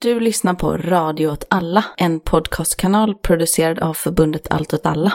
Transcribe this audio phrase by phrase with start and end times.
[0.00, 5.12] Du lyssnar på Radio åt alla, en podcastkanal producerad av förbundet Allt åt alla.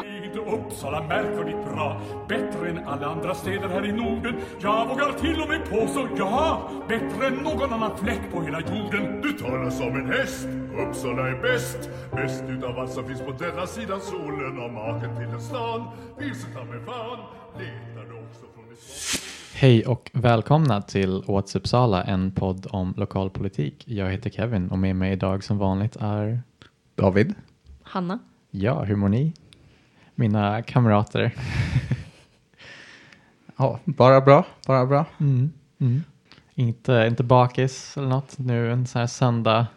[0.53, 4.35] Uppsala märker ditt bra, bättre än alla andra städer här i Norden.
[4.61, 9.21] Jag vågar till och med påstå, ja, bättre än någon annan fläck på hela jorden.
[9.21, 10.47] Du talar som en häst,
[10.87, 11.89] Uppsala är bäst.
[12.11, 15.83] Bäst utav allt som finns på denna sidan solen och maken till en stan.
[16.17, 17.19] Vilse ta mig fan,
[17.59, 18.02] leta
[19.63, 23.83] Hej och välkomna till Åts Uppsala, en podd om lokalpolitik.
[23.87, 26.41] Jag heter Kevin och med mig idag som vanligt är
[26.95, 27.33] David.
[27.83, 28.19] Hanna.
[28.51, 29.33] Ja, hur mår ni?
[30.15, 31.35] Mina kamrater.
[33.55, 35.05] Ja, bara bra, bara bra.
[35.19, 35.51] Mm.
[36.53, 39.67] Inte, inte bakis eller något nu en sån här söndag.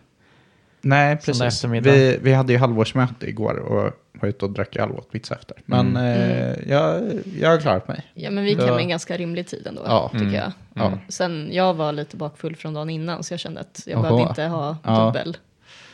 [0.81, 1.43] Nej, precis.
[1.43, 1.91] eftermiddag.
[1.91, 5.35] Vi, vi hade ju halvårsmöte igår och var ute och drack öl och åt pizza
[5.35, 5.57] efter.
[5.67, 7.03] Men eh, jag,
[7.41, 8.07] jag har klarat mig.
[8.15, 10.09] Ja, men vi gick hem en ganska rimlig tid ändå, Ja.
[10.13, 10.53] tycker jag.
[10.75, 10.93] Ja.
[11.09, 14.03] Sen, jag var lite bakfull från dagen innan, så jag kände att jag Jaha.
[14.03, 15.05] behövde inte ha Ja.
[15.07, 15.37] dubbel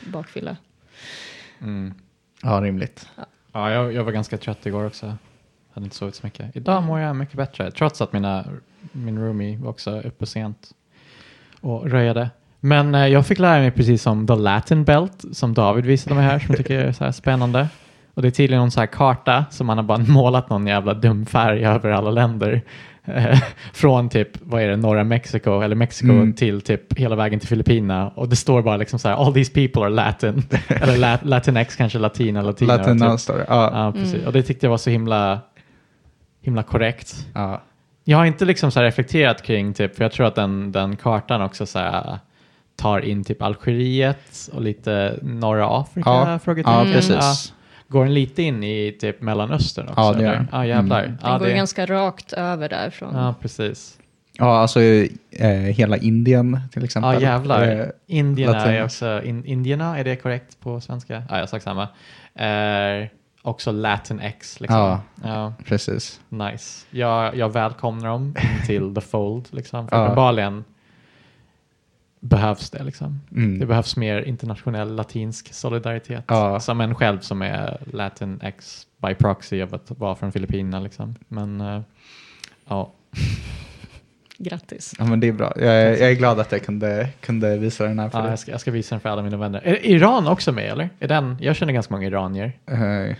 [0.07, 0.57] bakfylla.
[1.61, 1.93] Mm.
[2.43, 3.07] Ja, rimligt.
[3.51, 5.13] Ja, jag, jag var ganska trött igår också.
[5.73, 6.55] Hade inte sovit så mycket.
[6.55, 8.45] Idag mår jag mycket bättre, trots att mina,
[8.91, 10.71] min roomie var också uppe sent
[11.61, 12.29] och röjade.
[12.59, 16.23] Men eh, jag fick lära mig precis som The Latin Belt, som David visade mig
[16.25, 17.67] här, som jag tycker är så här spännande.
[18.13, 20.93] Och det är tydligen någon så här karta som man har bara målat någon jävla
[20.93, 22.61] dum färg över alla länder.
[23.05, 23.39] Eh,
[23.73, 26.33] från typ, vad är det, norra Mexiko eller Mexiko Mm.
[26.33, 28.09] till typ hela vägen till Filippinerna.
[28.09, 30.43] Och det står bara liksom så här, all these people are latin.
[30.67, 32.77] eller lat, latinx kanske, latina, latina.
[32.77, 33.19] Latina typ.
[33.19, 33.45] står det.
[33.49, 33.71] Ja.
[33.73, 34.25] Ja, precis.
[34.25, 35.39] Och det tyckte jag var så himla,
[36.41, 37.27] himla korrekt.
[37.33, 37.61] Ja.
[38.03, 40.95] Jag har inte liksom så här reflekterat kring, typ, för jag tror att den, den
[40.95, 42.19] kartan också så här,
[42.75, 46.09] tar in typ Algeriet och lite norra Afrika?
[46.09, 46.39] Ja.
[46.39, 46.87] frågetecken.
[46.87, 47.53] ja, precis.
[47.93, 50.01] Går den lite in i typ Mellanöstern också?
[50.01, 50.47] Ja, det gör den.
[50.51, 51.03] Ja, jävlar.
[51.03, 51.17] Mm.
[51.21, 53.15] Den Ja, går ju det, ganska rakt över därifrån.
[53.15, 53.97] ja, precis.
[54.37, 54.81] Ja, alltså
[55.31, 57.13] eh, hela Indien till exempel.
[57.13, 57.67] Ja, jävlar.
[57.67, 61.13] Eh, Indierna är Latin- också, in, indierna, är det korrekt på svenska?
[61.13, 61.87] Ja, jag har sagt samma.
[62.35, 63.09] Är
[63.41, 64.77] också Latinx liksom.
[64.79, 65.01] Ja.
[65.23, 65.53] ja.
[65.65, 66.19] precis.
[66.29, 66.85] Nice.
[66.89, 69.47] Jag, jag välkomnar dem till the fold.
[69.51, 69.87] Liksom.
[69.87, 70.03] För Ja.
[70.03, 70.63] uppenbarligen
[72.23, 72.83] behövs det.
[72.83, 73.19] Liksom.
[73.31, 73.59] Mm.
[73.59, 76.23] Det behövs mer internationell latinsk solidaritet.
[76.27, 76.59] Ja.
[76.59, 80.79] Som en själv som är latinx by proxy av att vara från Filippinerna.
[80.79, 81.15] Liksom.
[81.27, 81.81] Men eh,
[82.67, 82.91] ja,
[84.37, 84.93] Grattis.
[84.99, 85.53] Ja, men det är bra.
[85.55, 88.31] Jag, är- jag är glad att jag kunde, kunde visa den här för ja dig.
[88.31, 89.61] jag, ska, jag ska visa den för alla mina vänner.
[89.67, 90.89] Är Iran också med eller?
[90.99, 92.51] Är den, jag känner ganska många iranier.
[92.65, 93.15] Eh,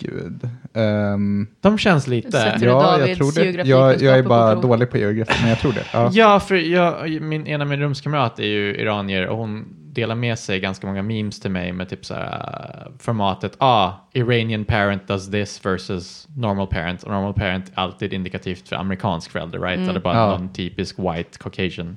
[0.00, 0.48] gud.
[0.74, 2.30] Ehm, De känns lite...
[2.30, 3.68] Sätter du ja, jag tror det.
[3.68, 4.62] Jag, jag är på bara prov?
[4.62, 5.84] dålig på geografi, men jag tror det.
[5.92, 6.10] Ja.
[6.12, 10.38] Ja, för jag, min, en av min rumskamrat är ju iranier och hon delar med
[10.38, 15.08] sig ganska många memes till mig med typ så här äh, formatet ah, Iranian parent
[15.08, 19.88] does this versus normal parent och normal parent är alltid indikativt för amerikansk förälder, right?
[19.90, 20.26] Eller bara Ja.
[20.30, 21.96] någon typisk white caucasian.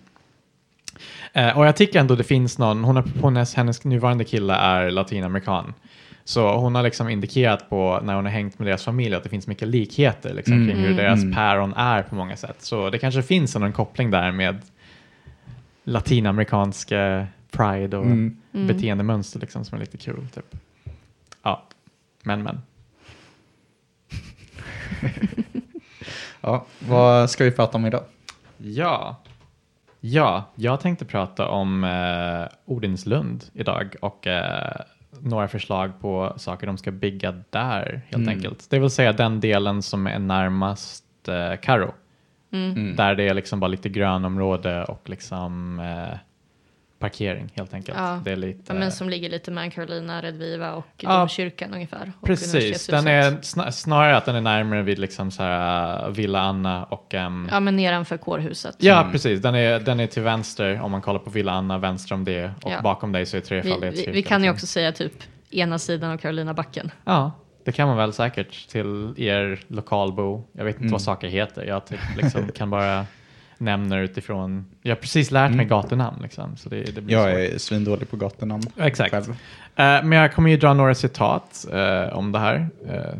[1.34, 4.90] Eh, och jag tycker ändå det finns någon, hon har, hennes, hennes nuvarande kille är
[4.92, 5.74] latinamerikan.
[6.24, 9.30] Så hon har liksom indikerat på när hon har hängt med deras familj att det
[9.30, 12.56] finns mycket likheter liksom, kring hur deras päron är på många sätt.
[12.60, 14.62] Så det kanske finns en koppling där med
[15.84, 18.38] latinamerikansk eh, pride och Mm.
[18.68, 20.28] beteendemönster liksom, som är lite kul.
[20.36, 20.56] Typ.
[21.44, 21.64] Ja,
[22.24, 22.62] men men.
[26.42, 28.04] Ja, vad ska vi prata om idag?
[28.58, 29.18] Ja.
[30.00, 34.82] ja, jag tänkte prata om eh, Odinslund idag och eh,
[35.20, 38.70] några förslag på saker de ska bygga där helt enkelt.
[38.70, 41.94] Det vill säga den delen som är närmast eh, Karo.
[42.96, 46.18] Där det är liksom bara lite grönområde och liksom eh,
[47.02, 47.98] parkering helt enkelt.
[47.98, 48.20] Ja.
[48.26, 51.18] Det är lite, Ja, men som ligger lite mellan Carolina, Redviva och Ja.
[51.18, 52.12] domkyrkan ungefär.
[52.22, 56.12] Och Precis, den är sna- snarare att den är närmare vid liksom så här, uh,
[56.14, 58.76] Villa Anna och ehm, Ja, men nedanför kårhuset.
[58.80, 59.42] Ja, precis.
[59.42, 62.52] Den är, den är till vänster om man kollar på Villa Anna, vänster om det
[62.64, 62.82] och Ja.
[62.82, 64.14] bakom dig så är Vi, trefaldighetskyrkan.
[64.14, 64.56] vi, vi kan ju liksom.
[64.56, 65.14] också säga typ
[65.52, 66.92] ena sidan av Carolina backen.
[67.06, 67.32] Ja,
[67.66, 70.44] det kan man väl säkert till er lokalbo.
[70.54, 70.92] Jag vet inte Mm.
[70.92, 71.64] vad saker heter.
[71.66, 73.06] Jag typ liksom kan bara
[73.62, 74.66] nämna det utifrån.
[74.82, 76.58] Jag har precis lärt mig gatunamn liksom.
[76.58, 77.54] Så det, det blir Jag svårt.
[77.54, 78.64] är svindålig på gatunamn.
[78.78, 79.12] Exakt.
[79.12, 79.30] själv.
[79.30, 79.36] Eh,
[79.76, 82.70] men jag kommer ju dra några citat eh, om det här.
[82.88, 83.20] Eh,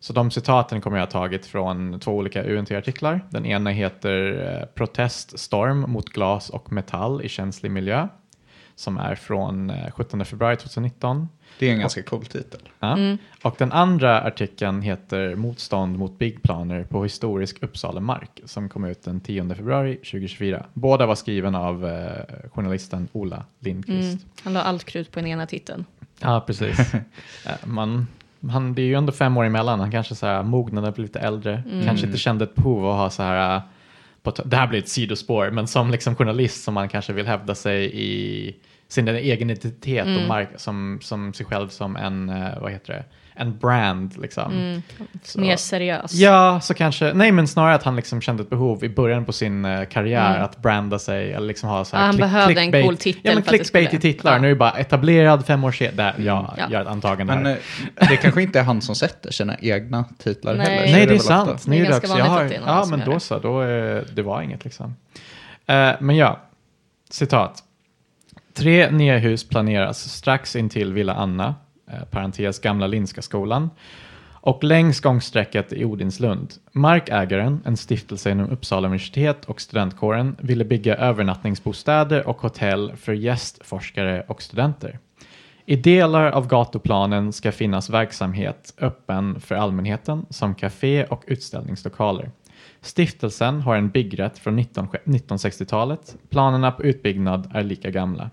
[0.00, 3.20] så de citaten kommer jag ha tagit från två olika UNT-artiklar.
[3.30, 8.08] Den ena heter Proteststorm mot glas och metall i känslig miljö.
[8.74, 11.28] Som är från eh, 17 februari 2019.
[11.58, 12.60] Det är en ganska cool titel.
[12.80, 12.98] Ja.
[13.42, 19.02] Och den andra artikeln heter Motstånd mot byggplaner på historisk Uppsala mark som kom ut
[19.02, 20.66] den 10 februari 2024.
[20.74, 24.22] Båda var skriven av eh, journalisten Ola Lindqvist.
[24.22, 24.28] Mm.
[24.42, 25.84] Han la allt krut på den ena titeln.
[26.20, 26.78] Ja, precis.
[27.46, 28.06] Eh, Man,
[28.50, 29.80] han, det är ju ändå fem år emellan.
[29.80, 31.62] Han kanske så här, mognade, blev lite äldre.
[31.86, 33.62] Kanske inte kände ett behov av att ha så här, eh,
[34.44, 37.90] det här blir ett sidospår, men som liksom journalist som man kanske vill hävda sig
[37.94, 38.54] i
[38.88, 40.22] sin egen identitet Mm.
[40.22, 43.04] och mark som, som sig själv som en, eh, vad heter det,
[43.40, 44.52] en brand liksom.
[44.52, 44.82] Mm.
[45.36, 46.12] Mer seriös.
[46.14, 49.32] Ja, så kanske, nej men snarare att han liksom kände ett behov i början på
[49.32, 50.44] sin eh, karriär Mm.
[50.44, 52.96] att branda sig eller liksom ha så här Ja, han klick- behövde en clickbait- cool
[52.96, 54.38] titel Ja men det clickbait i titlar, Ja.
[54.38, 56.70] nu är det bara etablerad fem år sedan, där, ja, Ja.
[56.70, 57.58] gör ett antagande Men här.
[57.96, 60.66] eh, det kanske inte är han som sätter sina egna titlar Nej.
[60.66, 60.80] heller.
[60.82, 61.50] Nej, det är väl sant.
[61.50, 62.90] ofta- Det är Nu är det ganska också, jag vanligt har, att det är någon
[62.90, 63.20] ja, men då det.
[63.20, 63.62] så, då,
[64.14, 64.96] det var inget liksom.
[65.66, 66.40] Eh, men ja,
[67.10, 67.64] citat.
[68.58, 71.54] Tre nya hus planeras strax intill Villa Anna,
[71.90, 73.70] eh, parentes gamla Lindska skolan,
[74.32, 76.54] och längs gångsträcket i Odinslund.
[76.72, 84.24] Markägaren, en stiftelse inom Uppsala universitet och studentkåren, ville bygga övernattningsbostäder och hotell för gästforskare
[84.28, 84.98] och studenter.
[85.66, 92.30] I delar av gatuplanen ska finnas verksamhet öppen för allmänheten som café och utställningslokaler.
[92.80, 96.16] Stiftelsen har en byggrätt från 19 1960-talet.
[96.30, 98.30] Planerna på utbyggnad är lika gamla.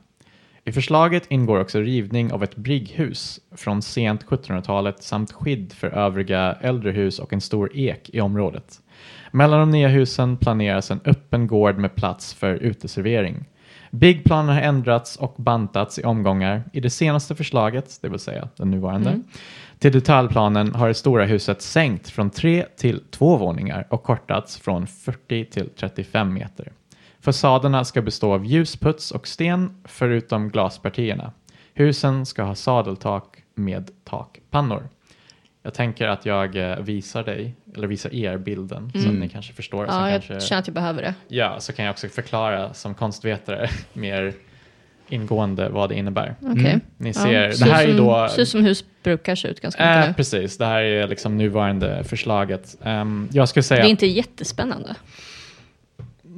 [0.68, 6.58] I förslaget ingår också rivning av ett brigghus från sent 1700-talet samt skydd för övriga
[6.62, 8.82] äldre hus och en stor ek i området.
[9.32, 13.46] Mellan de nya husen planeras en öppen gård med plats för uteservering.
[13.92, 16.64] Byggplanen har ändrats och bantats i omgångar.
[16.74, 19.22] I det senaste förslaget, det vill säga den nuvarande,
[19.80, 24.88] till detaljplanen har det stora huset sänkt från tre till två våningar och kortats från
[24.88, 26.72] 40 till 35 meter.
[27.26, 31.32] Fasaderna ska bestå av ljusputs och sten förutom glaspartierna.
[31.74, 34.90] Husen ska ha sadeltak med takpannor.
[35.64, 39.54] Jag tänker att jag eh, visar dig, eller visar er bilden så att ni kanske
[39.54, 39.86] förstår.
[39.86, 41.14] Ja, jag kanske, känner att jag behöver det.
[41.28, 44.34] ja, så kan jag också förklara som konstvetare mer
[45.10, 46.36] ingående vad det innebär.
[46.42, 46.80] Okej.
[46.98, 48.28] Ni Ja, ser, ser det här är som, då...
[48.30, 51.38] Ser ut som hus brukar se ut ganska mycket Äh, precis, det här är liksom
[51.38, 52.76] nuvarande förslaget.
[52.84, 53.82] Ehm, jag skulle säga...
[53.82, 54.96] Det är inte jättespännande.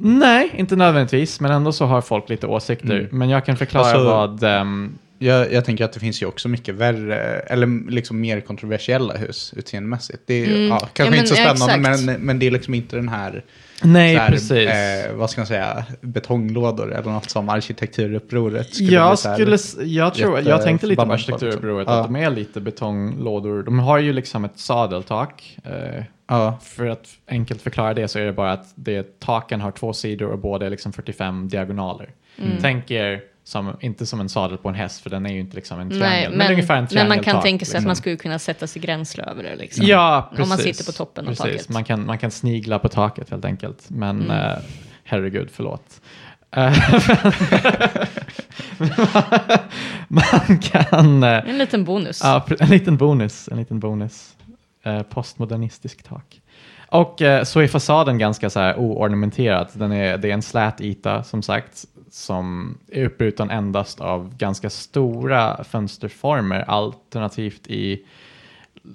[0.00, 2.98] Nej, inte nödvändigtvis, men ändå så har folk lite åsikter.
[2.98, 3.18] Mm.
[3.18, 4.42] Men jag kan förklara Alltså- vad...
[4.42, 9.16] ehm, Jag, jag tänker att det finns ju också mycket värre, eller liksom mer kontroversiella
[9.16, 10.22] hus utseendemässigt.
[10.26, 10.66] Det är Mm.
[10.68, 12.06] ja, kanske Ja, men inte så spännande, exakt.
[12.06, 13.44] men, men det är liksom inte den här,
[13.82, 14.50] nej, här precis.
[14.68, 20.40] eh, vad ska man säga, betonglådor eller något som arkitekturupproret skulle jag, skulle, jag, tror,
[20.40, 23.62] jag tänkte lite på arkitekturupproret, att de är lite betonglådor.
[23.62, 25.58] De har ju liksom ett sadeltak.
[25.64, 29.70] Eh, Ja, för att enkelt förklara det så är det bara att det, taken har
[29.70, 32.10] två sidor och båda är liksom 45 diagonaler.
[32.38, 32.56] Mm.
[32.60, 35.56] Tänk er, som, inte som en sadel på en häst för den är ju inte
[35.56, 37.74] liksom en Nej, triangel, men, men, ungefär en men man kan triangeltak, tänka sig att
[37.74, 37.88] liksom.
[37.88, 39.56] man skulle kunna sätta sig gränsle över det.
[39.56, 39.86] Liksom.
[39.86, 40.42] Ja, precis.
[40.42, 41.44] Om man sitter på toppen av precis.
[41.44, 41.68] taket.
[41.68, 43.84] Man kan, man kan snigla på taket helt enkelt.
[43.90, 44.30] Men Mm.
[44.30, 44.58] eh,
[45.04, 46.00] herregud, förlåt.
[46.50, 46.72] Eh,
[50.08, 51.22] man kan...
[51.22, 52.20] eh, En liten bonus.
[52.22, 53.48] ja, en liten bonus.
[53.52, 54.34] En liten bonus.
[54.96, 56.40] Eh, postmodernistisk tak.
[56.90, 59.68] Och eh, så är fasaden ganska så här oornamenterad.
[59.72, 64.70] Den är, det är en slät yta som sagt som är uppbruten endast av ganska
[64.70, 68.04] stora fönsterformer alternativt i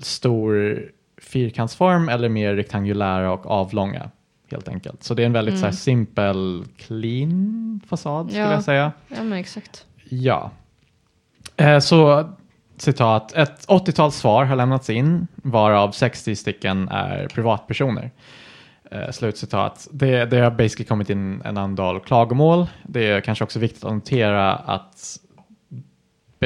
[0.02, 0.82] stor
[1.22, 4.10] fyrkantsform eller mer rektangulära och avlånga
[4.52, 5.04] helt enkelt.
[5.04, 8.52] Så det är en väldigt så här, simpel, clean fasad skulle Ja.
[8.54, 8.92] jag säga.
[9.08, 9.86] Ja, men exakt.
[10.10, 10.52] Ja.
[11.58, 12.30] Eh, så
[12.78, 18.12] citat, ett 80-tal svar har lämnats in varav 60 stycken är privatpersoner.
[18.92, 19.88] Eh, slutcitat.
[19.92, 22.68] Det, det har basically kommit in en andal klagomål.
[22.84, 25.20] Det är kanske också viktigt att notera att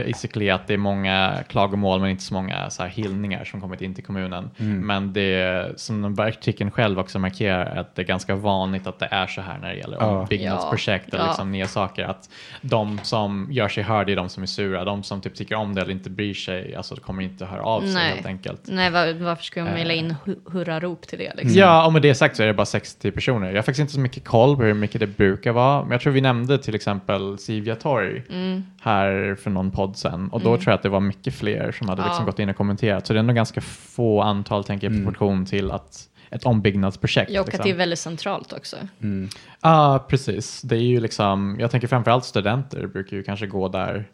[0.05, 3.81] basically att det är många klagomål men inte så många så här hyllningar som kommit
[3.81, 4.49] in till kommunen.
[4.57, 9.07] Men det som den artikeln själv också markerar att det är ganska vanligt att det
[9.11, 10.25] är så här när det gäller Ja.
[10.29, 11.27] byggnadsprojekt eller Ja.
[11.27, 12.03] liksom nya saker.
[12.03, 12.29] Att
[12.61, 14.83] de som gör sig hörda är de som är sura.
[14.85, 17.81] De som typ tycker om det eller inte bryr sig, alltså kommer inte höra av
[17.81, 18.09] sig Nej.
[18.13, 18.61] helt enkelt.
[18.65, 19.99] Nej, var, varför ska jag mejla Eh.
[19.99, 21.31] in hu- hurrarop till det?
[21.35, 21.59] Liksom?
[21.59, 23.47] Ja, och med det sagt så är det bara 60 personer.
[23.47, 25.81] Jag har faktiskt inte så mycket koll på hur mycket det brukar vara.
[25.83, 28.63] Men jag tror vi nämnde till exempel Sivia Torg Mm.
[28.81, 30.29] här för någon podd sen.
[30.29, 32.25] Och då tror jag att det var mycket fler som hade liksom Ja.
[32.25, 33.07] gått in och kommenterat.
[33.07, 37.31] Så det är ändå ganska få antal, tänker jag, i proportion till att ett ombyggnadsprojekt.
[37.31, 37.63] Ja, och att liksom.
[37.63, 38.75] det är väldigt centralt också.
[39.01, 39.29] mm.
[39.61, 40.61] Ja, precis.
[40.61, 44.05] Det är ju liksom, jag tänker framförallt studenter brukar ju kanske gå där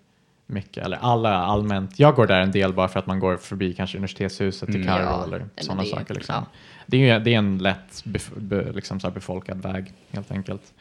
[0.46, 2.00] mycket, eller alla allmänt.
[2.00, 5.04] Jag går där en del bara för att man går förbi kanske universitetshuset till Carro
[5.04, 6.14] Ja, eller sådana saker.
[6.14, 6.36] Liksom.
[6.36, 6.46] ja.
[6.86, 10.32] Det, är ju, det är en lätt bef, be, liksom så här befolkad väg helt
[10.32, 10.74] enkelt.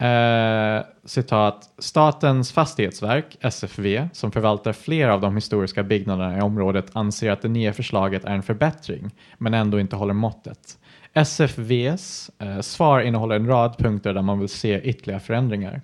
[0.00, 7.30] Eh, citat, Statens fastighetsverk, SFV, som förvaltar flera av de historiska byggnaderna i området anser
[7.30, 10.78] att det nya förslaget är en förbättring, men ändå inte håller måttet.
[11.12, 15.82] SFVs eh, svar innehåller en rad punkter där man vill se ytterligare förändringar.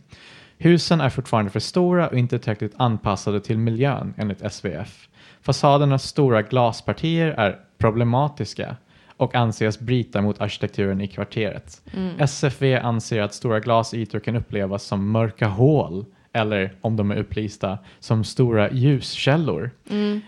[0.59, 5.09] Husen är fortfarande för stora och inte tillräckligt anpassade till miljön enligt SVF.
[5.43, 8.77] Fasadernas stora glaspartier är problematiska
[9.17, 11.83] och anses bryta mot arkitekturen i kvarteret.
[12.19, 17.79] SFV anser att stora glasytor kan upplevas som mörka hål eller om de är upplysta
[18.01, 19.71] som stora ljuskällor.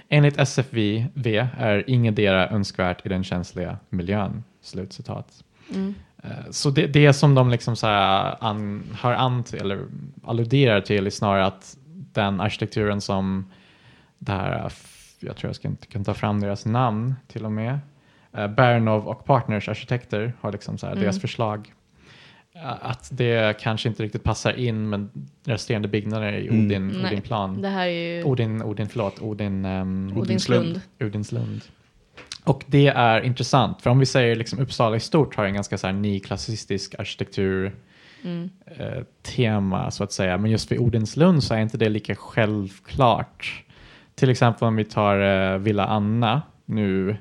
[0.09, 1.05] Enligt SFV
[1.59, 4.45] är ingetdera önskvärt i den känsliga miljön.
[4.63, 5.45] Slutcitat.
[6.23, 9.81] Eh, Så det, det som de liksom så an, hör an till, eller
[10.25, 11.77] alluderar till är snarare att
[12.13, 13.51] den arkitekturen som
[14.19, 14.73] det här,
[15.21, 17.79] jag tror jag ska inte kan ta fram deras namn till och med,
[18.47, 21.73] Bernov och Partners arkitekter har liksom så här, deras förslag
[22.55, 25.11] eh, att det kanske inte riktigt passar in men
[25.45, 26.65] resterande byggnader i Mm.
[26.67, 27.63] Odin, Nej, Odinplan.
[27.63, 30.81] Det här är ju Odin, Odin, förlåt, Odin, um, Odinslund.
[31.01, 31.61] Odinslund.
[32.45, 35.79] Och det är intressant, för om vi säger liksom Uppsala i stort har en ganska
[35.79, 37.75] så här nyklassicistisk arkitektur
[38.25, 38.51] Mm.
[38.67, 43.65] eh, tema så att säga, men just vid Odinslund så är inte det lika självklart.
[44.15, 45.21] Till exempel om vi tar
[45.53, 47.17] eh, Villa Anna nu,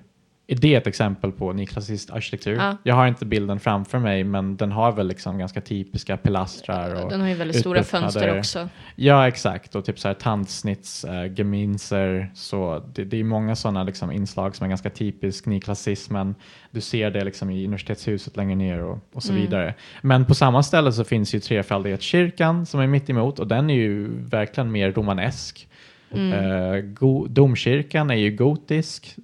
[0.49, 2.55] är det ett exempel på nyklassistisk arkitektur?
[2.55, 2.77] Ja.
[2.83, 7.09] Jag har inte bilden framför mig, men den har väl liksom ganska typiska pilastrar och
[7.09, 8.69] Den har ju väldigt stora fönster också.
[8.95, 9.75] Ja, exakt.
[9.75, 12.25] Och typ så här tandsnitts, äh.
[12.33, 16.13] Så det, det är många sådana liksom inslag som är ganska typisk nyklassism.
[16.13, 16.35] Men
[16.71, 19.41] du ser det liksom i universitetshuset längre ner och, och så Mm.
[19.41, 19.73] vidare.
[20.01, 23.73] Men på samma ställe så finns ju Trefaldighetskyrkan som är mitt emot och den är
[23.75, 25.67] ju verkligen mer romanesk.
[26.11, 26.95] Mm.
[26.95, 29.15] Go- domkyrkan är ju gotisk.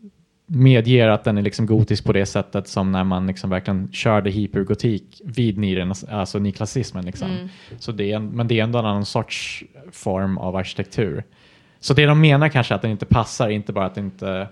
[0.45, 4.29] Medger att den är liksom gotisk på det sättet som när man liksom verkligen körde
[4.29, 7.05] hypergotik vid nyren, alltså nyklassismen.
[7.05, 7.31] Liksom.
[7.31, 7.49] Mm.
[7.79, 11.23] Så det är, en- men det är ändå en annan sorts form av arkitektur.
[11.79, 14.47] Så det de menar kanske är att den inte passar, inte bara att det inte...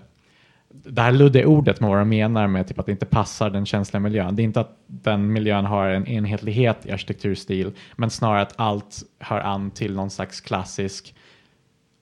[0.84, 3.66] Det här luddiga ordet med vad de menar med typ att det inte passar den
[3.66, 4.36] känsliga miljön.
[4.36, 9.02] Det är inte att den miljön har en enhetlighet i arkitekturstil, men snarare att allt
[9.18, 11.14] hör an till någon slags klassisk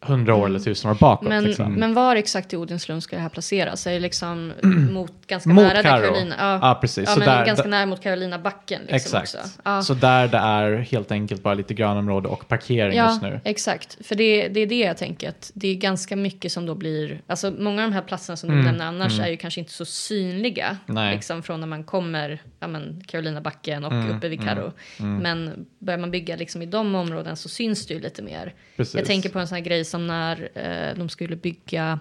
[0.02, 1.28] hundra år eller tusen år bakåt.
[1.28, 1.74] Men, liksom.
[1.74, 3.86] men var exakt i Odinslund ska det här placeras?
[3.86, 4.52] Är det liksom
[4.90, 6.00] mot ganska Mot nära där Karo.
[6.02, 6.34] Carolina?
[6.62, 7.04] Ja, precis.
[7.08, 9.34] Ja, Så men där- ganska nära mot Carolina backen liksom Exakt.
[9.34, 9.48] också.
[9.64, 9.82] Ja.
[9.82, 13.40] Så där det är helt enkelt bara lite grönområde och parkering Ja, just nu.
[13.44, 13.98] exakt.
[14.06, 17.20] För det, det är det jag tänker att det är ganska mycket som då blir,
[17.26, 19.72] alltså många av de här platserna som Mm, du nämner annars är ju kanske inte
[19.72, 20.76] så synliga.
[20.86, 21.14] Nej.
[21.14, 24.72] Liksom från när man kommer, ja men Carolina backen och Mm, uppe vid Karo.
[24.96, 28.54] Men börjar man bygga liksom i de områden så syns det ju lite mer.
[28.76, 28.94] Precis.
[28.94, 32.00] Jag tänker på en sån här grej som när eh, de skulle bygga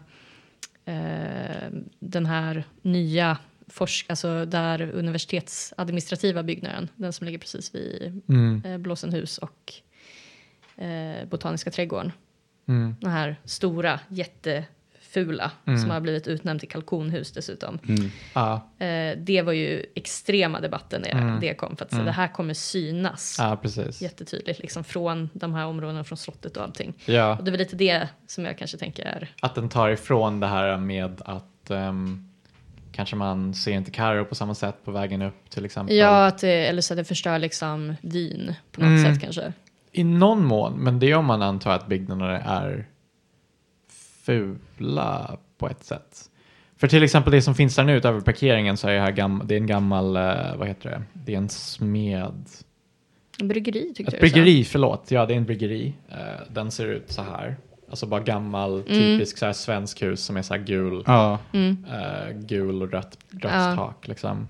[0.86, 1.70] eh,
[2.00, 8.62] den här nya forsk alltså där universitetsadministrativa byggnaden, den som ligger precis vid Mm.
[8.66, 9.74] eh, Blåsenhus och
[10.84, 12.12] eh, Botaniska trädgården.
[12.68, 12.96] Mm.
[13.02, 14.00] Den här stora,
[15.10, 15.80] jättefula, Mm.
[15.80, 17.80] som har blivit utnämnd till kalkonhus dessutom.
[18.34, 21.40] Ja, Eh, det var ju extrema debatten när Mm.
[21.40, 24.02] det kom, för att så, det här kommer synas ja, precis.
[24.02, 26.94] jättetydligt, liksom från de här områdena, från slottet och allting.
[27.06, 27.38] Ja.
[27.38, 30.40] Och det är väl lite det som jag kanske tänker är Att den tar ifrån
[30.40, 32.30] det här med att ehm,
[32.92, 35.96] kanske man ser inte Karo på samma sätt på vägen upp till exempel.
[35.96, 39.14] Ja, att det, eller så att det förstör liksom vyn på något Mm.
[39.14, 39.54] sätt kanske.
[39.92, 42.88] I någon mån, men det är om man antar att byggnaderna är
[44.24, 46.30] fula på ett sätt.
[46.78, 49.42] För till exempel det som finns där nu utöver parkeringen så är det, här gam-
[49.46, 52.46] det är en gammal, eh, vad heter det, det är en smed.
[53.42, 55.12] En bryggeri tyckte Ett du bryggeri, förlåt.
[55.12, 55.94] Ja, det är en bryggeri.
[56.10, 56.18] Eh,
[56.52, 57.58] den ser ut så här.
[57.90, 61.86] Alltså bara gammal, typisk så här svensk hus som är så här gul, Ja, Mm.
[61.92, 63.76] eh, gul och rött, rött Ja.
[63.76, 64.48] tak liksom.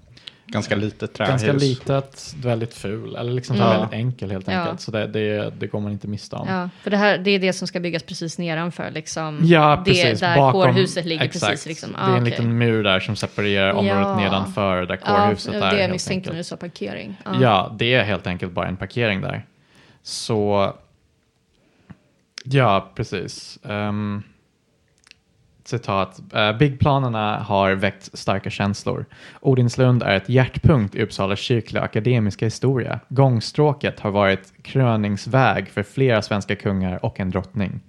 [0.52, 1.30] Ganska litet trähus.
[1.30, 3.70] Ganska litet, väldigt ful, eller liksom Ja.
[3.72, 4.54] väldigt enkel helt Ja.
[4.60, 4.82] enkelt.
[4.82, 6.48] Så det, det, det går man inte miste om.
[6.48, 9.40] Ja, för det här det är det som ska byggas precis nedanför liksom.
[9.44, 10.20] Ja, det, precis.
[10.20, 11.52] Där Bakom, kårhuset ligger exakt.
[11.52, 11.66] precis.
[11.66, 11.92] Liksom.
[11.92, 12.26] det är en okej.
[12.30, 14.16] liten mur där som separerar området Ja.
[14.16, 15.76] nedanför där Ja, kårhuset det var är.
[15.76, 16.48] det jag misstänkte när du enkelt.
[16.48, 17.18] sa parkering.
[17.42, 17.76] Ja.
[17.80, 19.46] det är helt enkelt bara en parkering där.
[20.04, 20.74] Så,
[22.44, 23.60] ja, precis.
[23.64, 24.24] Um,
[25.70, 26.20] citat.
[26.36, 29.06] Uh, byggplanerna har väckt starka känslor.
[29.42, 33.00] Odinslund är ett hjärtpunkt i Uppsala kyrkliga akademiska historia.
[33.10, 37.80] Gångstråket har varit kröningsväg för flera svenska kungar och en drottning.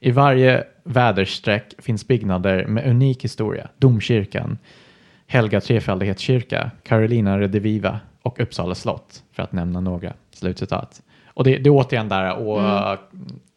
[0.00, 3.68] I varje väderstreck finns byggnader med unik historia.
[3.78, 4.58] Domkyrkan,
[5.26, 10.12] Helga Trefaldighetskyrka, Carolina Rediviva och Uppsala slott, för att nämna några.
[10.34, 11.02] Slutcitat.
[11.26, 12.96] Och det, det är återigen där å,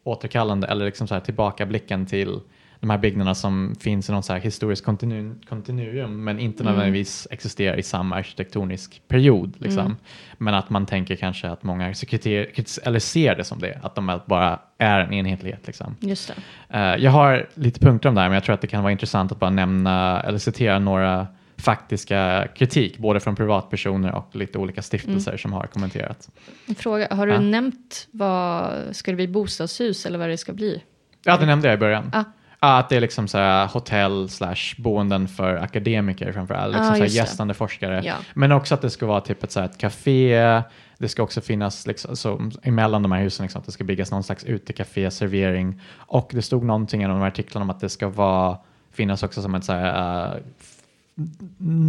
[0.04, 2.40] återkallande, eller liksom så här tillbakablicken till
[2.84, 7.28] de här byggnaderna som finns i någon så här historisk kontinu, kontinuum, men inte nödvändigtvis
[7.30, 9.54] existerar i samma arkitektonisk period.
[9.58, 9.96] Liksom.
[10.38, 14.60] Men att man tänker kanske att många eller ser det som det, att de bara
[14.78, 15.66] är en enhetlighet.
[15.66, 15.96] Liksom.
[16.00, 16.32] Just.
[16.68, 18.92] Eh, jag har lite punkter om det här, men jag tror att det kan vara
[18.92, 21.26] intressant att bara nämna eller citera några
[21.56, 26.28] faktiska kritik, både från privatpersoner och lite olika stiftelser som har kommenterat.
[26.66, 27.40] En fråga, har du Ja.
[27.40, 30.82] nämnt vad, ska det bli bostadshus eller vad det ska bli?
[31.24, 32.10] Ja, det nämnde jag i början.
[32.12, 32.24] Ja,
[32.64, 37.14] att det är liksom så här hotell slash boenden för akademiker framförallt, liksom Ja, så
[37.16, 38.02] gästande forskare.
[38.04, 38.14] Ja.
[38.34, 40.62] Men också att det ska vara typ ett, så ett café,
[40.98, 44.10] det ska också finnas liksom, så, emellan de här husen, liksom, att det ska byggas
[44.10, 45.80] någon slags utekafé, servering.
[45.96, 48.58] Och det stod någonting i de här artiklarna om att det ska vara,
[48.92, 50.70] finnas också som ett så här, f-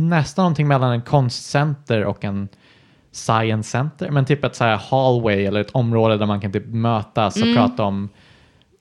[0.09, 2.47] nästan någonting mellan en konstcenter och en
[3.11, 6.67] science center, men typ ett så här hallway eller ett område där man kan typ
[6.67, 7.49] mötas Mm.
[7.49, 8.09] och prata om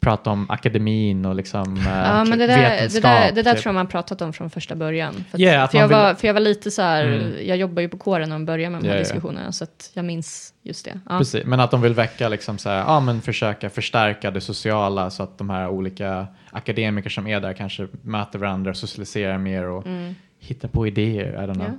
[0.04, 3.02] prata om akademin och liksom eh, Ja, men det där, det vetenskap.
[3.02, 3.62] där, det där typ.
[3.62, 5.24] tror jag man pratat om från första början.
[5.30, 7.46] För, Yeah, för, jag, vill- var, för jag var lite så här, Mm.
[7.48, 9.00] jag jobbar ju på kåren när de började med de här ja.
[9.00, 11.00] diskussionerna, så att jag minns just det.
[11.08, 11.18] Ja.
[11.18, 15.10] Precis, men att de vill väcka liksom så här, ja men försöka förstärka det sociala
[15.10, 19.84] så att de här olika akademiker som är där kanske möter varandra, socialiserar mer och
[20.38, 21.32] hittar på idéer.
[21.32, 21.66] I don't know.
[21.66, 21.78] Mm.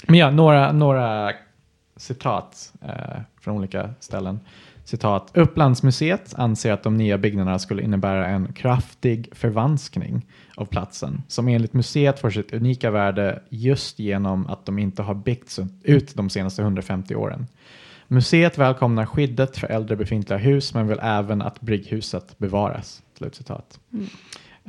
[0.00, 0.04] Ja.
[0.06, 1.32] Men ja, några, några
[1.96, 4.40] citat eh, från olika ställen.
[4.88, 5.30] Citat.
[5.34, 10.26] Upplandsmuseet anser att de nya byggnaderna skulle innebära en kraftig förvanskning
[10.56, 15.14] av platsen som enligt museet får sitt unika värde just genom att de inte har
[15.14, 17.46] byggts ut de senaste 150 åren.
[18.06, 23.02] Museet välkomnar skyddet för äldre befintliga hus men vill även att brygghuset bevaras.
[23.18, 23.80] Slutcitat.
[23.92, 24.06] Mm.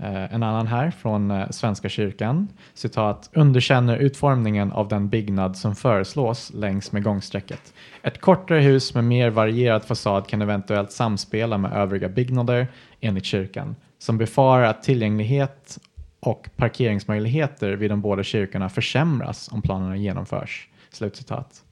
[0.03, 2.47] Eh, en annan här från eh, Svenska kyrkan.
[2.73, 3.29] Citat.
[3.33, 7.73] Underkänner utformningen av den byggnad som föreslås längs med gångsträcket.
[8.03, 12.67] Ett kortare hus med mer varierad fasad kan eventuellt samspela med övriga byggnader
[12.99, 13.75] enligt kyrkan.
[13.97, 15.79] Som befarar att tillgänglighet
[16.19, 20.67] och parkeringsmöjligheter vid de båda kyrkorna försämras om planerna genomförs.
[20.91, 21.63] Slutcitat.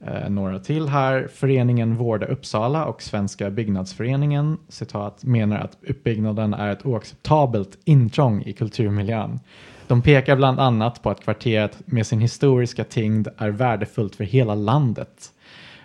[0.00, 1.28] Eh, några till här.
[1.34, 8.52] Föreningen Vårda Uppsala och Svenska byggnadsföreningen citat, menar att uppbyggnaden är ett oacceptabelt intrång i
[8.52, 9.40] kulturmiljön.
[9.86, 14.54] De pekar bland annat på att kvarteret med sin historiska tyngd är värdefullt för hela
[14.54, 15.32] landet.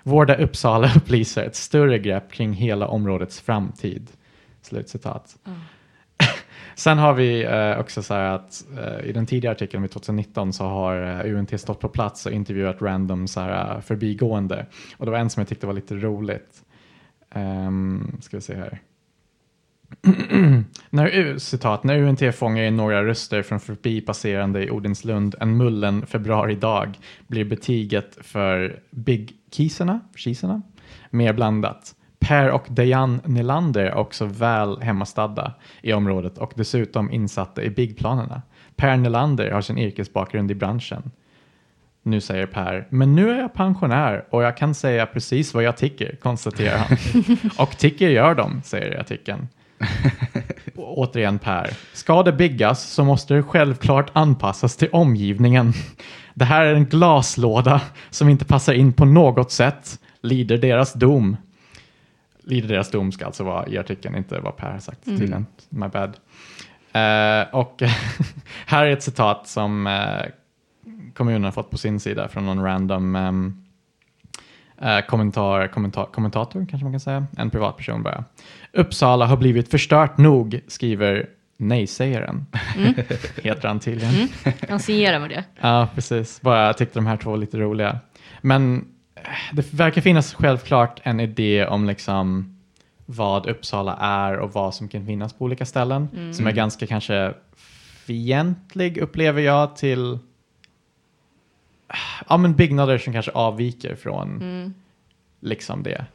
[0.04, 4.08] Vårda Uppsala upplyser ett större grepp kring hela områdets framtid.
[4.62, 5.36] Slutcitat.
[6.80, 10.54] Sen har vi eh, också så här att eh, i den tidigare artikeln vid 2019
[10.54, 14.66] så har eh, UNT stått på plats och intervjuat random så här, eh, förbigående.
[14.98, 16.64] Och det var en som jag tyckte var lite roligt.
[17.36, 18.80] Um, ska vi se här.
[20.90, 27.00] när, citat, när UNT fångar in några röster från förbipasserande i Odinslund en mullen februaridag
[27.28, 30.62] blir betyget för Big Kisarna, kisarna
[31.10, 31.96] mer blandat.
[32.20, 38.42] Per och Diane Nylander är också väl hemmastadda i området och dessutom insatta i byggplanerna.
[38.76, 41.12] Per Nylander har sin yrkesbakgrund i branschen.
[42.04, 45.78] Nu säger Per, men nu är jag pensionär och jag kan säga precis vad jag
[45.78, 46.98] tycker, konstaterar han.
[47.58, 49.48] och tycker gör de, säger artikeln.
[50.76, 55.74] Återigen Per, ska det byggas så måste det självklart anpassas till omgivningen.
[56.34, 61.38] Det här är en glaslåda som inte passar in på något sätt, lider deras dom.
[62.44, 65.46] Lider deras dom ska alltså vara i artikeln, inte vad Per har sagt tydligen.
[65.70, 66.18] My bad.
[66.94, 67.82] Eh, och
[68.66, 70.26] här är ett citat som eh,
[71.14, 73.64] kommunen har fått på sin sida från någon random ehm,
[74.82, 77.28] eh, kommentar, kommentar, kommentator, kanske man kan säga.
[77.38, 78.24] En privatperson bara.
[78.74, 82.46] Uppsala har blivit förstört nog, skriver nej-sägaren.
[83.44, 84.30] Heter han tydligen.
[84.70, 85.44] Han signerar med det.
[85.62, 86.42] Ja, precis.
[86.42, 88.00] Bara jag tyckte de här två var lite roliga.
[88.42, 88.86] Men
[89.54, 92.56] det verkar finnas självklart en idé om liksom
[93.06, 96.34] vad Uppsala är och vad som kan finnas på olika ställen.
[96.34, 97.34] Som är ganska kanske
[98.06, 100.20] fientlig upplever jag till
[102.30, 104.74] ja, men byggnader som kanske avviker från
[105.40, 106.06] liksom det.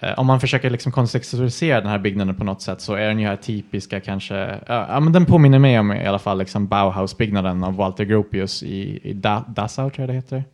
[0.00, 3.18] Eh, om man försöker liksom kontextualisera den här byggnaden på något sätt så är den
[3.18, 4.34] ju här typiska kanske,
[4.66, 8.62] ja, ja men den påminner mig om i alla fall liksom Bauhaus-byggnaden av Walter Gropius
[8.62, 10.44] i, i da, Dachau tror jag det heter,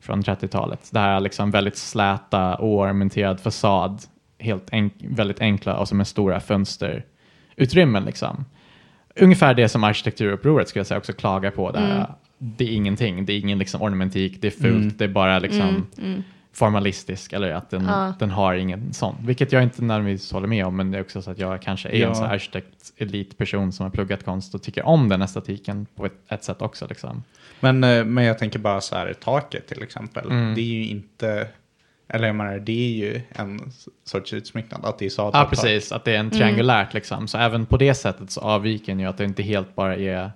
[0.00, 0.88] från 30-talet.
[0.92, 4.02] Det här liksom väldigt släta, oornamenterad fasad,
[4.38, 8.44] helt enk, väldigt enkla och som är stora fönsterutrymmen liksom.
[9.16, 11.70] Ungefär det som arkitekturupproret skulle jag säga också klagar på.
[11.70, 12.06] Där.
[12.38, 15.86] Det är ingenting, det är ingen liksom ornamentik, det är fult, det är bara liksom
[16.52, 18.14] formalistisk eller att den, Ja.
[18.18, 19.16] den har ingen sån.
[19.24, 21.88] Vilket jag inte nödvändigtvis håller med om men det är också så att jag kanske
[21.88, 22.08] är Ja.
[22.08, 26.06] en sån här arkitekt elitperson som har pluggat konst och tycker om den estetiken på
[26.06, 26.86] ett, ett sätt också.
[26.88, 27.22] Liksom.
[27.60, 30.30] Men, eh, men jag tänker bara så här, taket till exempel.
[30.30, 30.54] Mm.
[30.54, 31.48] Det är ju inte,
[32.08, 33.72] eller jag menar det är ju en
[34.04, 34.84] sorts utsmycknad.
[34.84, 35.50] Att det är Ja sadeltak.
[35.50, 37.28] precis, att det är en triangulärt liksom.
[37.28, 40.30] Så även på det sättet så avviker den ju att det inte helt bara är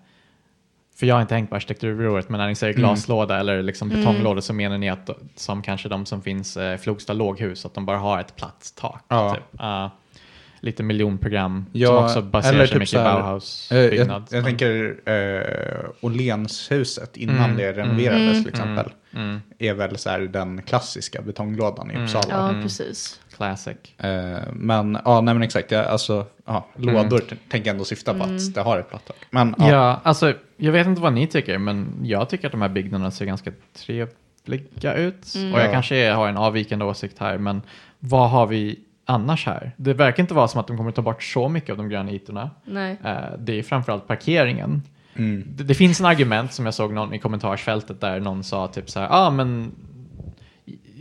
[0.95, 4.41] för jag har inte hängt på arkitekturbyråret, men när ni säger glaslåda eller liksom betonglåda
[4.43, 7.99] så menar ni att som kanske de som finns eh, Flogsta låghus, att de bara
[7.99, 9.05] har ett platt tak.
[9.09, 9.35] Ja.
[9.35, 9.45] Typ.
[9.59, 9.91] Ja.
[10.65, 14.23] Lite miljonprogram som Ja, också baserar sig typ mycket här, Bauhaus-byggnad.
[14.23, 18.43] Eh, Jag, jag tänker eh, Åhlénshuset innan Mm, det mm, renoverades mm.
[18.45, 18.93] till exempel.
[19.15, 22.05] Mm, Är väl så här den klassiska betonglådan i Mm.
[22.05, 22.27] Uppsala.
[22.31, 22.63] Ja, Mm.
[22.63, 23.21] precis.
[23.37, 23.77] classic.
[23.99, 25.71] Eh, men ja, nej men exakt.
[25.71, 26.95] Jag, alltså, ja, Mm.
[26.95, 28.37] lådor tänker jag ändå syfta på Mm.
[28.37, 29.17] att det har ett platt tak.
[29.31, 29.71] Men Ja.
[29.71, 33.11] ja, alltså jag vet inte vad ni tycker, men jag tycker att de här byggnaderna
[33.11, 35.35] ser ganska trevliga ut.
[35.35, 35.53] Mm.
[35.55, 35.73] Och jag Ja.
[35.73, 37.63] kanske har en avvikande åsikt här, men
[37.99, 39.73] vad har vi annars här?
[39.77, 42.13] Det verkar inte vara som att de kommer ta bort så mycket av de gröna
[42.13, 42.51] ytorna.
[42.65, 42.97] Nej.
[43.05, 44.83] Eh, det är framförallt parkeringen.
[45.15, 48.69] mm, Det, det finns en argument som jag såg någon i kommentarsfältet där någon sa
[48.69, 49.73] typ så här, ja ah, men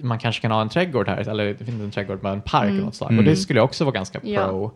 [0.02, 2.42] man kanske kan ha en trädgård här, eller det finns inte en trädgård men en
[2.42, 2.76] park Mm.
[2.76, 3.12] eller något slag.
[3.12, 3.20] Mm.
[3.20, 4.48] Och det skulle också vara ganska Ja.
[4.48, 4.66] pro.
[4.66, 4.72] Eh,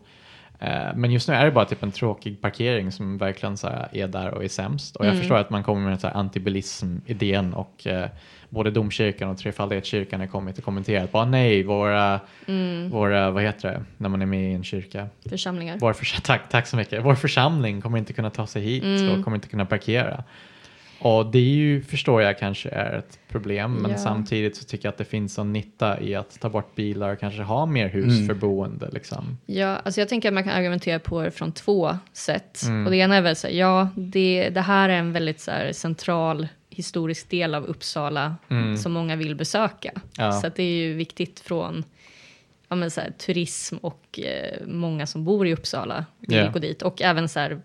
[0.96, 4.34] Men just nu är det bara typ en tråkig parkering som verkligen så är där
[4.34, 4.96] och är sämst.
[4.96, 5.20] Och jag Mm.
[5.22, 8.10] förstår att man kommer med antibilism-idén och eh,
[8.50, 12.90] både domkyrkan och trefaldighetskyrkan har kommit och kommenterat bara nej, våra, Mm.
[12.90, 15.08] våra, vad heter det, när man är med i en kyrka?
[15.30, 15.78] Församlingar.
[15.80, 17.06] Vår tack, tack så mycket.
[17.06, 19.10] Vår församling kommer inte kunna ta sig hit Mm.
[19.20, 20.24] och kommer inte kunna parkera.
[21.00, 23.98] Och det är ju, förstår jag kanske är ett problem, men Ja.
[23.98, 27.20] samtidigt så tycker jag att det finns en nytta i att ta bort bilar och
[27.20, 28.28] kanske ha mer hus Mm.
[28.28, 28.90] för boende.
[28.94, 29.38] Liksom.
[29.46, 32.62] Ja, alltså jag tänker att man kan argumentera på det från två sätt.
[32.66, 32.86] Mm.
[32.86, 35.52] Och det ena är väl så här, ja, det, det här är en väldigt så
[35.52, 38.78] här, central historisk del av Uppsala Mm.
[38.78, 39.92] som många vill besöka.
[40.18, 40.32] Ja.
[40.32, 41.84] Så att det är ju viktigt från
[42.70, 46.50] ja, men så här, turism och eh, många som bor i Uppsala vill Ja.
[46.52, 46.82] gå dit.
[46.82, 47.60] Och även så här,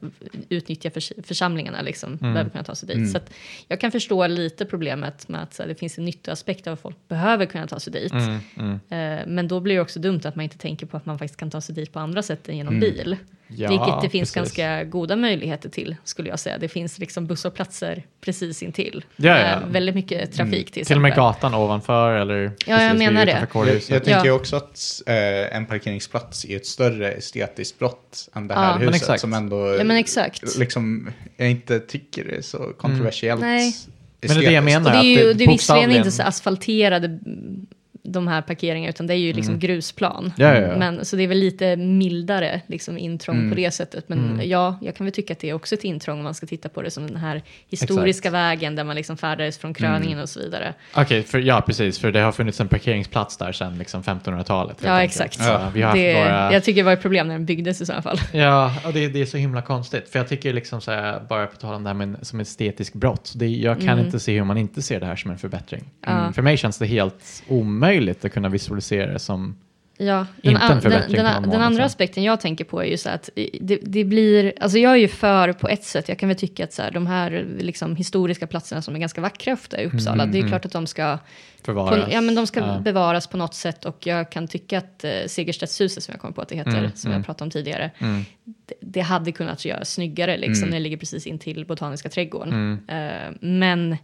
[0.49, 2.33] utnyttja förs församlingarna, liksom, Mm.
[2.33, 2.97] behöver kunna ta sig dit.
[2.97, 3.09] Mm.
[3.09, 3.31] Så att
[3.69, 6.81] jag kan förstå lite problemet med att så här, det finns en nyttoaspekt av att
[6.81, 8.13] folk behöver kunna ta sig dit.
[8.13, 8.73] Mm, mm.
[9.21, 11.41] Eh, Men då blir det också dumt att man inte tänker på att man faktiskt
[11.41, 12.81] kan ta sig dit på andra sätt än genom Mm.
[12.91, 13.17] bil.
[13.57, 14.57] Ja, Vilket det finns precis.
[14.57, 16.59] ganska goda möjligheter till, skulle jag säga.
[16.59, 19.05] Det finns liksom busshållplatser precis intill.
[19.17, 19.45] Ja, ja.
[19.47, 21.25] Eh, Väldigt mycket trafik till Till och med exempel.
[21.25, 23.47] gatan ovanför eller jag precis menar det.
[23.55, 24.33] jag, jag tänker Ja.
[24.33, 28.61] också att eh, en parkeringsplats är ett större estetiskt brott än det Ja.
[28.61, 29.03] här Men huset.
[29.03, 29.21] exakt.
[29.21, 30.57] Som ändå Ja, men exakt.
[30.59, 33.41] liksom, jag inte tycker det är så kontroversiellt.
[33.41, 33.75] Nej.
[34.21, 34.97] Men det är det jag menar.
[34.97, 37.67] Och det är ju att det är visserligen inte så asfalterade mm,
[38.05, 40.19] de här parkeringarna, utan det är ju liksom grusplan.
[40.25, 40.33] Mm.
[40.37, 40.77] Ja, ja, ja.
[40.79, 43.51] Men, så det är väl lite mildare liksom, intrång Mm.
[43.51, 44.09] på det sättet.
[44.09, 44.49] Men Mm.
[44.51, 46.69] ja, jag kan väl tycka att det är också ett intrång om man ska titta
[46.69, 48.35] på det som den här historiska Exakt.
[48.35, 50.75] vägen där man liksom färdades från kröningen och så vidare.
[50.95, 54.77] Okej, för, ja precis, för det har funnits en parkeringsplats där sedan liksom 1500-talet.
[54.77, 55.21] helt Ja, enkelt.
[55.21, 55.35] exakt.
[55.49, 56.53] Så vi har det, våra...
[56.53, 58.19] Jag tycker det var ett problem när den byggdes i sådana fall.
[58.33, 60.09] Ja, och det, det är så himla konstigt.
[60.09, 62.93] För jag tycker liksom så här, bara på tal om det här med som estetisk
[62.95, 63.33] brott.
[63.37, 64.05] Det, jag kan Mm.
[64.05, 65.85] inte se hur man inte ser det här som en förbättring.
[66.07, 66.33] Ja.
[66.35, 67.92] För mig känns det helt omöjligt
[68.25, 69.57] att kunna visualisera det som...
[69.99, 72.97] Ja, den, an- den, förbättring den, den månad andra aspekten jag tänker på är ju
[72.97, 76.29] så att det, det blir, alltså jag är ju för på ett sätt, jag kan
[76.29, 79.83] väl tycka att så här, de här liksom historiska platserna som är ganska vackra ofta
[79.83, 80.51] i Uppsala, Mm, det är mm.
[80.51, 81.19] klart att de ska,
[81.65, 82.79] på, ja, men de ska Ja.
[82.81, 86.41] bevaras på något sätt och jag kan tycka att eh, Segerstedtshuset som jag kommer på
[86.43, 87.19] att det heter, Mm, som mm.
[87.21, 90.71] jag pratade om tidigare, Mm, det, det hade kunnat göras snyggare liksom, Mm.
[90.71, 92.53] när det ligger precis intill Botaniska trädgården.
[92.53, 93.97] mm, Eh, men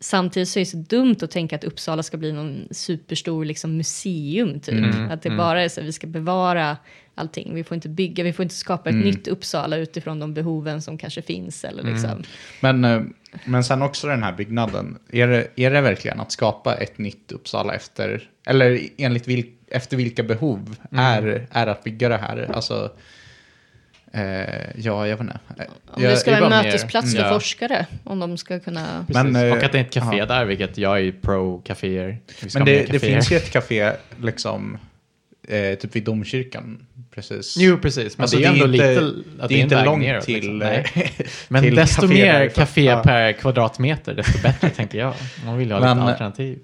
[0.00, 3.76] samtidigt så är det så dumt att tänka att Uppsala ska bli någon superstor liksom,
[3.76, 4.60] museum.
[4.60, 4.74] Typ.
[4.74, 5.38] Mm, Att det mm.
[5.38, 6.76] bara är så att vi ska bevara
[7.14, 7.54] allting.
[7.54, 9.06] Vi får inte bygga, vi får inte skapa ett Mm.
[9.06, 11.64] nytt Uppsala utifrån de behoven som kanske finns.
[11.64, 11.92] Eller Mm.
[11.94, 12.22] liksom.
[12.60, 13.02] Men, eh,
[13.44, 14.98] men sen också den här byggnaden.
[15.12, 19.96] Är det, är det verkligen att skapa ett nytt Uppsala efter, eller enligt vil, efter
[19.96, 21.04] vilka behov Mm.
[21.04, 22.50] är, är att bygga det här?
[22.54, 22.90] Alltså,
[24.76, 25.38] ja, jag vet inte.
[25.90, 27.28] Om Jag- det ska vara en bara mer- mötesplats för ja.
[27.32, 29.06] forskare, om de ska kunna...
[29.08, 30.26] Men, eh, och att det är ett café ja.
[30.26, 32.18] där, vilket jag är pro-caféer.
[32.54, 34.78] Men det, det finns ju ett café liksom,
[35.48, 36.86] eh, typ vid domkyrkan.
[37.14, 37.56] Precis.
[37.58, 38.18] Jo, precis.
[38.18, 39.46] Men Alltså, det är är ändå inte- lite...
[39.48, 40.62] det är inte långt neråt, till, liksom.
[40.62, 41.12] eh, Nej.
[41.48, 45.14] Men till desto mer café per kvadratmeter, desto bättre tänker jag.
[45.44, 46.58] Man vill ju ha Men, lite eh, alternativ.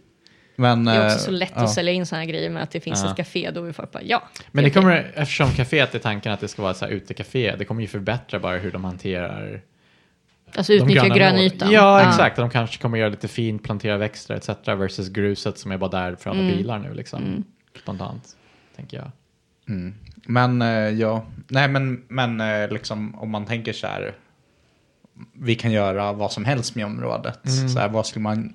[0.56, 1.62] Men, Det är också eh, så lätt ja.
[1.62, 3.10] att sälja in sådana här grejer med att det finns Ja.
[3.10, 4.22] ett café, då vill folk bara ja.
[4.50, 7.82] Men det kommer, eftersom caféet är tanken att det ska vara ett utekafé, det kommer
[7.82, 9.60] ju förbättra bara hur de hanterar
[10.56, 11.44] Alltså utnyttja gröna grön mål.
[11.44, 11.70] ytan.
[11.70, 12.36] Ja, exakt.
[12.36, 14.48] De kanske kommer göra lite fint, plantera växter etc.
[14.66, 16.56] versus gruset som är bara där för alla Mm.
[16.56, 17.22] bilar nu liksom.
[17.22, 17.44] Mm.
[17.82, 18.28] Spontant,
[18.76, 19.10] tänker jag.
[19.68, 19.94] Mm.
[20.26, 24.14] Men eh, ja, nej men, men eh, liksom om man tänker så här,
[25.32, 27.46] vi kan göra vad som helst med området.
[27.46, 27.68] Mm.
[27.68, 28.52] Så här, vad skulle man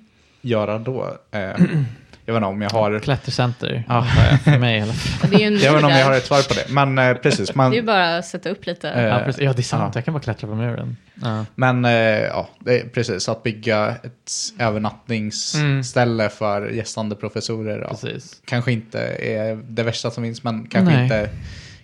[0.48, 1.16] göra då?
[1.30, 1.40] Eh,
[2.24, 4.06] jag vet inte om jag har, Klättercenter, Ja.
[4.44, 5.30] för mig i alla fall.
[5.30, 6.72] Det är ju en jag vet inte om jag har ett svar på det.
[6.74, 8.90] Men eh, precis, man, Det är ju bara att sätta upp lite.
[8.90, 9.42] Eh, Ja, precis.
[9.42, 9.94] ja, det är sant.
[9.94, 9.98] ja.
[9.98, 10.96] Jag kan bara klättra på muren.
[11.22, 11.44] Ja.
[11.54, 17.78] men eh, ja, det är precis att bygga ett övernattningsställe för gästande professorer.
[17.80, 17.88] Ja.
[17.88, 18.42] Precis.
[18.44, 21.02] Kanske inte är det värsta som finns, men kanske Nej.
[21.02, 21.28] inte,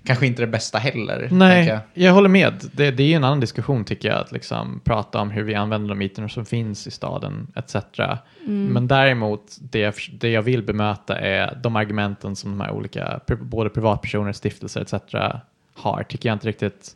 [0.04, 1.28] kanske inte det bästa heller.
[1.30, 1.80] Nej, jag.
[1.94, 2.12] jag.
[2.12, 2.52] håller med.
[2.72, 5.54] Det, det är ju en annan diskussion tycker jag, att liksom prata om hur vi
[5.54, 7.76] använder de ytorna som finns i staden etc.
[8.46, 13.20] Men däremot, det jag, det jag vill bemöta är de argumenten som de här olika,
[13.40, 14.94] både privatpersoner, stiftelser etc.
[15.74, 16.90] har, tycker jag inte riktigt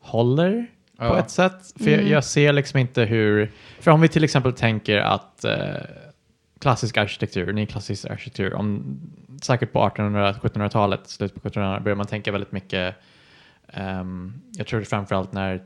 [0.00, 0.66] håller
[0.98, 1.18] på Ja.
[1.18, 1.72] ett sätt.
[1.82, 5.54] För jag, jag ser liksom inte hur, för om vi till exempel tänker att eh,
[6.58, 9.00] klassisk arkitektur, nyklassisk arkitektur, om,
[9.42, 12.96] säkert på 1800-1700-talet, slutet på 1700-talet, börjar man tänka väldigt mycket,
[13.68, 15.62] ehm, jag tror det framförallt när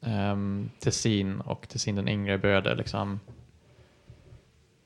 [0.00, 3.20] um, Tessin och Tessin den yngre började liksom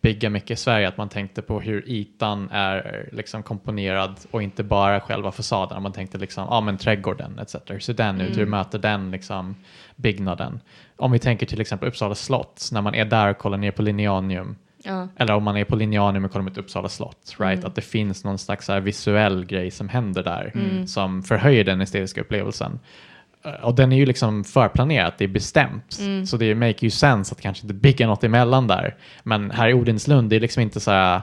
[0.02, 4.64] bygga mycket i Sverige, att man tänkte på hur ytan är liksom komponerad och inte
[4.64, 5.82] bara själva fasaden.
[5.82, 7.56] Man tänkte liksom, ja ah, men trädgården etc.
[7.66, 8.36] Hur ser den ut?
[8.36, 9.56] Hur möter den liksom
[9.96, 10.60] byggnaden?
[10.96, 13.82] Om vi tänker till exempel Uppsala slott, när man är där och kollar ner på
[13.82, 15.08] Linnéanium, Ja.
[15.16, 17.64] eller om man är på Linnéanium och kollar mot Uppsala slott, right?
[17.64, 20.52] Att det finns någon slags så här visuell grej som händer där
[20.86, 22.78] som förhöjer den estetiska upplevelsen.
[23.44, 25.98] Eh, Och den är ju liksom förplanerat, det är bestämt.
[26.26, 28.96] Så det make ju sense att kanske inte bygga något emellan där.
[29.22, 31.22] Men här i Odinslund, det är liksom inte så här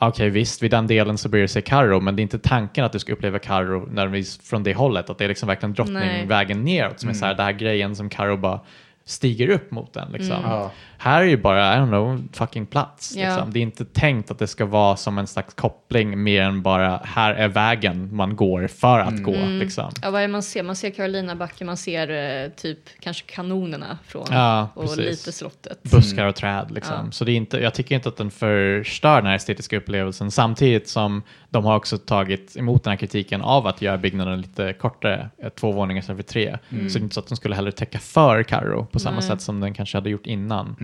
[0.00, 2.84] Okej visst, vid den delen så blir det sig Karro, men det är inte tanken
[2.84, 6.64] att du ska uppleva Karro nödvändigtvis från det hållet, att det är liksom verkligen drottningvägen
[6.64, 8.60] neråt som är så här, den här grejen som Karro bara
[9.04, 10.12] stiger upp mot den.
[10.12, 10.36] Liksom.
[10.44, 10.70] Ja.
[11.00, 13.14] Här är ju bara, I don't know, fucking plats.
[13.16, 13.28] Ja.
[13.28, 13.52] Liksom.
[13.52, 17.00] Det är inte tänkt att det ska vara som en slags koppling mer än bara,
[17.04, 19.36] här är vägen man går för att gå.
[19.46, 19.90] Liksom.
[20.02, 20.62] Ja, vad är man ser?
[20.62, 22.10] Man ser Carolina backen, man ser
[22.44, 24.98] eh, typ kanske kanonerna från Ja, och precis.
[24.98, 25.82] lite slottet.
[25.82, 26.70] buskar och träd.
[26.70, 26.96] Liksom.
[27.04, 27.10] Ja.
[27.12, 30.88] Så det är inte, jag tycker inte att den förstör den här estetiska upplevelsen samtidigt
[30.88, 35.30] som de har också tagit emot den här kritiken av att göra byggnaden lite kortare,
[35.42, 36.58] eh, två våningar istället för tre.
[36.70, 39.28] Så det är inte så att de skulle heller täcka för Karo på samma Nej.
[39.28, 40.76] sätt som den kanske hade gjort innan.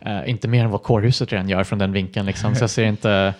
[0.00, 2.26] Eh, inte mer än vad kårhuset redan gör från den vinkeln.
[2.26, 2.54] Liksom.
[2.54, 3.34] Så jag ser inte...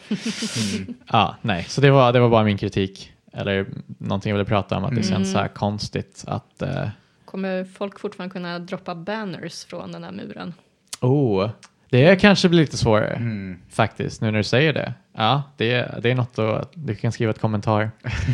[1.12, 3.12] Ja, nej, så det var, det var bara min kritik.
[3.33, 3.66] Eller
[3.98, 6.62] någonting jag ville prata om, att det känns så här konstigt att...
[6.62, 6.88] eh,
[7.25, 10.55] Kommer folk fortfarande kunna droppa banners från den här muren?
[11.01, 11.51] Oh,
[11.90, 13.59] det kanske blir lite svårare Mm.
[13.70, 14.94] faktiskt, nu när du säger det.
[15.16, 17.90] Ja, det, det är något att, du kan skriva ett kommentar.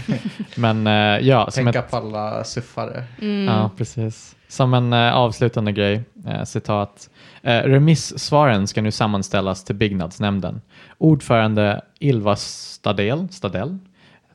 [0.56, 0.92] Men eh,
[1.28, 3.04] ja, som Tänka ett, på alla suffare.
[3.46, 4.36] ja, precis.
[4.48, 7.10] Som en eh, avslutande grej, eh, citat.
[7.42, 10.60] Eh, remissvaren ska nu sammanställas till byggnadsnämnden.
[10.98, 13.78] Ordförande Ylva Stadel, Stadell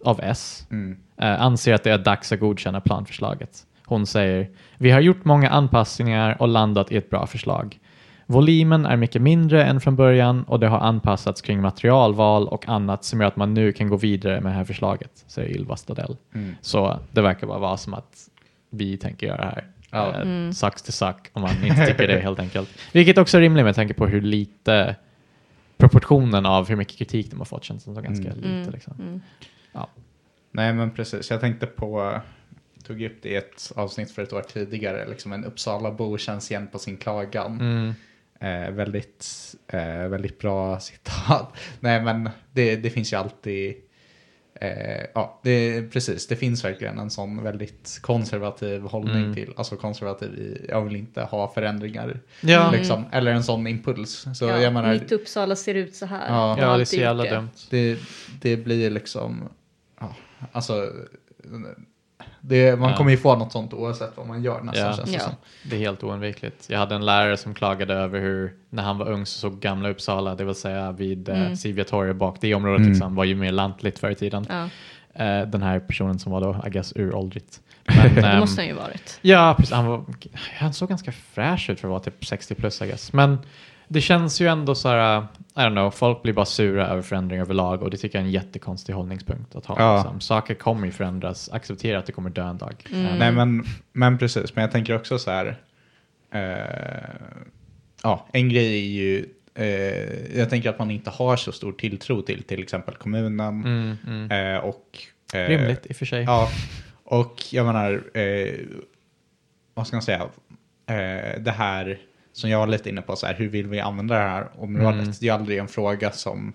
[0.06, 0.98] av S Mm.
[1.18, 3.66] eh, anser att det är dags att godkänna planförslaget.
[3.86, 7.80] Hon säger, vi har gjort många anpassningar och landat i ett bra förslag.
[8.26, 13.04] Volymen är mycket mindre än från början och det har anpassats kring materialval och annat
[13.04, 16.18] som gör att man nu kan gå vidare med det här förslaget, säger Ylva Stadell.
[16.36, 16.56] Mm.
[16.62, 18.30] Så det verkar bara vara som att
[18.70, 19.68] vi tänker göra det här.
[19.94, 20.22] Ja.
[20.24, 22.70] Eh, Sucks till suck om man inte tycker det helt enkelt.
[22.92, 24.96] Vilket också är rimligt med tanke på hur lite
[25.78, 28.60] proportionen av hur mycket kritik de har fått känns som så ganska Mm.
[28.60, 28.72] lite.
[28.72, 29.22] Liksom.
[29.72, 29.90] Ja.
[30.52, 32.22] Nej men precis, jag tänkte på,
[32.84, 36.68] tog upp det i ett avsnitt för ett år tidigare, liksom en Uppsalabo känns igen
[36.72, 37.60] på sin klagan.
[37.60, 37.94] Mm.
[38.40, 39.28] Eh, väldigt,
[39.68, 41.58] eh, väldigt bra citat.
[41.80, 43.76] Nej men det, det finns ju alltid,
[44.56, 49.34] eh, ja det, precis, det finns verkligen en sån väldigt konservativ hållning Mm.
[49.34, 52.20] till, alltså konservativ i, jag vill inte ha förändringar.
[52.42, 52.72] Ja.
[52.72, 54.26] Liksom, eller en sån impuls.
[54.36, 56.28] Så ja, jag menar, Mitt Uppsala ser ut så här.
[56.30, 56.58] Ja.
[56.60, 57.30] Ja, det är så jävla det.
[57.30, 57.50] dumt.
[57.70, 57.98] det,
[58.42, 59.50] det blir liksom,
[60.00, 60.16] ja,
[60.52, 60.92] alltså,
[62.42, 62.98] det, man Ja.
[62.98, 64.94] kommer ju få något sånt oavsett vad man gör nästan Ja.
[64.94, 65.20] känns det Ja.
[65.20, 65.34] som.
[65.64, 66.70] Det är helt oundvikligt.
[66.70, 69.90] Jag hade en lärare som klagade över hur när han var ung så såg gamla
[69.90, 71.42] Uppsala, det vill säga vid mm.
[71.42, 71.56] Mm.
[71.56, 72.92] Sivia torg bak, det området Mm.
[72.92, 74.46] liksom, var ju mer lantligt förr i tiden.
[74.50, 74.70] Ja,
[75.16, 77.60] Eh, den här personen som var då, I guess, uråldrigt.
[77.86, 79.20] Men, det ehm, måste han ju varit.
[79.22, 79.74] Ja, precis.
[79.74, 80.06] Han, var,
[80.58, 83.14] han såg ganska fräsch ut för att vara typ 60 plus, I guess.
[83.14, 83.38] Men
[83.88, 87.02] det känns ju ändå så här, uh, I don't know, folk blir bara sura över
[87.02, 89.76] förändring överlag och det tycker jag är en jättekonstig hållningspunkt att ha.
[89.80, 89.96] Ja.
[89.96, 90.22] Liksom.
[90.22, 92.88] Saker kommer ju förändras, acceptera att det kommer dö en dag.
[92.92, 93.06] Mm.
[93.06, 95.58] Eh, Nej men, men precis, men jag tänker också så här,
[96.32, 96.42] eh,
[98.04, 102.22] ja, en grej är ju, eh, jag tänker att man inte har så stor tilltro
[102.22, 104.56] till till exempel kommunen Mm, mm.
[104.56, 104.98] eh, och
[105.34, 106.24] eh, Rimligt i och för sig.
[106.24, 106.50] Ja,
[107.04, 108.54] och jag menar, eh,
[109.74, 110.22] vad ska man säga,
[110.86, 112.00] eh, det här
[112.34, 115.02] som jag var lite inne på, så här, hur vill vi använda det här området?
[115.02, 115.14] Mm.
[115.20, 116.54] Det är aldrig en fråga som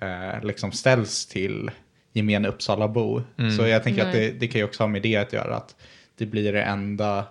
[0.00, 1.70] eh, liksom ställs till
[2.12, 3.22] gemene Uppsalabo.
[3.38, 3.50] Mm.
[3.50, 4.30] Så jag tänker att Nej.
[4.32, 5.76] det, det kan ju också ha med det att göra, att
[6.18, 7.24] det blir det enda,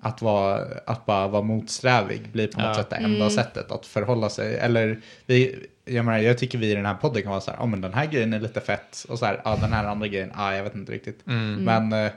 [0.00, 2.74] att, vara, att bara vara motsträvig blir på något Ja.
[2.74, 4.58] sätt det enda sättet att förhålla sig.
[4.58, 7.58] Eller vi, jag, menar, jag tycker vi i den här podden kan vara så här,
[7.58, 10.08] ja men den här grejen är lite fett och så här, ja den här andra
[10.08, 11.26] grejen, ja jag vet inte riktigt.
[11.26, 11.64] Mm.
[11.64, 12.12] Men eh,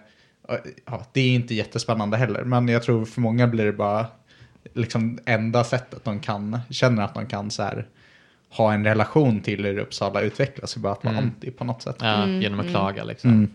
[0.85, 2.43] ja, det är inte jättespännande heller.
[2.43, 4.05] Men jag tror för många blir det bara
[4.73, 7.87] liksom enda sättet de kan, känner att de kan så här,
[8.49, 11.25] ha en relation till hur Uppsala utvecklas, är bara att vara Mm.
[11.25, 11.95] anti på något sätt.
[11.99, 12.73] Ja, Mm, genom att mm.
[12.73, 13.29] klaga liksom.
[13.29, 13.51] Mm.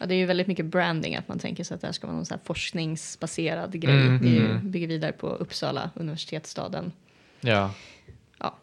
[0.00, 2.06] Ja, det är ju väldigt mycket branding, att man tänker sig att det här ska
[2.06, 3.94] vara någon så här forskningsbaserad grej.
[4.06, 4.70] Mm, det ju, mm.
[4.70, 6.92] bygger vidare på Uppsala, universitetsstaden.
[7.40, 7.70] Ja.
[8.38, 8.54] Ja.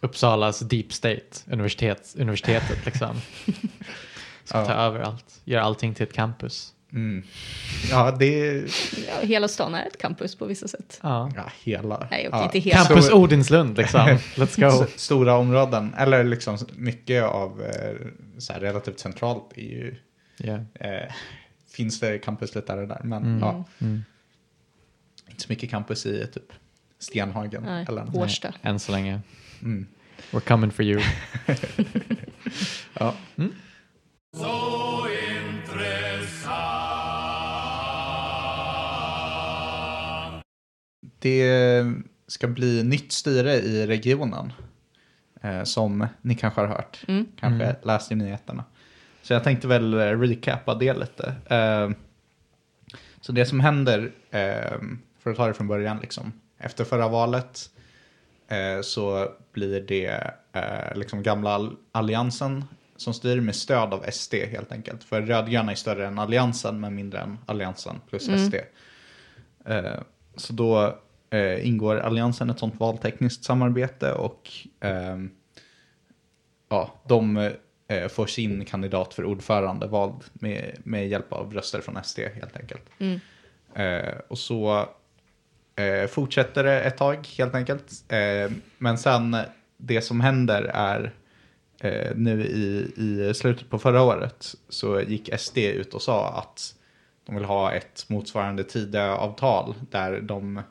[0.00, 3.16] Uppsalas deep state, universitet, universitetet liksom.
[4.44, 4.66] Ska Ja.
[4.66, 6.74] ta över allt, göra allting till ett campus.
[6.92, 7.22] Mm.
[7.90, 8.56] Ja, det
[9.08, 11.00] Ja, hela stan är ett campus på vissa sätt.
[11.02, 11.30] Ja.
[11.36, 12.08] ja, hela.
[12.10, 12.44] Nej, ja.
[12.44, 12.84] inte hela.
[12.84, 14.00] Campus Stor- Odinslund liksom.
[14.34, 14.84] Let's go.
[14.84, 17.96] S- Stora områden, eller liksom mycket av eh,
[18.38, 19.96] så här, relativt centralt är ju,
[20.44, 20.60] Yeah.
[20.74, 21.12] eh,
[21.72, 23.38] finns det campus lite här och där, men Mm.
[23.40, 24.02] ja, Mm.
[25.30, 26.52] inte så mycket campus i typ
[26.98, 27.62] Stenhagen.
[27.62, 28.14] Nej, eller något.
[28.14, 28.54] Årsta.
[28.62, 29.20] Än så länge.
[29.62, 29.86] Mm.
[30.30, 31.02] We're coming for you.
[32.98, 33.14] Ja.
[34.36, 35.06] Så
[41.20, 41.84] Det
[42.26, 44.52] ska bli nytt styre i regionen.
[45.42, 47.04] Eh, som ni kanske har hört.
[47.08, 47.26] Mm.
[47.36, 47.76] Kanske Mm.
[47.82, 48.64] läst i nyheterna.
[49.22, 51.34] Så jag tänkte väl eh, recappa det lite.
[51.50, 51.90] Eh,
[53.20, 54.78] så det som händer, eh,
[55.18, 57.70] för att ta det från början, liksom, efter förra valet
[58.48, 62.64] eh, så blir det eh, liksom gamla all- alliansen
[62.96, 65.04] som styr med stöd av SD helt enkelt.
[65.04, 68.40] För rödgröna är större än alliansen men mindre än alliansen plus Mm.
[68.40, 68.54] SD.
[69.66, 70.00] Eh,
[70.36, 70.98] så då
[71.30, 75.30] eh, ingår alliansen ett sånt valtekniskt samarbete och ehm,
[76.68, 77.50] ja, de
[77.88, 82.56] eh, får sin kandidat för ordförande vald med, med hjälp av röster från SD helt
[82.56, 82.82] enkelt.
[82.98, 83.20] Mm.
[83.74, 84.88] Eh, och så
[85.76, 87.92] eh, fortsätter det ett tag helt enkelt.
[88.08, 89.36] Eh, men sen
[89.76, 91.14] det som händer är
[91.80, 96.74] eh, nu i, i slutet på förra året så gick SD ut och sa att
[97.26, 100.62] de vill ha ett motsvarande Tidöavtal där de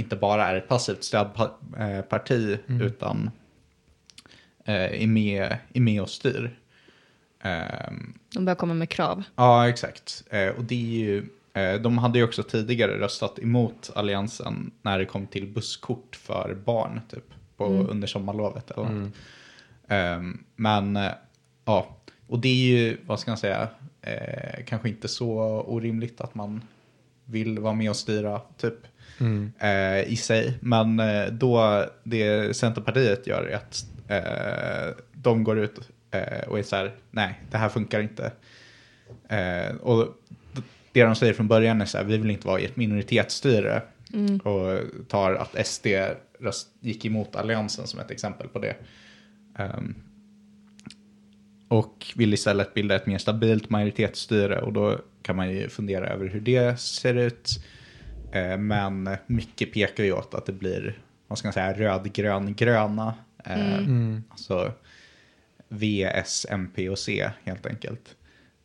[0.00, 3.30] inte bara är ett passivt stödparti utan
[4.64, 6.58] eh, är, med, är med och styr.
[7.42, 9.22] Ehm, De börjar komma med krav.
[9.36, 10.24] Ja, exakt.
[10.30, 14.98] Eh, och det är ju, eh, de hade ju också tidigare röstat emot alliansen när
[14.98, 17.24] det kom till busskort för barn, typ,
[17.56, 18.70] på, under sommarlovet.
[18.70, 19.12] Eller något.
[19.88, 21.12] Ehm, men, eh,
[21.64, 23.68] ja, och det är ju, vad ska man säga,
[24.02, 25.30] eh, kanske inte så
[25.66, 26.62] orimligt att man
[27.24, 28.74] vill vara med och styra, typ,
[29.20, 29.52] Mm.
[29.58, 30.58] eh, i sig.
[30.60, 36.62] Men eh, då det Centerpartiet gör är att eh, de går ut eh, och är
[36.62, 38.32] så här, nej, det här funkar inte.
[39.28, 40.08] Eh, och
[40.92, 43.82] det de säger från början är så här, vi vill inte vara i ett minoritetsstyre.
[44.44, 45.86] Och tar att SD
[46.40, 48.76] röst, gick emot alliansen som ett exempel på det.
[49.58, 49.94] Ehm,
[51.68, 56.26] och vill istället bilda ett mer stabilt majoritetsstyre och då kan man ju fundera över
[56.26, 57.64] hur det ser ut.
[58.32, 63.14] Eh, men mycket pekar ju åt att det blir, vad ska man säga, röd-grön-gröna.
[63.44, 64.22] Eh, Mm.
[64.28, 64.72] Alltså
[65.68, 68.16] V, S, MP och C helt enkelt.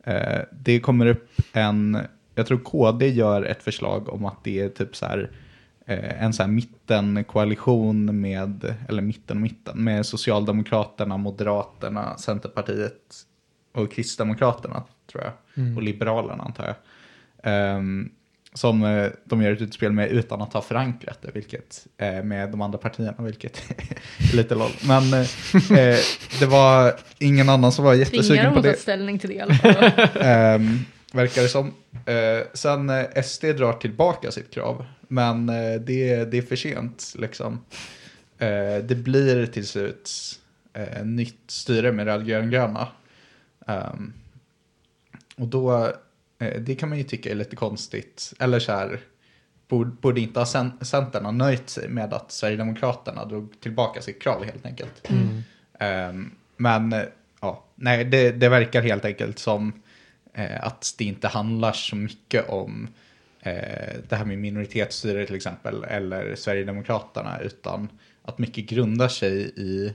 [0.04, 1.98] Eh, det kommer upp en,
[2.36, 5.32] jag tror KD gör ett förslag om att det är typ så här
[5.86, 13.16] eh, en så här mittenkoalition med, eller mitten och mitten, med Socialdemokraterna, Moderaterna, Centerpartiet
[13.74, 15.34] och Kristdemokraterna tror jag.
[15.78, 16.76] Och Liberalerna antar jag.
[17.44, 18.12] Ehm,
[18.56, 22.52] som eh, de gör ett utspel med utan att ha förankrat det, vilket eh, med
[22.52, 23.64] de andra partierna, vilket
[24.32, 24.72] är lite loll.
[24.88, 26.00] Men eh, eh,
[26.40, 28.78] det var ingen annan som var Tvingar jättesugen dem på att ta det.
[28.78, 29.92] ställning till det i alla fall.
[30.22, 30.80] Ehm,
[31.14, 31.74] verkar det som.
[32.06, 37.14] Eh, sen eh, SD drar tillbaka sitt krav, men eh, det, det är för sent.
[37.18, 37.60] Liksom.
[38.38, 40.12] Eh, det blir till slut
[40.74, 42.88] eh, nytt styre med rödgrön-gröna.
[43.68, 44.14] Ehm,
[45.38, 45.90] och då, eh,
[46.38, 48.34] det kan man ju tycka är lite konstigt.
[48.40, 49.00] Eller så här,
[49.68, 54.22] borde, borde inte ha cen- Centern ha nöjt sig med att Sverigedemokraterna drog tillbaka sitt
[54.22, 55.10] krav helt enkelt.
[55.80, 57.04] Ehm, men eh,
[57.42, 59.82] ja, nej, det, det verkar helt enkelt som
[60.34, 62.88] eh, att det inte handlar så mycket om
[63.40, 67.90] eh, det här med minoritetsstyre till exempel, eller Sverigedemokraterna, utan
[68.22, 69.94] att mycket grundar sig i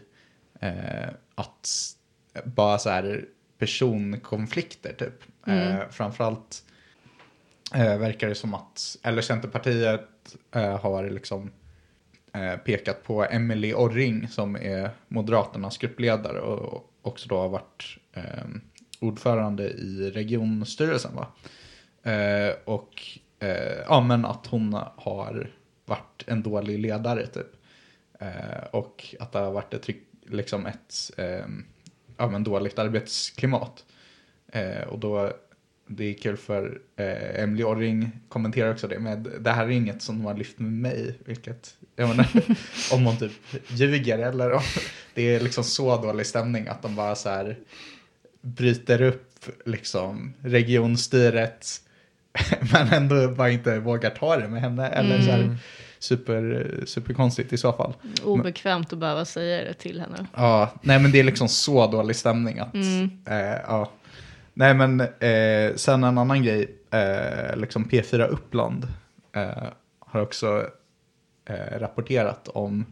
[0.61, 1.69] eh, att
[2.45, 3.25] bara så här
[3.59, 5.23] personkonflikter typ.
[5.51, 5.81] Mm.
[5.81, 6.65] Eh, framförallt
[7.75, 11.51] eh, verkar det som att, eller Centerpartiet eh, har liksom
[12.33, 18.45] eh, pekat på Emily Orring som är Moderaternas gruppledare och också då har varit eh,
[19.01, 21.13] ordförande i regionstyrelsen.
[21.15, 21.27] Va?
[22.13, 23.03] Eh, och
[23.39, 25.51] eh, ja, men att hon har
[25.85, 27.47] varit en dålig ledare typ.
[28.21, 29.89] Eh, och att det har varit ett,
[30.27, 31.47] liksom ett eh,
[32.17, 33.85] ja, men dåligt arbetsklimat.
[34.53, 35.33] Eh, och då,
[35.87, 40.03] det är kul för eh, Emily Orring kommenterar också det med det här är inget
[40.03, 42.27] som de har lyft med mig, vilket jag menar,
[42.93, 43.33] om hon typ
[43.69, 44.63] ljuger eller om
[45.15, 47.59] det är liksom så dålig stämning att de bara så här
[48.43, 51.81] bryter upp liksom regionstyret
[52.73, 54.89] men ändå bara inte vågar ta det med henne.
[54.89, 55.57] Eller så här,
[55.99, 57.93] super, superkonstigt i så fall.
[58.25, 60.27] Obekvämt att behöva säga det till henne.
[60.37, 63.91] Ja, nej men det är liksom så dålig stämning att, eh, ja.
[64.61, 68.89] Nej men eh, sen en annan grej, eh, liksom P4 Uppland
[69.33, 69.65] eh,
[69.99, 70.67] har också
[71.49, 72.87] eh, rapporterat om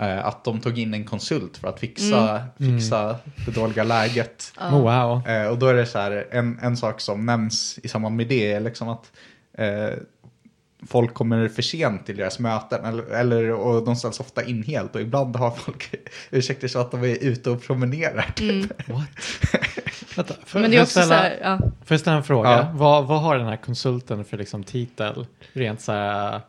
[0.00, 3.16] eh, att de tog in en konsult för att fixa, fixa
[3.46, 4.52] det dåliga läget.
[4.60, 5.28] Oh, wow.
[5.28, 8.26] Eh, och då är det så här, en, en sak som nämns i samband med
[8.26, 9.12] det är liksom att
[10.88, 14.94] folk kommer för sent till deras möten eller, eller, och de ställs ofta in helt
[14.94, 15.94] och ibland har folk
[16.30, 18.32] ursäkter så att de är ute och promenerar.
[18.36, 18.72] Typ.
[20.16, 21.58] Vänta, får, Men det är får jag också så ställa, här, ja.
[21.58, 22.50] får jag ställa en fråga?
[22.50, 22.70] Ja.
[22.74, 25.26] Vad, vad har den här konsulten för liksom titel?
[25.52, 26.40] Rent så här...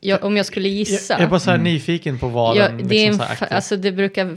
[0.00, 1.14] Jag, om jag skulle gissa.
[1.14, 3.44] Jag, jag är bara så här nyfiken på vad Ja, den det, är liksom så
[3.44, 4.36] här alltså det, brukar,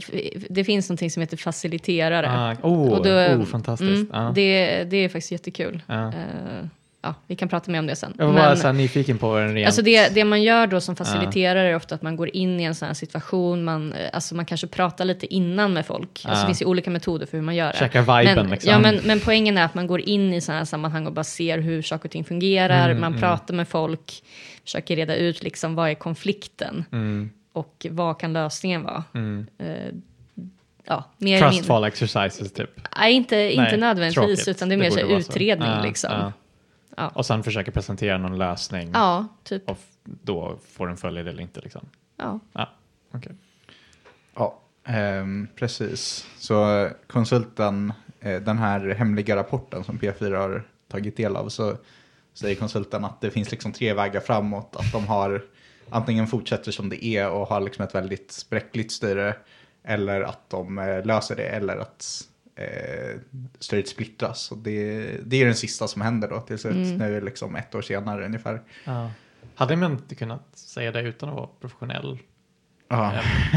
[0.52, 2.30] det finns någonting som heter faciliterare.
[2.30, 3.90] Ah, oh, Och då- oh, fantastiskt.
[3.90, 4.32] Mm, ja.
[4.34, 5.82] det, det är faktiskt jättekul.
[5.86, 6.08] Ja.
[6.08, 6.14] Eh,
[7.04, 8.14] ja, vi kan prata mer om det sen.
[8.18, 9.66] jag var bara så nyfiken på den.
[9.66, 12.62] Alltså det, det man gör då som faciliterare är ofta att man går in i
[12.64, 16.22] en sån här situation, man, eh, alltså man kanske pratar lite innan med folk.
[16.24, 17.78] Alltså det finns ju olika metoder för hur man gör det.
[17.78, 18.70] Checkar viben, men, liksom.
[18.72, 21.24] Ja, men, men poängen är att man går in i sådana här sammanhang och bara
[21.24, 24.22] ser hur saker och ting fungerar, Mm, man pratar med folk,
[24.64, 29.04] försöker reda ut liksom vad är konflikten Mm, och vad kan lösningen vara.
[29.14, 29.46] mm.
[29.58, 29.66] Eh,
[30.86, 31.50] ja, mer mindre.
[31.50, 32.70] Trustfall exercises typ.
[32.98, 34.48] Nej, inte, inte Nej, nödvändigtvis, tråkigt.
[34.48, 35.30] utan det är mer så vara så.
[35.30, 36.10] utredning Ja, liksom.
[36.12, 36.32] ja.
[36.96, 37.08] Ja.
[37.08, 38.90] Och sen försöker presentera någon lösning.
[38.94, 39.70] Ja, typ.
[39.70, 41.88] Och då får den följa det eller inte liksom.
[42.16, 42.40] Ja.
[42.52, 42.68] Ja,
[43.12, 43.32] okej.
[44.34, 46.26] Ja, ehm, precis.
[46.38, 51.76] Så konsulten, eh, den här hemliga rapporten som P4 har tagit del av, så
[52.34, 54.76] säger konsulten att det finns liksom tre vägar framåt.
[54.76, 55.44] Att de har
[55.90, 59.36] antingen fortsätter som det är och har liksom ett väldigt spräckligt styre,
[59.82, 63.20] eller att de eh, löser det, eller att eh,
[63.58, 64.50] styret splittras.
[64.52, 67.82] Och det, det är den sista som händer då till slut, nu liksom ett år
[67.82, 68.62] senare ungefär.
[68.84, 69.10] Ja.
[69.54, 72.18] Hade man inte kunnat säga det utan att vara professionell
[72.94, 73.12] Ja.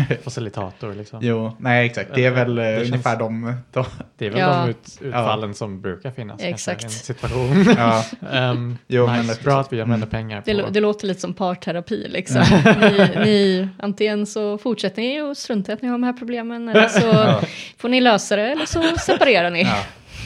[0.09, 1.19] eh, facilitator liksom?
[1.21, 2.09] Jo, nej exakt.
[2.15, 3.85] Det är väl Det eh, känns- ungefär de, de
[4.17, 4.61] Det är väl Ja.
[4.65, 6.83] de ut, utfallen som brukar finnas Exakt.
[6.83, 7.65] en situation.
[7.77, 8.03] ja.
[8.51, 10.59] um, Jo, men nice, det- bra att vi använder pengar Det, på...
[10.61, 12.41] lå- det låter lite som parterapi liksom.
[12.81, 16.87] ni, ni, antingen så fortsätter ni och struntar att ni har de här problemen eller
[16.87, 17.35] så
[17.77, 19.61] får ni lösa det eller så separerar ni.
[19.63, 19.77] Ja.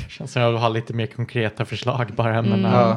[0.10, 2.96] Känns som att ha lite mer konkreta förslag bara, men Mm.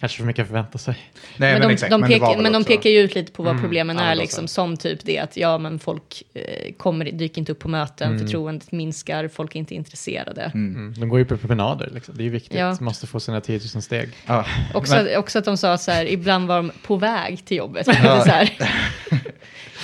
[0.00, 0.94] Kanske för mycket förvänta sig.
[1.36, 1.90] Nej, men, men, de, exakt.
[1.90, 4.08] de, men pekar, väl men de pekar ju ut lite på vad Mm, problemen är,
[4.08, 7.68] men liksom, som typ det att ja, men folk eh, kommer, dyker inte upp på
[7.68, 8.18] möten, Mm.
[8.26, 10.50] förtroendet minskar, folk är inte intresserade.
[10.54, 10.94] Mm.
[10.98, 12.16] De går ju på promenader, liksom.
[12.16, 12.58] det är ju viktigt.
[12.58, 12.76] Ja.
[12.80, 14.08] Måste få sina 10 000 steg.
[14.26, 14.46] Ja.
[14.74, 17.86] Också, också att de sa så här, ibland var de på väg till jobbet.
[18.02, 18.46] Ja.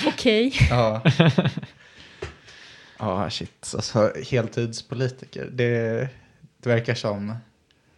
[0.07, 0.53] Okej.
[0.69, 1.01] Ja.
[2.99, 3.73] Ja, shit.
[3.75, 5.49] Alltså, heltidspolitiker.
[5.51, 6.07] Det,
[6.63, 7.35] det verkar som,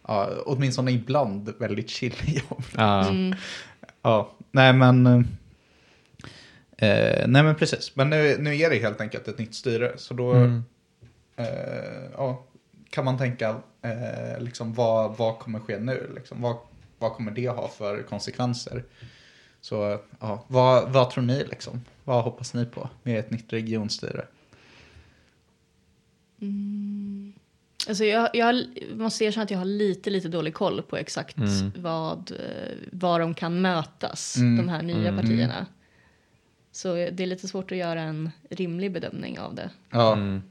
[0.06, 2.62] ja, åtminstone ibland, väldigt chill jobb.
[2.76, 3.08] Ja.
[3.08, 3.36] Mm.
[4.02, 5.06] Ja, nej men...
[6.78, 7.96] Eh, nej men precis.
[7.96, 9.92] Men nu, nu är det helt enkelt ett nytt styre.
[9.96, 10.62] Så då Mm.
[11.36, 12.44] eh, ja,
[12.90, 16.10] kan man tänka, eh, liksom, vad, vad kommer ske nu?
[16.14, 16.56] Liksom, vad,
[16.98, 18.84] vad kommer det ha för konsekvenser?
[19.60, 21.80] Så ja, vad, vad tror ni liksom?
[22.04, 24.24] Vad hoppas ni på med ett nytt regionstyre?
[27.88, 28.64] Alltså jag, jag
[28.94, 31.72] måste erkänna att jag har lite, lite dålig koll på exakt Mm.
[31.76, 34.56] vad, eh, var de kan mötas, Mm.
[34.56, 35.16] de här nya Mm.
[35.20, 35.66] partierna.
[36.72, 39.70] Så det är lite svårt att göra en rimlig bedömning av det.
[39.90, 40.42] Ja, Mm.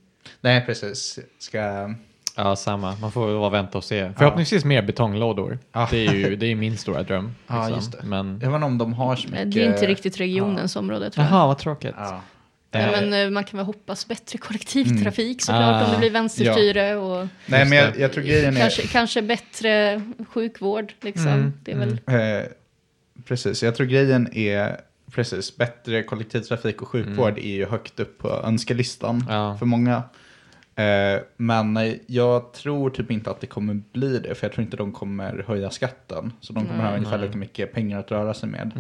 [0.42, 1.20] nej precis.
[1.40, 1.94] Ska,
[2.36, 2.96] ja, samma.
[2.96, 4.14] Man får väl vänta och se.
[4.18, 5.60] Förhoppningsvis mer betonglådor.
[5.72, 5.88] Ja.
[5.92, 7.36] Det är ju det är min stora dröm.
[7.48, 7.76] Ja, liksom.
[7.76, 8.04] just det.
[8.04, 8.40] Men...
[8.44, 9.52] jag vet inte om de har så mycket...
[9.52, 11.34] Det är inte riktigt regionens område tror jag.
[11.34, 11.94] Jaha, vad tråkigt.
[11.98, 12.22] Ja.
[12.78, 15.86] Nej, Eh, men eh, man kan väl hoppas bättre kollektivtrafik såklart Ah.
[15.86, 18.62] om det blir vänsterstyre och Nej, men jag, jag tror grejen är...
[18.62, 20.94] kanske, kanske bättre sjukvård.
[21.02, 21.28] Liksom.
[21.28, 22.46] Mm, Det är väl, Eh,
[23.26, 28.30] precis, jag tror grejen är precis bättre kollektivtrafik och sjukvård är ju högt upp på
[28.44, 29.34] önskelistan Mm.
[29.36, 29.58] Ja.
[29.58, 30.04] för många.
[30.76, 34.78] Eh, men jag tror typ inte att det kommer bli det, för jag tror inte
[34.78, 36.34] de kommer höja skatten.
[36.42, 36.88] Så de kommer Nej.
[36.92, 37.28] ha ungefär Nej.
[37.28, 38.72] lika mycket pengar att röra sig med.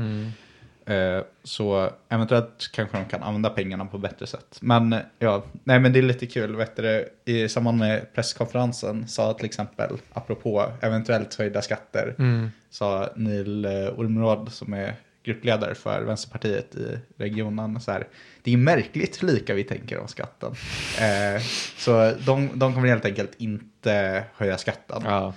[0.86, 1.18] Mm.
[1.18, 4.58] Eh, så eventuellt kanske de kan använda pengarna på bättre sätt.
[4.62, 6.56] Men ja, nej men det är lite kul.
[6.56, 12.52] Vet du, I samband med presskonferensen sa till exempel, apropå eventuellt höjda skatter, Mm.
[12.70, 17.80] sa Neil eh, Ormrod som är gruppledare för Vänsterpartiet i regionen.
[17.82, 18.08] Så här,
[18.44, 20.52] det är märkligt hur lika vi tänker om skatten.
[21.02, 21.42] Eh,
[21.78, 25.02] så de, de kommer helt enkelt inte höja skatten.
[25.06, 25.34] Ja.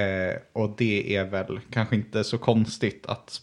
[0.00, 3.42] Eh, och det är väl kanske inte så konstigt att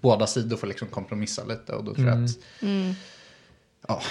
[0.00, 1.72] båda sidor får liksom kompromissa lite.
[1.72, 2.24] Och då tror jag Mm.
[2.24, 2.94] att mm,
[3.88, 4.02] ja,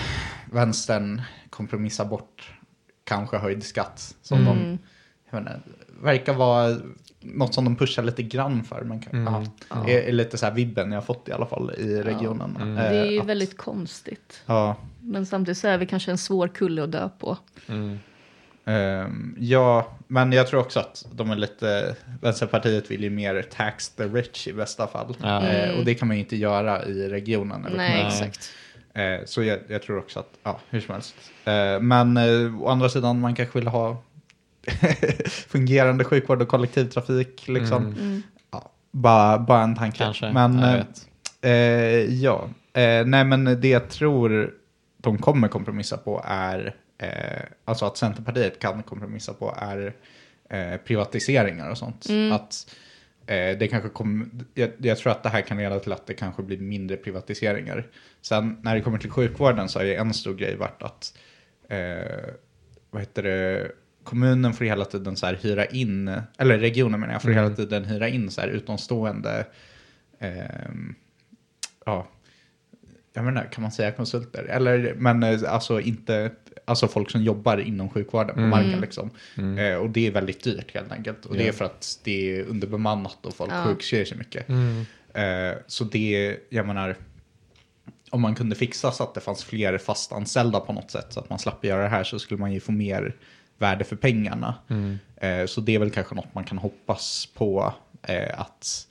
[0.52, 2.52] vänstern kompromissar bort
[3.04, 4.56] kanske höjd skatt som Mm.
[5.32, 5.60] de inte,
[6.02, 6.78] verkar vara
[7.20, 8.84] något som de pushar lite grann för.
[8.84, 9.44] Man kan, Mm.
[9.70, 12.56] ja, är, är lite så här vibben jag har fått i alla fall i regionen.
[12.62, 12.78] Mm.
[12.78, 14.42] Eh, Det är ju att- väldigt konstigt.
[14.46, 17.38] Ja, Men samtidigt så är vi kanske en svår kulle att dö på.
[17.68, 18.00] Mm.
[18.66, 23.90] Ehm, ja, men jag tror också att de är lite, Vänsterpartiet vill ju mer tax
[23.90, 25.16] the rich i bästa fall.
[25.22, 25.48] Ja.
[25.48, 27.66] Eh, och det kan man ju inte göra i regionen.
[27.66, 28.52] eller Nej, exakt.
[28.94, 31.16] Eh, så jag, jag tror också att, ja, hur som helst.
[31.46, 34.04] Eh, men eh, å andra sidan, man kanske vill ha
[35.28, 37.48] fungerande sjukvård och kollektivtrafik.
[37.48, 37.86] Liksom.
[37.86, 38.24] Mm.
[38.52, 39.98] Ja, bara, bara en tanke.
[39.98, 40.32] Kanske.
[40.32, 40.86] Men jag
[41.42, 42.50] eh, eh, ja,
[43.06, 44.54] nej men det jag tror
[44.98, 49.96] de kommer kompromissa på är, eh, alltså att Centerpartiet kan kompromissa på är
[50.50, 52.06] eh, privatiseringar och sånt.
[52.32, 52.76] Att
[53.26, 56.14] eh, det kanske kommer, jag, jag tror att det här kan leda till att det
[56.14, 57.88] kanske blir mindre privatiseringar.
[58.22, 61.18] Sen när det kommer till sjukvården så har ju en stor grej varit att
[61.70, 62.34] eh,
[62.92, 63.72] vad heter det,
[64.04, 67.86] kommunen får hela tiden så här hyra in, eller regionen menar jag, får hela tiden
[67.86, 69.46] hyra in så här utomstående,
[70.20, 70.96] ehm,
[71.86, 72.08] ja,
[73.14, 74.44] jag menar, kan man säga konsulter?
[74.44, 76.32] Eller, men eh, alltså inte,
[76.66, 79.10] alltså folk som jobbar inom sjukvården på marken liksom.
[79.58, 81.26] Eh, och det är väldigt dyrt helt enkelt.
[81.26, 83.64] Och det är för att det är underbemannat och folk Ja.
[83.66, 84.50] sjukskriver sig mycket.
[84.50, 84.86] Mm.
[85.14, 86.96] Eh, så det, jag menar,
[88.10, 91.30] om man kunde fixa så att det fanns fler fastanställda på något sätt så att
[91.30, 93.16] man slapp göra det här så skulle man ju få mer
[93.58, 94.56] värde för pengarna.
[94.70, 95.00] Mm.
[95.16, 97.74] Eh, så det är väl kanske något man kan hoppas på
[98.08, 98.88] eh, att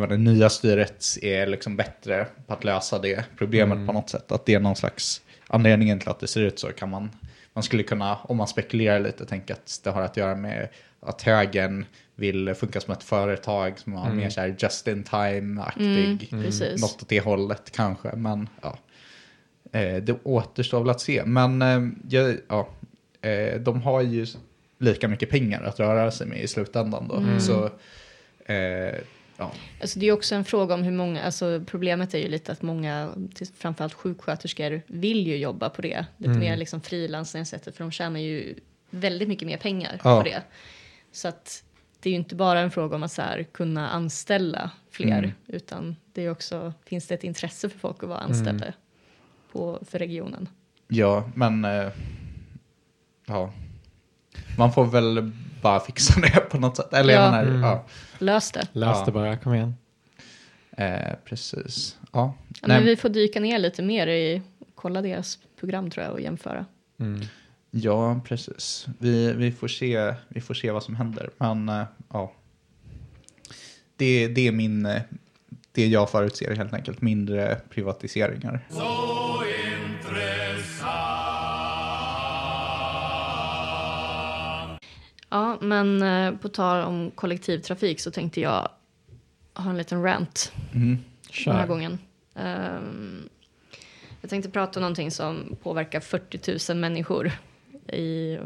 [0.00, 4.32] menar, det nya styret är liksom bättre på att lösa det problemet på något sätt.
[4.32, 7.10] Att det är någon slags anledningen till att det ser ut så kan man,
[7.52, 10.68] man skulle kunna, om man spekulerar lite, tänka att det har att göra med
[11.00, 11.84] att högern
[12.14, 16.80] vill funka som ett företag som har mer så här just in time-aktig, Mm, precis.
[16.80, 18.16] något åt det hållet kanske.
[18.16, 18.78] Men ja,
[19.72, 21.24] eh, det återstår väl att se.
[21.24, 22.68] Men eh, ja, ja,
[23.28, 24.26] eh, de har ju
[24.78, 27.40] lika mycket pengar att röra sig med i slutändan då.
[27.40, 27.64] Så
[28.52, 28.94] eh,
[29.38, 32.52] ja, Alltså det är också en fråga om hur många, alltså problemet är ju lite
[32.52, 33.12] att många,
[33.58, 36.06] framförallt sjuksköterskor, vill ju jobba på det.
[36.16, 38.54] Lite mer liksom frilansningssättet för de tjänar ju
[38.90, 40.18] väldigt mycket mer pengar Ja.
[40.18, 40.42] på det.
[41.12, 41.64] Så att
[42.00, 45.30] det är ju inte bara en fråga om att så här, kunna anställa fler, Mm.
[45.46, 48.66] utan det är också, finns det ett intresse för folk att vara anställda
[49.52, 50.48] på, för regionen?
[50.88, 51.88] Ja, men eh,
[53.26, 53.52] ja.
[54.58, 55.30] Man får väl
[55.62, 56.92] bara fixa det på något sätt.
[56.92, 57.30] Eller jag Ja.
[57.30, 57.62] menar, Mm.
[57.62, 57.84] ja.
[58.18, 58.68] Lös det.
[58.72, 59.02] Lös Ja.
[59.06, 59.74] det bara, kom igen.
[60.70, 61.96] Eh, precis.
[62.12, 62.34] Ja.
[62.60, 64.42] Ja, men vi får dyka ner lite mer i,
[64.74, 66.64] kolla deras program tror jag och jämföra.
[67.00, 67.20] Mm.
[67.70, 68.86] ja, precis.
[68.98, 71.30] Vi, vi, får se, vi får se vad som händer.
[71.38, 72.32] Men eh, ja.
[73.96, 75.02] Det, det är min, eh,
[75.72, 77.00] det jag förutser helt enkelt.
[77.02, 78.66] Mindre privatiseringar.
[78.70, 79.42] Så
[85.60, 88.68] Ja, men eh, på tal om kollektivtrafik så tänkte jag
[89.54, 90.88] ha en liten rant Mm.
[90.88, 90.98] den
[91.54, 91.66] här Kör.
[91.66, 91.98] gången.
[92.34, 93.28] Ehm,
[94.20, 97.32] jag tänkte prata om någonting som påverkar 40 000 människor
[97.92, 98.38] i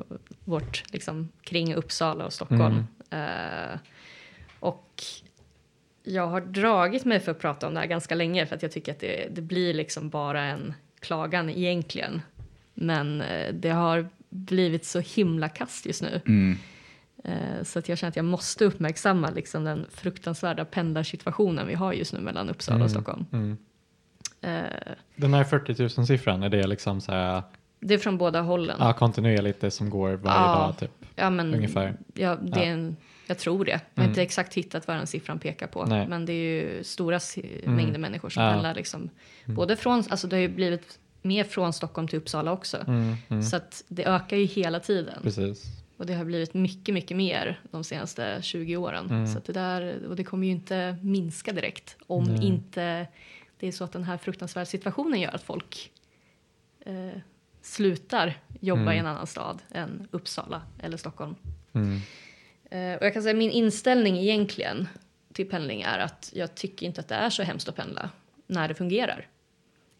[0.45, 2.85] vårt, liksom, kring Uppsala och Stockholm.
[3.11, 3.79] Eh,
[4.61, 5.03] och
[6.03, 8.73] jag har dragit mig för att prata om det här ganska länge för att jag
[8.73, 12.23] tycker att det, det blir liksom bara en klagan egentligen.
[12.75, 16.21] Men eh, det har blivit så himla kast just nu.
[16.27, 16.59] Mm.
[17.25, 21.93] Eh, Så att jag känner att jag måste uppmärksamma liksom den fruktansvärda pendlarsituationen vi har
[21.93, 22.85] just nu mellan Uppsala Mm.
[22.85, 23.27] och Stockholm.
[23.33, 23.57] Mm.
[24.41, 27.43] Eh, Den här 40 000 siffran, är det liksom så här,
[27.81, 28.77] Det är från båda hållen.
[28.81, 30.55] ja, kontinuerligt det som går varje Ja.
[30.55, 30.91] dag typ?
[31.16, 31.97] Ja, men, Ungefär.
[32.14, 32.66] Ja, det Ja.
[32.66, 32.97] är en,
[33.27, 33.70] jag tror det.
[33.70, 34.09] Jag har Mm.
[34.11, 35.85] inte exakt hittat vad den siffran pekar på.
[35.85, 36.07] Nej.
[36.09, 37.77] Men det är ju stora Mm.
[37.77, 38.51] mängder människor som Ja.
[38.53, 38.75] pendlar.
[38.75, 39.11] Liksom.
[39.47, 42.77] Både från, alltså det har ju blivit mer från Stockholm till Uppsala också.
[42.87, 43.43] Mm, mm.
[43.43, 45.18] Så att det ökar ju hela tiden.
[45.23, 45.64] Precis.
[46.03, 49.07] Och det har blivit mycket, mycket mer de senaste 20 åren.
[49.11, 49.26] Mm.
[49.26, 52.46] Så det där, och det kommer ju inte minska direkt om Nej.
[52.46, 53.07] inte
[53.57, 55.92] det är så att den här fruktansvärda situationen gör att folk
[56.80, 57.18] eh,
[57.61, 58.94] slutar jobba Mm.
[58.94, 61.34] i en annan stad än Uppsala eller Stockholm.
[61.72, 62.00] Mm.
[62.70, 64.88] Eh, och jag kan säga min inställning egentligen
[65.32, 68.11] till pendling är att jag tycker inte att det är så hemskt att pendla
[68.46, 69.26] när det fungerar.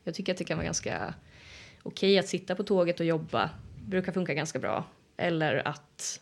[0.05, 1.15] Jag tycker att det kan vara ganska
[1.83, 3.51] okej att sitta på tåget och jobba.
[3.87, 4.85] brukar funka ganska bra.
[5.23, 6.21] Eller att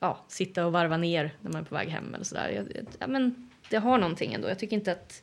[0.00, 2.64] ja, sitta och varva ner när man är på väg hem eller sådär.
[2.98, 4.48] Ja, men det har någonting ändå.
[4.48, 5.22] Jag tycker inte att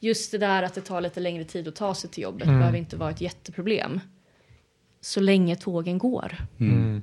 [0.00, 2.58] just det där att det tar lite längre tid att ta sig till jobbet Mm.
[2.58, 4.00] behöver inte vara ett jätteproblem.
[5.00, 6.36] Så länge tågen går.
[6.60, 7.02] Mm.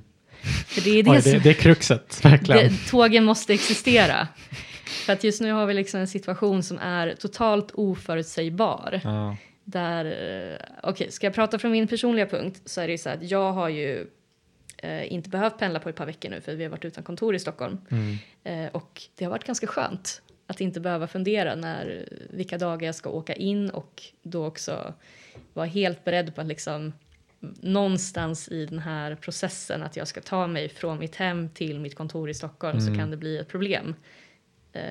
[0.66, 2.68] För det är det Oj, som det, det är kruxet, verkligen.
[2.72, 4.28] det, tågen måste existera.
[4.84, 9.00] För att just nu har vi liksom en situation som är totalt oförutsägbar.
[9.04, 9.36] Ja.
[9.64, 13.08] Där, eh, okej, ska jag prata från min personliga punkt så är det ju så
[13.10, 14.06] att jag har ju
[14.76, 17.34] eh, inte behövt pendla på ett par veckor nu för vi har varit utan kontor
[17.34, 17.78] i Stockholm.
[17.90, 18.16] Mm.
[18.44, 22.94] Eh, och det har varit ganska skönt att inte behöva fundera när, vilka dagar jag
[22.94, 24.94] ska åka in och då också
[25.52, 26.92] vara helt beredd på att liksom
[27.60, 31.94] någonstans i den här processen att jag ska ta mig från mitt hem till mitt
[31.94, 33.94] kontor i Stockholm så kan det bli ett problem.
[34.72, 34.82] Eh,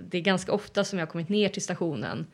[0.00, 2.26] det är ganska ofta som jag har kommit ner till stationen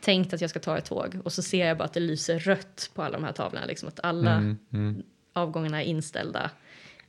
[0.00, 2.38] tänkt att jag ska ta ett tåg och så ser jag bara att det lyser
[2.38, 4.58] rött på alla de här tavlorna, liksom att alla Mm.
[4.72, 5.02] Mm.
[5.34, 6.50] Avgångarna är inställda.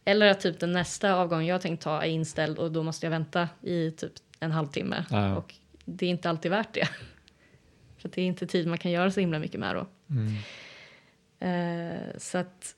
[0.06, 3.12] Eller att typ den nästa avgång jag tänkt ta är inställd och då måste jag
[3.12, 5.06] vänta i typ en halvtimme.
[5.10, 5.36] Ja.
[5.36, 5.56] Och
[5.86, 6.90] det är inte alltid värt det.
[7.98, 9.88] För det är inte tid man kan göra så himla mycket med då.
[10.10, 10.36] Mm.
[11.40, 12.76] Eh, så att,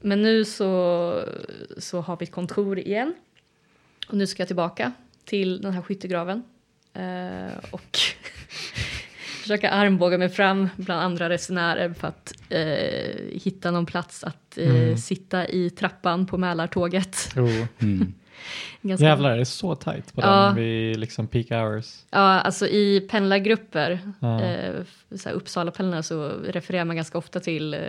[0.00, 1.22] men nu så,
[1.78, 3.14] så har vi ett kontor igen.
[4.08, 4.92] Och nu ska jag tillbaka
[5.24, 6.42] till den här skyttegraven.
[6.92, 7.98] Eh, och
[9.46, 14.70] försöka armbåga mig fram bland andra resenärer för att eh, hitta någon plats att eh,
[14.70, 14.96] Mm.
[14.96, 17.32] sitta i trappan på Mälartåget.
[17.36, 17.64] Oh.
[17.82, 18.14] Mm.
[18.82, 20.42] Ganska Jävlar, det är så tajt på Ja.
[20.46, 22.04] den vid liksom peak hours.
[22.10, 24.42] Ja, alltså i pendlargrupper, Ja.
[24.42, 24.74] eh,
[25.34, 27.80] Uppsala-pendlarna, så refererar man ganska ofta till eh,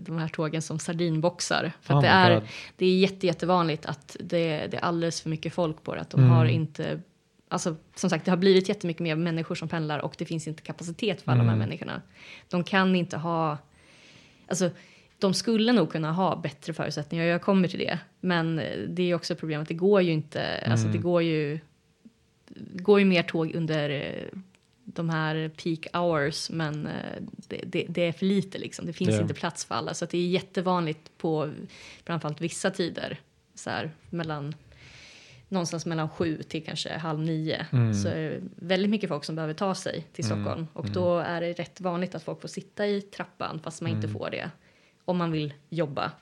[0.00, 1.72] de här tågen som sardinboxar.
[1.82, 2.42] För Oh att det är, God.
[2.76, 6.00] det är jätte, jättevanligt att det, det är alldeles för mycket folk på det.
[6.00, 6.30] Att de Mm.
[6.32, 7.00] har inte,
[7.50, 10.62] alltså som sagt det har blivit jättemycket mer människor som pendlar och det finns inte
[10.62, 11.60] kapacitet för alla de Mm.
[11.60, 12.02] här människorna.
[12.48, 13.58] De kan inte ha,
[14.48, 14.70] alltså
[15.18, 17.98] de skulle nog kunna ha bättre förutsättningar, jag kommer till det.
[18.20, 21.02] Men eh, det är också problemet, det går ju inte, alltså det Mm.
[21.02, 21.58] går ju,
[22.48, 24.38] det går ju mer tåg under eh,
[24.84, 26.92] de här peak hours, men eh,
[27.48, 28.86] det, det, det är för lite liksom.
[28.86, 29.20] Det finns Ja.
[29.22, 31.52] inte plats för alla, så att det är jättevanligt på
[32.04, 33.20] framförallt vissa tider,
[33.54, 34.54] så här mellan
[35.50, 37.66] någonstans mellan sju till kanske halv nio.
[37.72, 37.94] Mm.
[37.94, 40.36] Så är det väldigt mycket folk som behöver ta sig till Mm.
[40.44, 43.90] Stockholm och då är det rätt vanligt att folk får sitta i trappan fast man
[43.90, 44.18] inte Mm.
[44.18, 44.50] får det
[45.04, 46.12] om man vill jobba.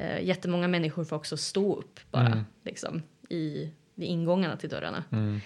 [0.00, 2.44] Eh, jättemånga människor får också stå upp bara Mm.
[2.64, 5.04] liksom i vid ingångarna till dörrarna.
[5.12, 5.40] Mm.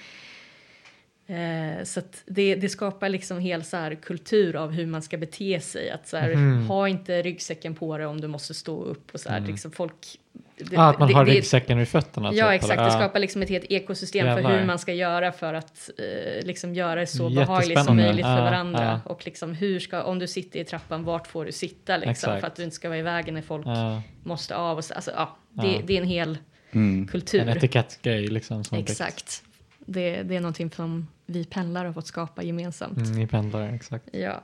[1.27, 5.61] Eh, så det, det skapar liksom hel så här kultur av hur man ska bete
[5.61, 5.91] sig.
[5.91, 6.35] Att så här,
[6.67, 10.21] ha inte ryggsäcken på dig om du måste stå upp och så här, liksom folk.
[10.61, 12.33] Det, Ah, att man det- har det- ryggsäcken vid fötterna.
[12.35, 12.83] Ja typ, exakt, eller?
[12.83, 12.99] det Ja.
[12.99, 14.59] skapar liksom ett helt ekosystem för Jävlar.
[14.59, 18.37] hur man ska göra för att eh, liksom göra det så behagligt som möjligt för
[18.39, 19.01] Ja, varandra.
[19.05, 19.11] ja.
[19.13, 22.11] Och liksom hur ska, om du sitter i trappan, vart får du sitta liksom?
[22.11, 22.41] Exakt.
[22.41, 24.03] För att du inte ska vara i vägen när folk Ja.
[24.25, 24.77] måste av.
[24.77, 25.81] Och så, alltså, ja, det, Ja.
[25.85, 26.39] det är en hel
[26.73, 27.07] Mm.
[27.09, 27.41] kultur.
[27.41, 28.65] En etikettgrej liksom.
[28.65, 29.43] Som Exakt.
[29.79, 32.97] Det, det är någonting som vi pendlare har fått skapa gemensamt.
[32.99, 34.05] Mm, ni pendlar, exakt.
[34.13, 34.43] Ja.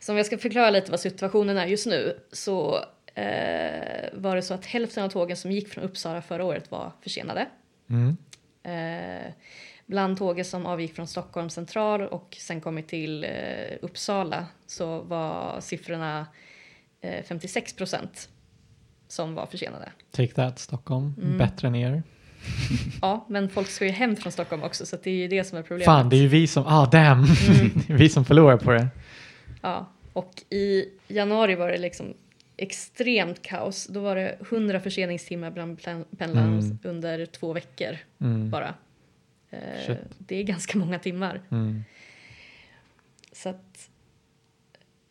[0.00, 2.78] Så om jag ska förklara lite vad situationen är just nu så
[3.16, 6.92] eh, var det så att hälften av tågen som gick från Uppsala förra året var
[7.02, 7.46] försenade.
[7.90, 8.16] Mm.
[8.62, 9.32] Eh,
[9.86, 13.30] bland tågen som avgick från Stockholm central och sen kommit till eh,
[13.82, 16.26] Uppsala så var siffrorna
[17.00, 18.28] eh, 56 procent
[19.08, 19.88] som var försenade.
[20.10, 21.38] Take that Stockholm, Mm.
[21.38, 22.02] bättre än er.
[23.02, 25.58] Ja, men folk ska ju hem från Stockholm också så det är ju det som
[25.58, 25.84] är problemet.
[25.84, 27.70] Fan, det är ju vi som, ah damn, Mm.
[27.98, 28.88] vi som förlorar på det.
[29.62, 32.14] Ja, och i januari var det liksom
[32.56, 33.86] extremt kaos.
[33.86, 35.82] Då var det 100 förseningstimmar bland
[36.18, 36.78] pendlarna Mm.
[36.84, 38.50] under två veckor Mm.
[38.50, 38.74] bara.
[39.50, 41.42] Eh, det är ganska många timmar.
[41.50, 41.84] Mm.
[43.32, 43.90] Så att,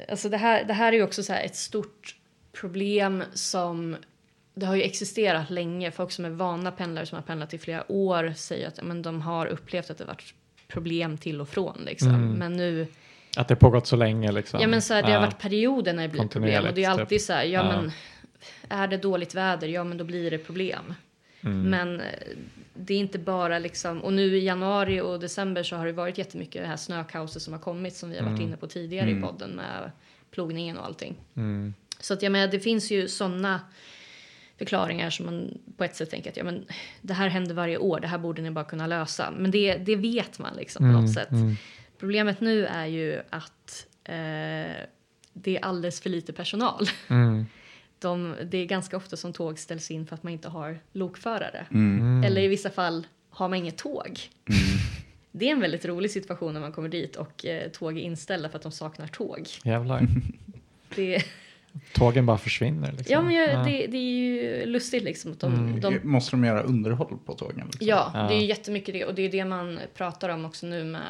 [0.09, 2.15] alltså det, här, det här är ju också så här ett stort
[2.51, 3.95] problem som
[4.53, 5.91] det har ju existerat länge.
[5.91, 9.21] Folk som är vana pendlare som har pendlat i flera år säger att men de
[9.21, 10.33] har upplevt att det varit
[10.67, 11.81] problem till och från.
[11.85, 12.09] Liksom.
[12.15, 12.29] Mm.
[12.31, 12.87] Men nu
[13.37, 14.61] Att det pågått så länge liksom.
[14.61, 15.15] Ja men så här, det Ja.
[15.19, 17.21] har varit perioder när det blir problem och det är alltid typ.
[17.21, 17.63] så här, ja, Ja.
[17.81, 17.91] men
[18.69, 20.93] är det dåligt väder, ja men då blir det problem.
[21.41, 21.61] Mm.
[21.69, 22.05] Men eh,
[22.73, 26.17] det är inte bara liksom, och nu i januari och december så har det varit
[26.17, 28.47] jättemycket det här snökaoset som har kommit som vi har varit Mm.
[28.47, 29.19] inne på tidigare Mm.
[29.23, 29.91] i podden med
[30.31, 31.15] plogningen och allting.
[31.35, 31.73] Mm.
[31.99, 33.59] Så att jag menar, det finns ju sådana
[34.57, 36.65] förklaringar som man på ett sätt tänker att ja, men,
[37.01, 39.33] det här händer varje år, det här borde ni bara kunna lösa.
[39.37, 41.01] Men det, det vet man liksom på Mm.
[41.01, 41.29] något sätt.
[41.97, 44.85] Problemet nu är ju att eh,
[45.33, 46.87] det är alldeles för lite personal.
[47.07, 47.45] Mm.
[47.99, 51.65] De, det är ganska ofta som tåg ställs in för att man inte har lokförare.
[51.71, 51.99] Mm.
[51.99, 52.23] Mm.
[52.23, 54.19] Eller i vissa fall har man inget tåg.
[54.49, 54.61] Mm.
[55.31, 58.49] Det är en väldigt rolig situation när man kommer dit och eh, tåg är inställda
[58.49, 59.47] för att de saknar tåg.
[59.63, 60.07] Jävlar.
[60.95, 61.23] Det,
[61.93, 63.13] Tågen bara försvinner liksom.
[63.13, 63.57] ja, men jag, Ja.
[63.63, 65.31] det, det är ju lustigt liksom.
[65.31, 65.79] Att de, Mm.
[65.79, 67.65] de, Måste de göra underhåll på tågen?
[67.65, 67.87] Liksom?
[67.87, 68.19] Ja, Ja.
[68.27, 71.01] det är jättemycket det och det är det man pratar om också nu med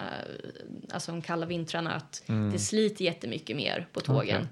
[0.92, 2.52] alltså de kalla vintrarna att Mm.
[2.52, 4.38] det sliter jättemycket mer på tågen.
[4.42, 4.48] Okej.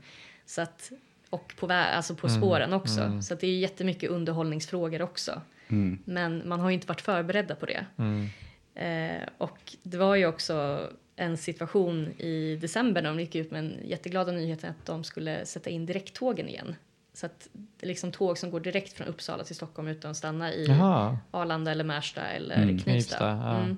[0.46, 0.92] Så att,
[1.30, 3.02] och på, vä- alltså på Mm, spåren också.
[3.02, 3.22] mm.
[3.22, 5.42] Så att det är jättemycket underhållningsfrågor också.
[5.68, 6.00] Mm.
[6.06, 7.86] Men man har ju inte varit förberedda på det.
[7.98, 8.28] Mm.
[8.76, 13.60] Eh, och det var ju också en situation i december när de gick ut med
[13.60, 16.76] en jätteglada nyheten att de skulle sätta in direkttågen igen
[17.14, 20.18] Så att det är liksom tåg som går direkt från Uppsala till Stockholm utan att
[20.18, 21.18] stanna i Jaha.
[21.32, 22.68] Arlanda eller Märsta eller Mm.
[22.68, 22.92] Knivsta.
[22.92, 23.60] Knivsta, ja.
[23.60, 23.78] Mm.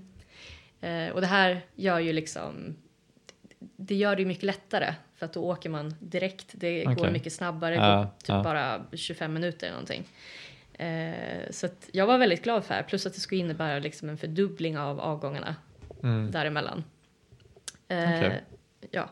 [1.08, 2.76] Eh, och det här gör ju liksom,
[3.60, 6.48] det gör det ju mycket lättare för att då åker man direkt.
[6.52, 7.12] Det går Okej.
[7.12, 8.44] mycket snabbare, Ja, går typ ja.
[8.44, 10.04] bara 25 minuter eller någonting.
[10.74, 13.80] Eh, så att jag var väldigt glad för det här, plus att det skulle innebära
[13.80, 15.56] liksom en fördubbling av avgångarna
[16.04, 16.32] Mm.
[16.32, 16.84] däremellan.
[17.88, 18.44] Eh, Okej.
[18.92, 19.10] Ja.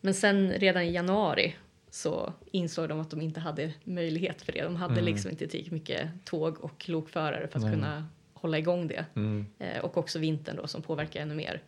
[0.00, 1.56] Men sen redan i januari
[1.90, 4.62] så insåg de att de inte hade möjlighet för det.
[4.62, 5.04] De hade Mm.
[5.04, 7.72] liksom inte tillräckligt mycket tåg och lokförare för att Nej.
[7.74, 9.04] kunna hålla igång det.
[9.16, 9.46] Mm.
[9.58, 11.62] Eh, och också vintern då som påverkar ännu mer.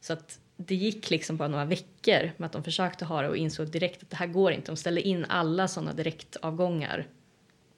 [0.00, 3.36] Så att det gick liksom bara några veckor med att de försökte ha det och
[3.36, 4.70] insåg direkt att det här går inte.
[4.72, 7.06] De ställde in alla sådana direktavgångar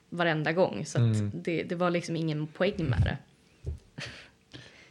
[0.09, 0.87] varenda gång.
[0.87, 1.31] Så att Mm.
[1.35, 3.17] det, det var liksom ingen poäng med det.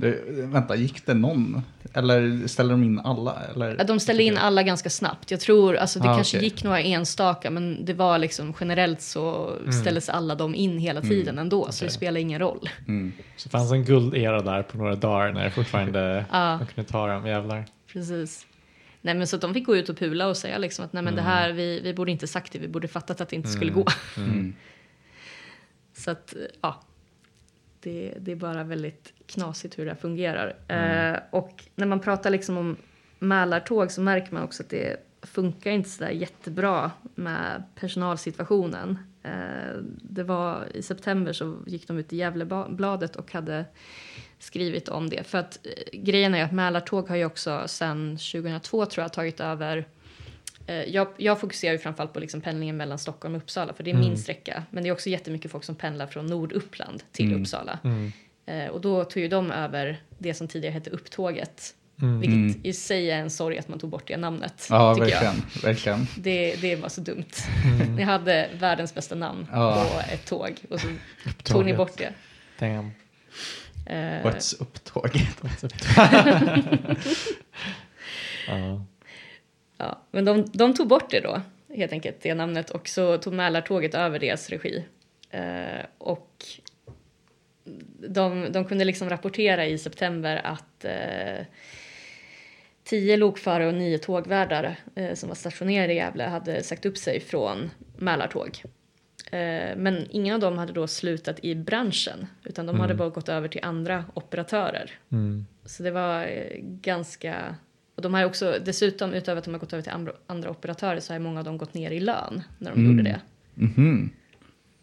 [0.02, 1.62] Du, vänta, gick det någon?
[1.94, 3.36] Eller ställde de in alla?
[3.56, 3.76] Eller?
[3.78, 5.32] Ja, De ställde in alla ganska snabbt.
[5.32, 6.50] Jag tror, alltså det Ah, kanske okej.
[6.50, 11.38] gick några enstaka men det var liksom generellt så ställdes alla de in hela tiden
[11.40, 11.72] ändå.
[11.72, 12.70] Så det spelar ingen roll.
[12.88, 13.14] Mm.
[13.36, 16.58] Så det fanns en guldera där på några dagar när det fortfarande Ja.
[16.58, 17.66] man kunde ta dem, jävlar.
[17.94, 18.46] Precis.
[19.02, 21.04] Nej men så att de fick gå ut och pula och säga liksom att nej
[21.04, 21.32] men det Mm.
[21.34, 23.86] här, vi, vi borde inte sagt det, vi borde fattat att det inte skulle gå.
[24.18, 24.54] Mm.
[25.94, 26.82] Så att ja,
[27.80, 30.56] det, det är bara väldigt knasigt hur det här fungerar.
[30.68, 31.14] Mm.
[31.16, 32.78] Eh, och när man pratar liksom om
[33.20, 38.98] Mälartåg så märker man också att det funkar inte så där jättebra med personalsituationen.
[39.24, 43.66] Eh, det var i september så gick de ut i Gävlebladet och hade
[44.40, 45.28] skrivit om det.
[45.28, 49.40] För att eh, grejen är att Mälartåg har ju också sedan 2002 tror jag tagit
[49.40, 49.88] över
[50.74, 53.96] Jag, jag fokuserar ju framförallt på liksom pendlingen mellan Stockholm och Uppsala för det är
[53.96, 54.08] Mm.
[54.10, 54.64] min sträcka.
[54.70, 57.42] Men det är också jättemycket folk som pendlar från Norduppland till Mm.
[57.42, 57.80] Uppsala.
[57.84, 58.12] Mm.
[58.46, 61.76] Eh, och då tog ju de över det som tidigare hette Upptåget.
[62.02, 62.20] Mm.
[62.20, 62.60] Vilket Mm.
[62.64, 64.68] i sig är en sorg att man tog bort det namnet.
[64.70, 65.36] Ja, verkligen.
[65.64, 66.00] verkligen.
[66.00, 66.08] Jag.
[66.24, 67.26] Det, det var så dumt.
[67.66, 67.96] Mm.
[67.96, 69.88] Ni hade världens bästa namn Ja.
[69.94, 70.88] på ett tåg och så
[71.44, 72.14] tog ni bort det.
[72.60, 72.92] Damn.
[73.86, 73.96] Eh,
[74.26, 75.42] What's upptåget?
[78.48, 78.86] Ja.
[79.82, 81.42] Ja, men de, de tog bort det då,
[81.76, 82.70] helt enkelt, det namnet.
[82.70, 84.86] Och så tog Mälartåget över deras regi.
[85.30, 86.46] Eh, och
[88.08, 91.46] de, de kunde liksom rapportera i september att eh,
[92.84, 97.20] tio lokförare och nio tågvärdar eh, som var stationerade i Gävle hade sagt upp sig
[97.20, 98.62] från Mälartåg.
[99.32, 102.98] Eh, men ingen av dem hade då slutat i branschen, utan de hade Mm.
[102.98, 104.92] bara gått över till andra operatörer.
[105.12, 105.46] Mm.
[105.66, 107.56] Så det var eh, ganska...
[108.00, 111.00] Och de har också, dessutom utöver att de har gått över till andra, andra operatörer
[111.00, 112.92] så har många av dem gått ner i lön när de Mm.
[112.92, 113.22] gjorde det.
[113.56, 114.10] Mhm.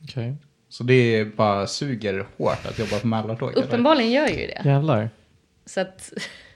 [0.04, 0.34] Okej.
[0.68, 3.52] Så det bara suger hårt att jobba på Mälartåg?
[3.52, 3.62] eller?
[3.64, 4.62] Uppenbarligen gör ju det.
[4.64, 5.10] Jävlar.
[5.66, 6.12] Så att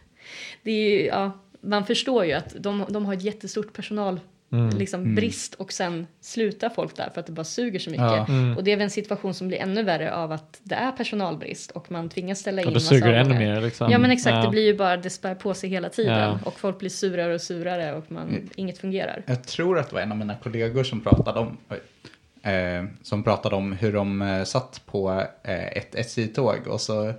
[0.62, 4.20] det är ju, ja, man förstår ju att de, de har ett jättestort personal
[4.52, 4.78] Mm.
[4.78, 5.14] liksom Mm.
[5.14, 8.04] brist och sen slutar folk där för att det bara suger så mycket.
[8.04, 8.26] Ja.
[8.28, 8.56] Mm.
[8.56, 11.70] Och det är väl en situation som blir ännu värre av att det är personalbrist
[11.70, 13.90] och man tvingas ställa in Och då suger det ännu mer liksom.
[13.90, 14.42] Ja men exakt, Ja.
[14.42, 16.38] det blir ju bara, det spär på sig hela tiden Ja.
[16.44, 18.48] och folk blir surare och surare och man, Mm.
[18.54, 19.22] inget fungerar.
[19.26, 23.22] Jag tror att det var en av mina kollegor som pratade om, oj, eh, som
[23.24, 27.12] pratade om hur de eh, satt på eh, ett SJ-tåg och så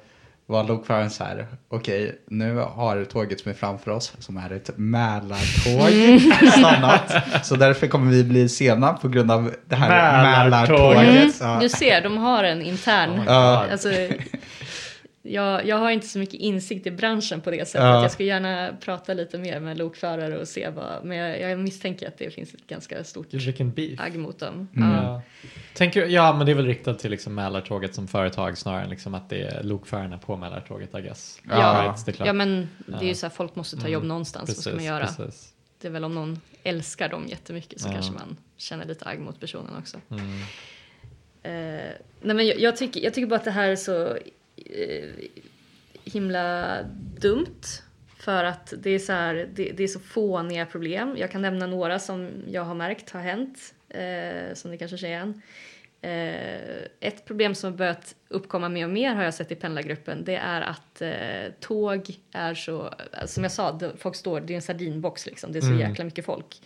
[0.51, 4.69] var lokföraren så här, okej, nu har tåget som är framför oss, som är ett
[4.75, 6.21] Mälartåg,
[6.51, 7.13] stannat.
[7.43, 9.89] Så därför kommer vi bli sena på grund av det här
[10.23, 10.97] Mälartåget.
[10.97, 11.41] Mälartåget.
[11.41, 11.59] Mm, Ja.
[11.61, 13.27] du ser, de har en intern.
[13.27, 13.89] Alltså,
[15.23, 17.81] jag, jag har inte så mycket insikt i branschen på det sättet.
[17.81, 18.01] Ja.
[18.01, 22.07] Jag skulle gärna prata lite mer med lokförare och se vad, men jag, jag misstänker
[22.07, 23.27] att det finns ett ganska stort
[23.97, 24.67] agg mot dem.
[24.75, 24.89] Mm.
[24.89, 25.03] Ja.
[25.03, 25.21] Ja.
[25.73, 29.13] Tänker, ja, men det är väl riktat till liksom Mälartåget som företag snarare än liksom
[29.13, 31.39] att det är lokförarna på Mälartåget, I guess.
[31.49, 31.83] Ja.
[31.83, 32.27] Right, det är klart.
[32.27, 34.75] ja men det är ju så här, folk måste ta Mm, jobb någonstans, vad ska
[34.75, 35.05] man göra?
[35.05, 35.53] Precis.
[35.81, 37.93] Det är väl om någon älskar dem jättemycket så Ja.
[37.93, 39.97] kanske man känner lite agg mot personen också.
[40.11, 40.41] Mm.
[41.43, 41.91] Eh,
[42.21, 44.17] nej men jag, jag, tycker, jag tycker bara att det här är så
[46.05, 46.77] himla
[47.19, 47.61] dumt.
[48.17, 51.15] För att det är, så här, det, det är så fåniga problem.
[51.17, 53.73] Jag kan nämna några som jag har märkt har hänt.
[53.89, 55.41] Eh, som ni kanske känner igen.
[56.01, 60.23] Eh, ett problem som har börjat uppkomma mer och mer har jag sett i pendlargruppen.
[60.25, 62.93] Det är att eh, tåg är så,
[63.25, 65.51] som jag sa, folk står, det är en sardinbox liksom.
[65.51, 65.79] Det är så Mm.
[65.79, 66.61] jäkla mycket folk.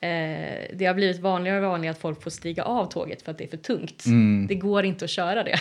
[0.00, 3.38] Eh, det har blivit vanligare och vanligare att folk får stiga av tåget för att
[3.38, 4.06] det är för tungt.
[4.06, 5.58] Mm, Det går inte att köra det.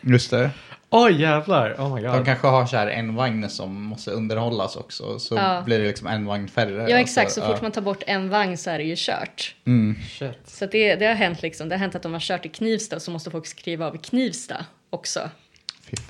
[0.00, 0.50] just det.
[0.90, 2.12] Oj jävlar, oh my god.
[2.12, 5.62] De kanske har så här en vagn som måste underhållas också, så Ja.
[5.64, 6.90] blir det liksom en vagn färre.
[6.90, 9.54] Ja exakt, så Alltså, fort man tar bort en vagn så är det ju kört.
[9.66, 9.96] Mm.
[10.10, 10.38] Shit.
[10.44, 11.68] Så det, det har hänt liksom.
[11.68, 13.98] Det har hänt att de har kört i Knivsta så måste folk skriva av i
[13.98, 15.20] Knivsta också.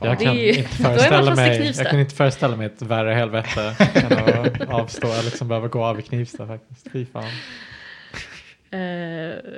[0.00, 4.12] Jag kan, ju- inte föreställa mig, jag kan inte föreställa mig ett värre helvete än
[4.18, 6.86] att avstå eller liksom behöva gå av i Knivsta faktiskt.
[6.92, 7.24] Fy fan.
[8.70, 8.80] Eh,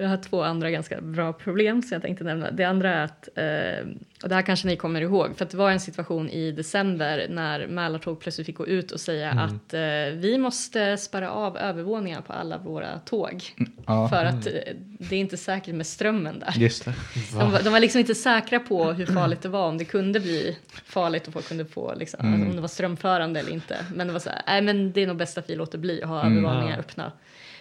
[0.03, 2.51] jag har två andra ganska bra problem som jag tänkte nämna.
[2.51, 3.87] Det andra är att, eh,
[4.23, 7.27] och det här kanske ni kommer ihåg, för att det var en situation i december
[7.31, 9.81] när Mälartåg plötsligt fick gå ut och säga att eh,
[10.15, 13.43] vi måste spärra av övervåningar på alla våra tåg.
[13.87, 14.53] Ja, För att eh,
[14.99, 16.55] det är inte säkert med strömmen där.
[16.57, 16.95] just det.
[17.39, 20.21] De, var- de var liksom inte säkra på hur farligt det var, om det kunde
[20.21, 22.33] bli farligt och folk kunde få, liksom, Mm.
[22.35, 23.77] alltså, om det var strömförande eller inte.
[23.95, 26.03] Men det var så här, nej men det är nog bäst att vi låter bli
[26.03, 26.45] att ha Mm.
[26.45, 27.13] övervåningar öppna.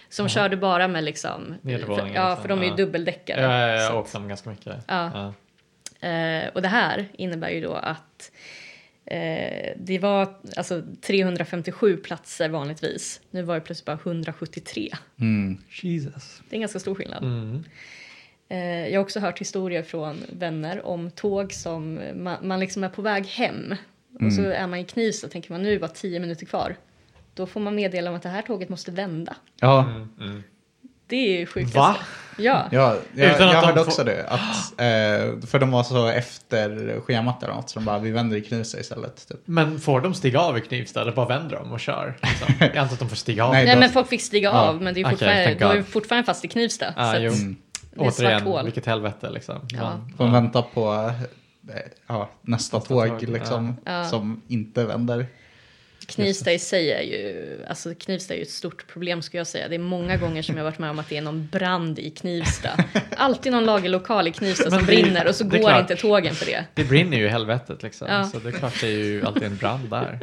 [0.09, 2.75] Som körde bara med liksom, för, ja liksom, för de är ju ja.
[2.75, 3.41] dubbeldäckare.
[3.41, 4.75] Ja, ja, jag dem ganska mycket.
[4.87, 5.33] Ja.
[5.99, 8.31] Eh, och det här innebär ju då att
[9.05, 13.21] eh, det var alltså 357 platser vanligtvis.
[13.31, 14.89] Nu var det plötsligt bara 173.
[15.19, 15.57] Mm.
[15.81, 16.41] Jesus.
[16.49, 17.23] Det är en ganska stor skillnad.
[17.23, 17.63] Mm.
[18.49, 22.89] Eh, jag har också hört historier från vänner om tåg som man, man liksom är
[22.89, 23.75] på väg hem.
[24.25, 26.75] Och så är man i Knivsta och tänker man nu är bara 10 minuter kvar.
[27.39, 29.35] Då får man meddela om att det här tåget måste vända.
[29.59, 29.79] Ja,
[30.19, 30.43] Mm.
[31.07, 31.77] Det är ju sjukaste.
[31.79, 31.95] Va?
[32.37, 32.65] Ja.
[32.71, 34.25] ja jag, Utan att jag de hörde får- också det.
[34.29, 34.39] Att,
[34.71, 38.41] eh, för de var så efter schemat eller något, så de bara, vi vänder i
[38.41, 39.27] Knivsta istället.
[39.29, 39.37] Typ.
[39.45, 42.17] Men får de stiga av i Knivsta eller bara vänder de och kör?
[42.23, 42.53] Liksom?
[42.59, 43.51] Jag antar att de får stiga av.
[43.53, 44.59] Nej, Nej då- men folk fick stiga Ja.
[44.69, 46.93] av men det är fortfarande, thank då är fortfarande fast i Knivsta.
[46.97, 47.17] Ah, så.
[47.17, 47.55] Mm.
[47.93, 48.65] det är Återigen, hål.
[48.65, 49.55] vilket helvete liksom.
[49.69, 49.91] Ja.
[50.17, 51.13] Får vänta på
[51.73, 51.75] eh,
[52.07, 54.05] ja, nästa, Nästa tåg, tåg, liksom, ja.
[54.05, 55.27] som inte vänder.
[56.09, 59.67] Knivsta i sig är ju, alltså Knivsta är ju ett stort problem skulle jag säga.
[59.67, 62.09] Det är många gånger som jag varit med om att det är någon brand i
[62.09, 62.69] Knivsta.
[63.17, 65.81] Alltid någon lagerlokal i Knivsta som brinner och så går klart.
[65.81, 66.65] inte tågen för det.
[66.73, 68.07] Det brinner ju i helvetet liksom.
[68.07, 68.23] Ja.
[68.23, 70.19] Så det är klart det är ju alltid en brand där.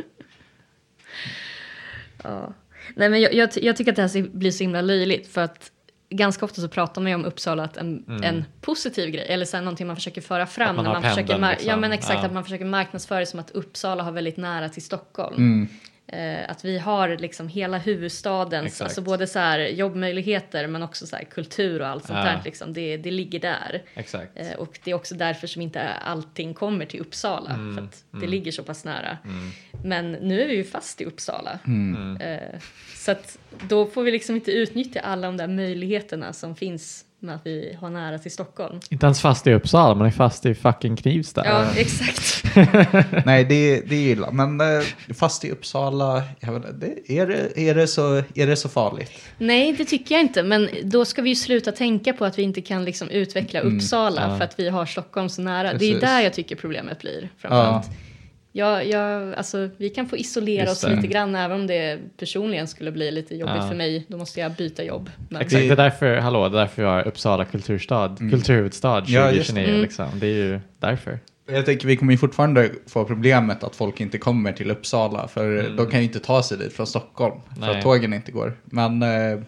[2.25, 2.55] Ja.
[2.95, 5.71] Nej, men jag, jag, jag tycker att det här blir så himla löjligt för att
[6.11, 9.57] ganska ofta så pratar man ju om Uppsala att en, en positiv grej eller så
[9.57, 10.69] här, någonting man försöker föra fram.
[10.69, 10.79] Mm.
[10.79, 11.69] Att man när man försöker pendeln, mar- liksom.
[11.71, 12.27] Ja men exakt, Ja.
[12.27, 15.37] att man försöker marknadsföra det som att Uppsala har väldigt nära till Stockholm.
[15.37, 15.69] Mm.
[16.09, 18.83] Eh, att vi har liksom hela huvudstadens, Exakt.
[18.89, 22.25] alltså både så här jobbmöjligheter men också så här kultur och allt sånt Ja.
[22.25, 22.41] där.
[22.45, 22.73] Liksom.
[22.73, 23.83] Det, det ligger där.
[23.95, 24.33] Exakt.
[24.35, 27.51] Eh, och det är också därför som inte allting kommer till Uppsala.
[27.51, 29.19] Mm, För att det ligger så pass nära.
[29.85, 31.59] Men nu är vi ju fast i Uppsala.
[31.67, 32.17] Mm.
[32.17, 32.59] Eh,
[32.95, 33.39] så att
[33.69, 37.77] då får vi liksom inte utnyttja alla de där möjligheterna som finns med att vi
[37.81, 38.81] har nära till Stockholm.
[38.91, 41.43] Inte ens fast i Uppsala, man är fast i fucking Knivsta.
[41.45, 42.45] Ja, exakt.
[43.27, 44.31] Nej, det, det är illa.
[44.31, 48.57] Men eh, fast i Uppsala, jag vet, det, är, det, är, det så, är det
[48.57, 49.13] så farligt?
[49.39, 50.43] Nej, det tycker jag inte.
[50.43, 54.21] Men då ska vi ju sluta tänka på att vi inte kan liksom utveckla Uppsala
[54.23, 54.31] Mm.
[54.31, 54.39] Ja.
[54.39, 55.73] för att vi har Stockholm så nära.
[55.73, 55.97] Det Precis.
[55.97, 57.29] är där jag tycker problemet blir.
[57.39, 57.87] Framförallt.
[57.87, 57.93] Ja.
[58.57, 63.11] Jag, alltså, vi kan få isolera oss lite grann även om det personligen skulle bli
[63.11, 63.69] lite jobbigt Ja.
[63.69, 64.05] för mig.
[64.09, 65.11] Då måste jag byta jobb.
[65.29, 69.31] Men, Exakt, det är därför, hallå, det är därför vi har Uppsala kulturstad, kulturhuvudstad Ja,
[69.31, 69.83] just 2029 det.
[69.83, 70.07] liksom.
[70.21, 71.19] Det är ju därför.
[71.49, 75.29] Jag tänker vi kommer ju fortfarande få problemet att folk inte kommer till Uppsala.
[75.29, 77.41] För de kan ju inte ta sig dit från Stockholm.
[77.49, 77.69] För Mm.
[77.69, 77.77] Nej.
[77.79, 78.57] att tågen inte går.
[78.65, 79.39] Men eh,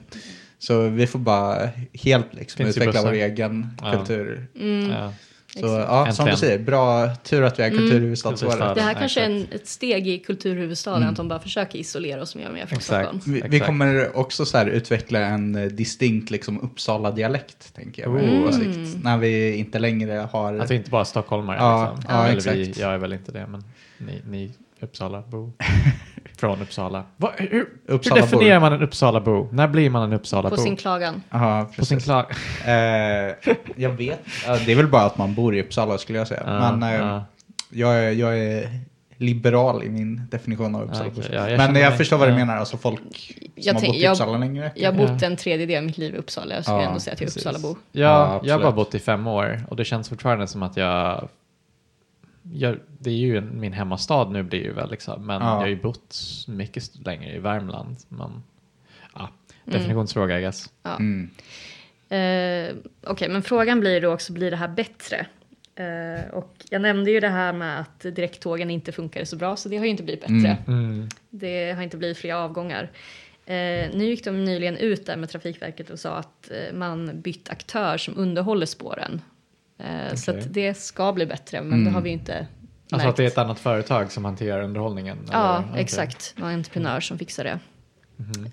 [0.58, 1.68] så vi får bara
[2.04, 3.92] helt liksom Finns utveckla vår egen Ja.
[3.92, 4.46] kultur.
[4.60, 5.12] mm, Ja.
[5.52, 7.78] Så ja, som du säger, bra tur att vi Mm.
[7.78, 8.52] kulturhuvudstadsåret.
[8.52, 8.74] Kulturstad.
[8.74, 12.34] Det här kanske är en, ett steg i kulturhuvudstaden att de bara försöker isolera oss
[12.36, 13.08] mer och mer från Exakt.
[13.08, 13.40] Stockholm.
[13.42, 18.20] Vi, vi kommer också så här utveckla en eh, distinkt liksom Uppsala-dialekt, tänker jag.
[18.20, 18.46] Mm.
[18.46, 20.58] På sikt, när vi inte längre har...
[20.58, 22.14] Att vi inte bara är stockholmare Ja, liksom.
[22.14, 22.78] ja, Eller vi, exakt.
[22.78, 23.64] jag är väl inte det, men
[23.98, 25.52] ni, ni Uppsalabo.
[26.38, 27.04] Från Uppsala.
[27.16, 28.22] Va, hur, hur Uppsalabor.
[28.22, 29.48] definierar man en Uppsalabo?
[29.52, 30.56] När blir man en Uppsalabo?
[30.56, 31.22] På sin klagan.
[31.30, 32.24] Ja, På sin klag...
[32.66, 33.34] Eh,
[33.76, 34.20] jag vet.
[34.66, 36.42] Det är väl bara att man bor i Uppsala skulle jag säga.
[36.46, 37.24] Ja, Men eh, ja.
[37.70, 38.68] jag, är, jag är
[39.16, 41.08] liberal i min definition av Uppsala.
[41.16, 41.24] okej.
[41.32, 42.38] Ja, jag Men känner jag mig- förstår vad du ja.
[42.38, 42.56] menar.
[42.56, 44.72] Alltså folk som Jag har tänk- bott i jag- Uppsala längre.
[44.74, 45.26] Jag har bott Ja.
[45.26, 46.54] en tredjedel av mitt liv i Uppsala.
[46.54, 47.46] Jag skulle Ja, ändå säga att jag är precis.
[47.46, 47.76] Uppsalabo.
[47.92, 48.62] Ja, Ja, jag har absolut.
[48.62, 51.28] bara bott i fem år och det känns fortfarande som att jag...
[52.52, 55.48] jag det är ju min hemmastad nu blir ju väl liksom, men Ja.
[55.48, 56.16] jag har ju bott
[56.48, 57.96] mycket längre i Värmland.
[58.08, 58.42] Men,
[59.14, 59.30] ja,
[59.64, 60.72] definitionsfråga I guess.
[60.84, 61.30] Mm.
[62.08, 62.76] Eh,
[63.06, 65.26] Okej, men frågan blir då också, blir det här bättre?
[65.74, 69.68] Eh, och jag nämnde ju det här med att direkttågen inte funkade så bra, så
[69.68, 70.56] det har ju inte blivit bättre.
[70.66, 71.08] Mm.
[71.30, 72.90] Det har inte blivit fler avgångar.
[73.46, 77.48] Eh, nu gick de nyligen ut där med Trafikverket och sa att eh, man bytt
[77.48, 79.20] aktör som underhåller spåren.
[79.78, 82.92] Eh, Så det ska bli bättre, men det har vi ju inte märkt.
[82.92, 85.18] Alltså att det är ett annat företag som hanterar underhållningen?
[85.32, 85.68] Ja, eller?
[85.70, 85.82] Okej.
[85.82, 86.34] exakt.
[86.36, 87.58] Någon entreprenör som fixar det.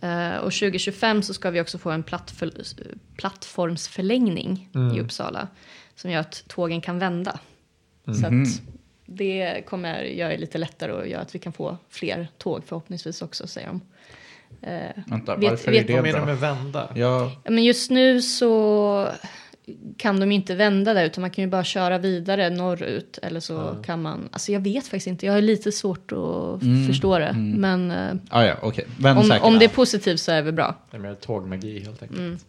[0.08, 2.04] Eh, och 2025 så ska vi också få en
[3.18, 4.98] plattformsförlängning Mm.
[4.98, 5.48] i Uppsala
[5.96, 7.40] som gör att tågen kan vända.
[8.04, 8.16] Mhm.
[8.16, 8.62] Så att
[9.06, 13.22] det kommer göra det lite lättare och göra att vi kan få fler tåg förhoppningsvis
[13.22, 13.82] också, säger de.
[14.62, 16.90] Eh, Vänta, Vet- varför vet- är Vad det menar du med vända?
[16.96, 19.08] Ja, men just nu så
[19.98, 23.78] kan de inte vända där utan man kan ju bara köra vidare norrut eller så
[23.86, 27.34] kan man, alltså jag vet faktiskt inte, jag har lite svårt att Mm, förstå det.
[27.38, 28.72] Men eh, ah, ja.
[29.00, 30.76] Vänd om, om det är positivt så är det väl bra.
[30.92, 32.46] Det är mer tågmagi helt enkelt.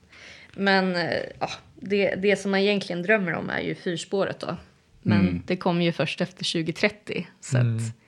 [0.54, 1.02] Men eh,
[1.40, 1.48] ja,
[1.80, 4.56] det, det som man egentligen drömmer om är ju fyrspåret då.
[5.02, 5.42] Men Mm.
[5.46, 7.26] det kommer ju först efter 2030.
[7.40, 7.64] Så att,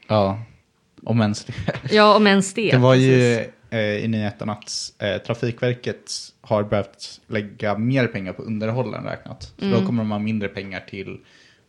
[0.09, 0.43] Ja,
[1.05, 1.53] om ens det.
[1.91, 2.71] ja, om ens det.
[2.71, 3.45] Det var ju
[3.77, 9.53] i nyheten att eh, Trafikverket har behövt lägga mer pengar på underhåll än räknat.
[9.59, 9.81] Så Mm.
[9.81, 11.19] då kommer de ha mindre pengar till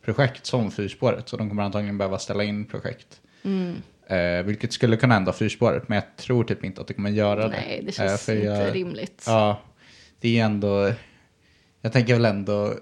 [0.05, 1.29] projekt som fyrspåret.
[1.29, 3.21] Så de kommer antagligen behöva ställa in projekt.
[3.43, 3.75] Mm.
[4.07, 7.47] Eh, vilket skulle kunna ändra fyrspåret, men jag tror typ inte att det kommer göra
[7.47, 7.49] det.
[7.67, 9.23] Nej, det Eh, känns för inte jag- rimligt.
[9.27, 9.61] Ja,
[10.21, 10.91] det är ändå...
[11.81, 12.73] Jag tänker väl ändå...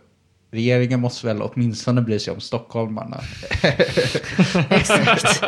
[0.52, 3.22] Regeringen måste väl åtminstone bry sig om stockholmarna.
[4.70, 5.44] Exakt.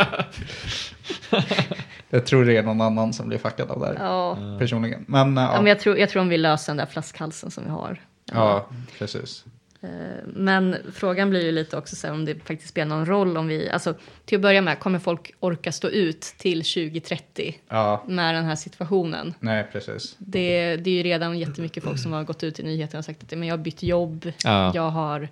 [2.10, 3.96] Jag tror det är någon annan som blir fuckad av det här.
[4.00, 4.38] Ja.
[4.60, 5.06] Personligen.
[5.08, 7.64] Men, Ja, ja, men jag, tror, jag tror de vill lösa den där flaskhalsen som
[7.64, 8.02] vi har.
[8.34, 9.46] ja, precis.
[9.82, 9.90] Eh,
[10.26, 13.48] Men frågan blir ju lite också så här, om det faktiskt spelar någon roll om
[13.48, 13.94] vi, alltså
[14.26, 18.56] till att börja med, kommer folk orka stå ut till 2030 Ja, med den här
[18.56, 19.34] situationen?
[19.40, 20.16] nej precis.
[20.18, 23.24] Det, det är ju redan jättemycket folk som har gått ut i nyheterna och sagt
[23.24, 24.72] att men jag har bytt jobb, Ja.
[24.76, 25.30] jag har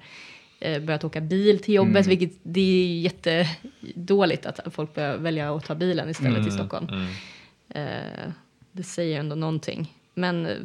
[0.59, 2.17] börjat åka bil till jobbet, Mm.
[2.19, 6.47] vilket det är jättedåligt att folk börjar välja att ta bilen istället Mm.
[6.47, 6.87] i Stockholm.
[7.69, 8.31] Eh,
[8.71, 9.93] det säger ändå någonting.
[10.13, 10.55] Men eh,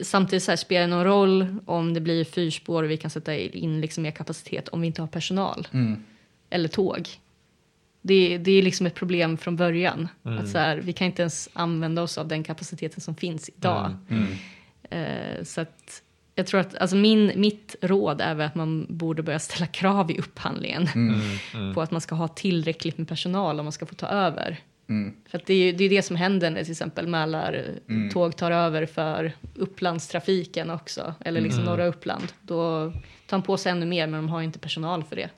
[0.00, 3.36] samtidigt så här, spelar det någon roll om det blir fyrspår och vi kan sätta
[3.36, 6.02] in liksom mer kapacitet om vi inte har personal Mm.
[6.50, 7.08] eller tåg.
[8.04, 10.08] Det, det är liksom ett problem från början.
[10.24, 10.38] Mm.
[10.38, 13.96] Att så här, vi kan inte ens använda oss av den kapaciteten som finns idag.
[14.10, 14.26] Mm.
[14.90, 16.02] Eh, så att
[16.42, 20.10] jag tror att alltså min, mitt råd är väl att man borde börja ställa krav
[20.10, 20.88] i upphandlingen
[21.54, 21.74] Mm.
[21.74, 24.58] på att man ska ha tillräckligt med personal om man ska få ta över.
[24.88, 25.14] Mm.
[25.28, 28.50] För att det är ju det, är det som händer när till exempel Mälartåg tar
[28.50, 32.32] över för Upplandstrafiken också, eller liksom norra Uppland.
[32.40, 32.90] Då
[33.26, 35.30] tar de på sig ännu mer, men de har ju inte personal för det.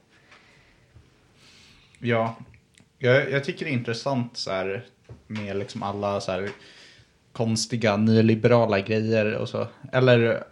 [1.98, 2.36] Ja,
[2.98, 4.84] jag, jag tycker det är intressant så här,
[5.26, 6.48] med liksom alla så här,
[7.32, 9.66] konstiga nyliberala grejer och så.
[9.92, 10.44] Eller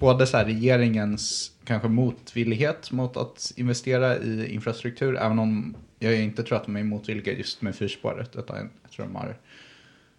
[0.00, 6.42] både så här, regeringens kanske motvillighet mot att investera i infrastruktur, även om jag inte
[6.42, 9.36] tror att de är motvilliga just med fyrspåret, utan jag tror de har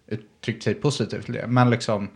[0.06, 1.46] uttryckt sig positivt till det.
[1.46, 2.08] Men liksom,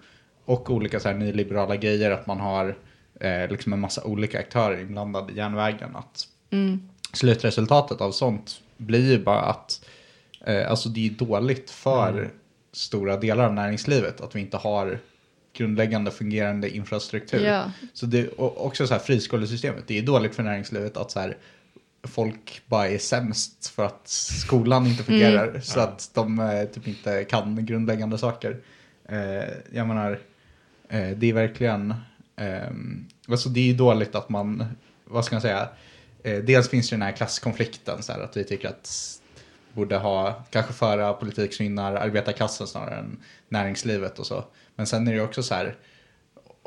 [0.45, 2.77] och olika så här nyliberala grejer, att man har
[3.21, 5.97] eh, liksom en massa olika aktörer inblandade i järnvägen.
[5.97, 6.29] Att
[7.13, 9.87] slutresultatet av sånt blir ju bara att
[10.47, 12.31] eh, alltså det är dåligt för
[12.73, 14.99] stora delar av näringslivet att vi inte har
[15.53, 17.47] grundläggande fungerande infrastruktur.
[17.47, 17.73] Ja.
[17.93, 21.37] Så det, och också så här friskolesystemet, det är dåligt för näringslivet att så här,
[22.03, 27.25] folk bara är sämst för att skolan inte fungerar så att de eh, typ inte
[27.25, 28.57] kan grundläggande saker.
[29.09, 30.21] Eh, jag menar,
[30.89, 31.95] eh, det är verkligen,
[32.37, 32.71] eh,
[33.29, 34.65] alltså det är ju dåligt att man,
[35.05, 35.69] vad ska man säga,
[36.23, 39.21] eh, dels finns ju den här klasskonflikten så här, att vi tycker att
[39.73, 44.45] borde ha, kanske föra politik som gynnar arbetarklassen snarare än näringslivet och så.
[44.81, 45.75] Men sen är det också så här,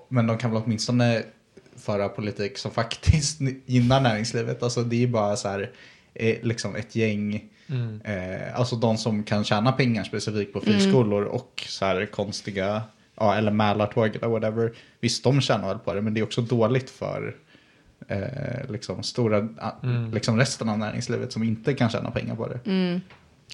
[0.10, 1.24] men de kan väl åtminstone
[1.76, 4.64] föra politik som faktiskt gynnar näringslivet.
[4.64, 5.72] Alltså det är bara så här,
[6.14, 7.50] eh, liksom ett gäng,
[8.04, 12.82] eh, alltså de som kan tjäna pengar specifikt på friskolor och så här konstiga,
[13.16, 14.74] ja eller Mälartåg eller whatever.
[15.00, 17.36] Visst, de tjänar väl på det, men det är också dåligt för
[18.08, 19.72] eh, liksom stora, ah,
[20.12, 22.60] liksom resten av näringslivet som inte kan tjäna pengar på det.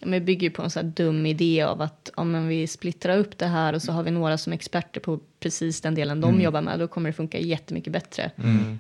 [0.04, 3.38] Men bygger ju på en sån här dum idé av att om vi splittrar upp
[3.38, 6.42] det här och så har vi några som är experter på precis den delen de
[6.42, 8.32] jobbar med, då kommer det funka jättemycket bättre.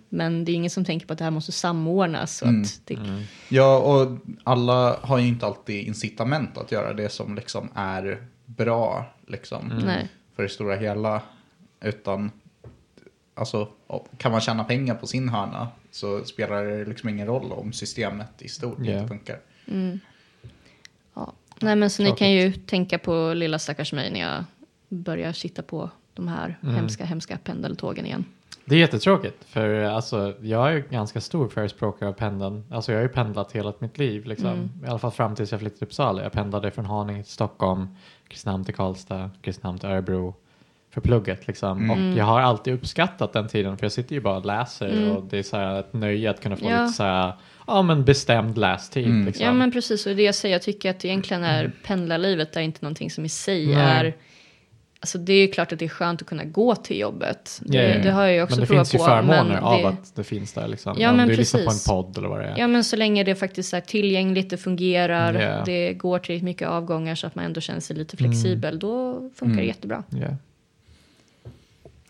[0.09, 2.38] Men det är ingen som tänker på att det här måste samordnas.
[2.38, 2.97] Så att det,
[3.49, 9.05] Ja, och alla har ju inte alltid incitament att göra det som liksom är bra
[9.28, 10.09] liksom, Nej.
[10.36, 11.22] för det stora hela.
[11.82, 12.32] Utan,
[13.34, 13.67] alltså,
[14.17, 18.41] kan man tjäna pengar på sin hörna så spelar det liksom ingen roll om systemet
[18.41, 18.93] i stort Ja.
[18.93, 19.39] inte funkar.
[21.14, 21.34] Ja.
[21.60, 24.43] Nej men så ni kan ju tänka på lilla stackars mig när jag
[24.89, 28.26] börjar sitta på de här hemska, hemska pendeltågen igen.
[28.66, 32.64] Det är jättetråkigt för alltså, jag är ganska stor förespråkare av pendeln.
[32.72, 34.70] Alltså jag har ju pendlat hela mitt liv liksom.
[34.84, 36.24] I alla fall fram tills jag flyttade till Uppsala.
[36.24, 37.88] Jag pendlade från Haninge till Stockholm,
[38.28, 40.36] Kristinehamn till Karlstad, Kristinehamn till Örebro
[40.92, 41.90] för plugget liksom.
[41.92, 45.24] Och jag har alltid uppskattat den tiden för jag sitter ju bara och läser och
[45.30, 46.82] det är så här ett nöje att kunna få Ja.
[46.82, 47.34] lite så här,
[47.68, 49.46] ja men bestämd lästid liksom.
[49.46, 52.80] Ja men precis, och det jag säger, jag tycker att egentligen är pendlarlivet är inte
[52.82, 53.76] någonting som i sig Nej.
[53.76, 54.16] är
[55.02, 57.60] Alltså det är ju klart att det är skönt att kunna gå till jobbet.
[57.64, 58.04] Det, ja, ja.
[58.04, 59.12] det har jag ju också men det provat finns ju på.
[59.12, 60.96] förmåner av det, att det finns där liksom.
[61.00, 61.88] Ja, Om men du lyssnar precis.
[61.88, 62.58] på en podd eller vad det är.
[62.58, 65.64] Ja men så länge det faktiskt är tillgängligt, det fungerar, Ja.
[65.66, 68.32] det går tillräckligt mycket avgångar så att man ändå känner sig lite Mm.
[68.32, 70.04] flexibel, då funkar det jättebra.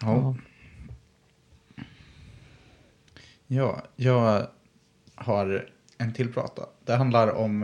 [0.01, 0.35] Ja.
[0.35, 0.35] Ja.
[3.47, 4.47] ja, jag
[5.15, 6.65] har en till prata.
[6.85, 7.63] Det handlar om,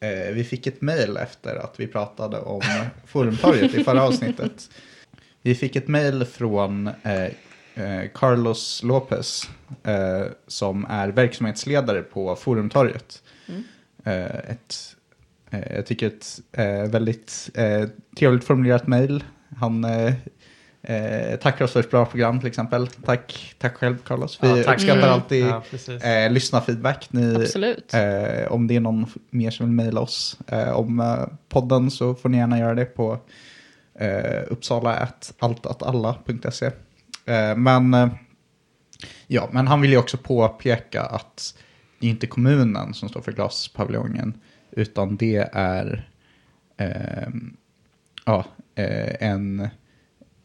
[0.00, 2.62] eh, vi fick ett mejl efter att vi pratade om
[3.06, 4.70] Forumtorget i förra avsnittet.
[5.42, 7.24] Vi fick ett mejl från eh,
[7.74, 9.50] eh, Carlos Lopez
[9.82, 13.22] eh, som är verksamhetsledare på Forumtorget.
[14.04, 14.96] Eh, ett,
[15.50, 19.24] eh, jag tycker ett eh, väldigt eh, trevligt formulerat mejl.
[19.56, 19.84] Han
[20.84, 22.86] eh, tackar oss för ett bra program till exempel.
[22.86, 24.38] Tack, tack själv Carlos.
[24.42, 25.04] Vi Ja, uppskattar själv.
[25.04, 25.62] alltid Ja,
[26.08, 27.08] eh, lyssnarfeedback.
[27.10, 27.94] Ni, Absolut.
[27.94, 32.14] Eh, om det är någon mer som vill mejla oss eh, om eh, podden så
[32.14, 33.18] får ni gärna göra det på
[33.98, 36.66] eh, uppsala.altatalla.se.
[37.26, 38.08] Eh, men, eh,
[39.26, 41.54] ja, men han vill ju också påpeka att
[41.98, 44.34] det är inte kommunen som står för glaspaviljongen
[44.70, 46.08] utan det är
[46.76, 47.28] eh,
[48.26, 49.68] ja, eh, en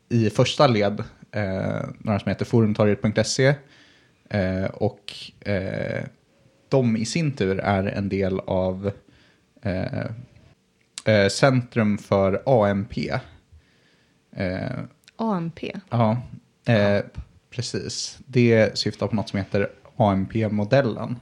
[0.10, 3.55] i första led eh, några som heter forumtorget.se
[4.30, 6.03] eh, och eh,
[6.70, 8.91] de i sin tur är en del av
[9.62, 10.05] eh,
[11.05, 12.97] eh, Centrum för AMP.
[14.32, 14.80] Eh,
[15.16, 15.60] AMP.
[15.89, 16.22] ja,
[17.49, 18.20] precis.
[18.26, 21.16] Det syftar på något som heter AMP-modellen.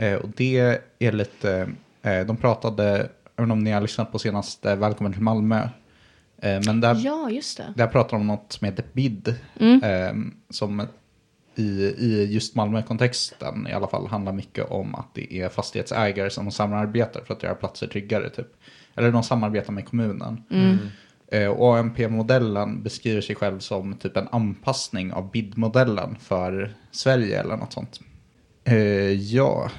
[0.00, 1.68] Eh, och det är lite,
[2.02, 5.68] de pratade, inte om ni har lyssnat på senaste Välkommen till Malmö.
[6.42, 7.72] Eh, men där, Ja, just det.
[7.76, 9.34] där pratar de om något som heter BID.
[9.60, 9.82] Mm.
[9.82, 10.86] Eh, som
[11.54, 16.50] i, i just Malmö-kontexten i alla fall handlar mycket om att det är fastighetsägare som
[16.50, 18.30] samarbetar för att göra platser tryggare.
[18.30, 18.46] Typ.
[18.94, 20.42] Eller de samarbetar med kommunen.
[21.32, 27.56] Eh, och AMP-modellen beskriver sig själv som typ en anpassning av BID-modellen för Sverige eller
[27.56, 28.00] något sånt.
[28.64, 28.76] Eh,
[29.12, 29.70] ja,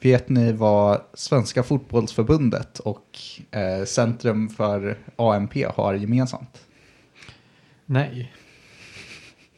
[0.00, 3.18] vet ni vad Svenska fotbollsförbundet och
[3.50, 6.66] eh, Centrum för AMP har gemensamt?
[7.86, 8.32] Nej.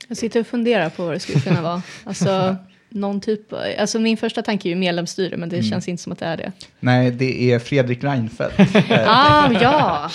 [0.09, 1.83] Jag sitter och funderar på vad det skulle kunna vara.
[2.05, 2.57] Alltså,
[2.91, 6.19] någon typ, alltså min första tanke är ju medlemsstyre, men det känns inte som att
[6.19, 6.53] det är det.
[6.81, 8.59] Nej, det är Fredrik Reinfeldt.
[8.91, 10.11] Eh, Ah, ja!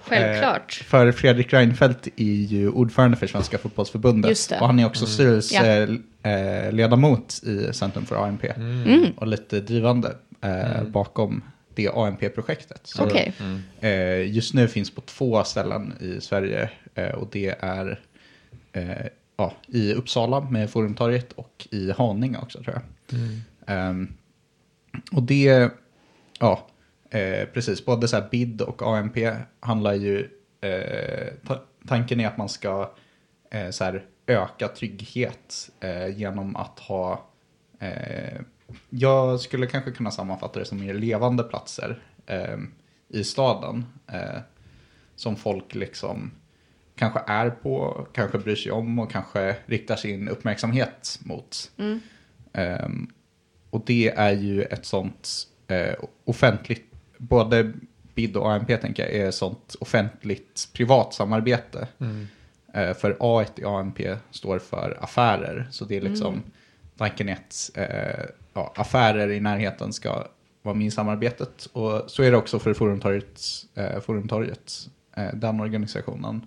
[0.00, 0.72] Självklart.
[0.72, 4.28] För Fredrik Reinfeldt är ju ordförande för Svenska fotbollsförbundet.
[4.28, 4.60] Just det.
[4.60, 8.44] Och han är också styrelseledamot i Centrum för AMP.
[8.56, 9.06] Mm.
[9.16, 10.12] Och lite drivande
[10.42, 11.42] eh, bakom
[11.74, 12.80] det AMP-projektet.
[12.84, 13.32] Så, Okej.
[13.80, 16.70] eh, just nu finns på två ställen i Sverige.
[16.94, 18.00] Eh, och det är
[18.72, 18.82] eh,
[19.38, 22.82] ja, i Uppsala med Forumtorget och i Haninge också tror jag.
[23.66, 24.12] Ehm,
[25.12, 25.70] och det,
[26.40, 26.66] ja,
[27.10, 29.16] eh, precis, både så här BID och AMP
[29.60, 30.28] handlar ju,
[30.60, 32.90] eh, ta- tanken är att man ska
[33.50, 37.26] eh, så här, öka trygghet eh, genom att ha,
[37.78, 38.40] eh,
[38.90, 42.58] jag skulle kanske kunna sammanfatta det som mer levande platser eh,
[43.08, 43.84] i staden.
[44.06, 44.40] Eh,
[45.16, 46.30] som folk liksom
[46.98, 51.70] kanske är på, kanske bryr sig om och kanske riktar sin uppmärksamhet mot.
[52.52, 53.08] Ehm,
[53.70, 55.94] och det är ju ett sånt eh,
[56.24, 57.72] offentligt, både
[58.14, 61.88] BID och AMP tänker jag, är ett sånt offentligt privat samarbete.
[62.74, 63.98] Eh, för A i AMP
[64.30, 66.42] står för affärer, så det är liksom
[66.96, 68.24] tanken är att eh,
[68.54, 70.24] ja, affärer i närheten ska
[70.62, 71.68] vara med i samarbetet.
[71.72, 73.40] Och så är det också för Forumtorget,
[73.74, 74.88] eh, Forumtorget
[75.32, 76.46] den organisationen.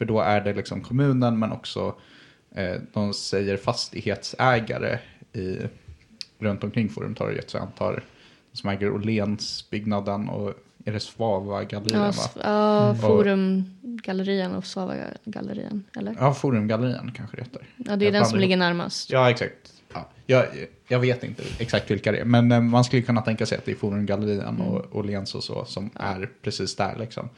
[0.00, 1.94] För då är det liksom kommunen men också
[2.54, 4.98] eh, de säger fastighetsägare
[5.32, 5.58] i,
[6.38, 7.50] runt omkring Forumtorget.
[7.50, 8.02] Så jag antar
[8.52, 12.40] de som äger Åhlénsbyggnaden och är det Svava-gallerian Ja, va?
[12.44, 13.00] ja, Mm.
[13.00, 16.16] Forumgallerian och Sava-gallerian, eller?
[16.20, 17.62] Ja, Forumgallerian kanske det heter.
[17.76, 19.10] Ja, det är Jag den som ligger närmast.
[19.10, 19.72] Ja, exakt.
[19.94, 20.46] Ja, jag,
[20.88, 23.64] jag vet inte exakt vilka det är, men eh, man skulle kunna tänka sig att
[23.64, 27.28] det är Forumgallerian och Åhléns och så som är precis där liksom.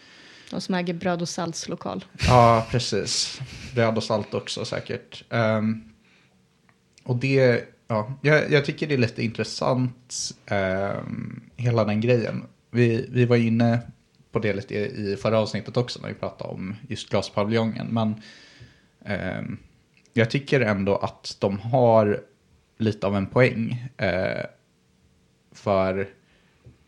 [0.52, 2.04] De som äger Bröd och Salts lokal.
[2.26, 3.40] Ja, precis.
[3.74, 5.24] Bröd och salt också säkert.
[5.30, 5.92] Um,
[7.04, 12.44] och det, ja, jag, jag tycker det är lite intressant, um, hela den grejen.
[12.70, 13.80] Vi, vi var inne
[14.32, 17.86] på det lite i, förra avsnittet också när vi pratade om just glaspaviljongen.
[17.86, 18.14] Men
[19.38, 19.58] um,
[20.12, 22.20] jag tycker ändå att de har
[22.78, 23.88] lite av en poäng.
[24.02, 24.44] Uh,
[25.52, 26.08] för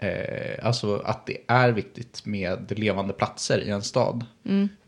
[0.05, 4.25] eh, alltså att det är viktigt med levande platser i en stad.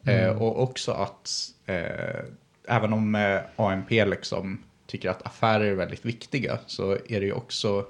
[0.04, 1.30] Eh, och också att
[1.66, 2.24] eh,
[2.68, 7.32] även om eh, AMP liksom tycker att affärer är väldigt viktiga så är det ju
[7.32, 7.86] också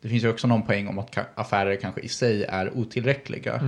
[0.00, 3.60] det finns ju också någon poäng om att affärer kanske i sig är otillräckliga.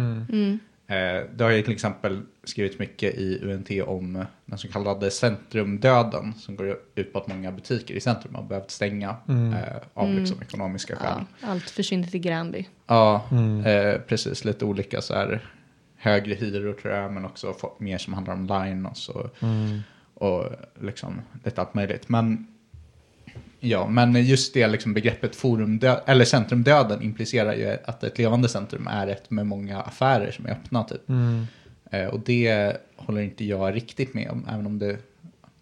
[0.87, 6.35] Eh, det har ju till exempel skrivits mycket i UNT om den så kallade centrumdöden
[6.35, 10.43] som går ut på att många butiker i centrum har behövt stänga eh, av liksom
[10.43, 11.25] ekonomiska skäl.
[11.41, 12.69] Ja, allt försvinner till Gränby.
[12.87, 13.25] Ja,
[13.67, 14.45] eh, precis.
[14.45, 15.41] Lite olika så här
[15.97, 19.31] högre hyror tror jag, men också mer som handlar om line och så.
[20.15, 20.45] Och
[20.81, 22.09] liksom lite allt möjligt.
[22.09, 22.47] Men
[23.61, 28.87] ja, men just det liksom begreppet forumdö- eller centrumdöden implicerar ju att ett levande centrum
[28.87, 31.11] är ett med många affärer som är öppna typ.
[31.91, 34.97] Eh, och det håller inte jag riktigt med om, även om det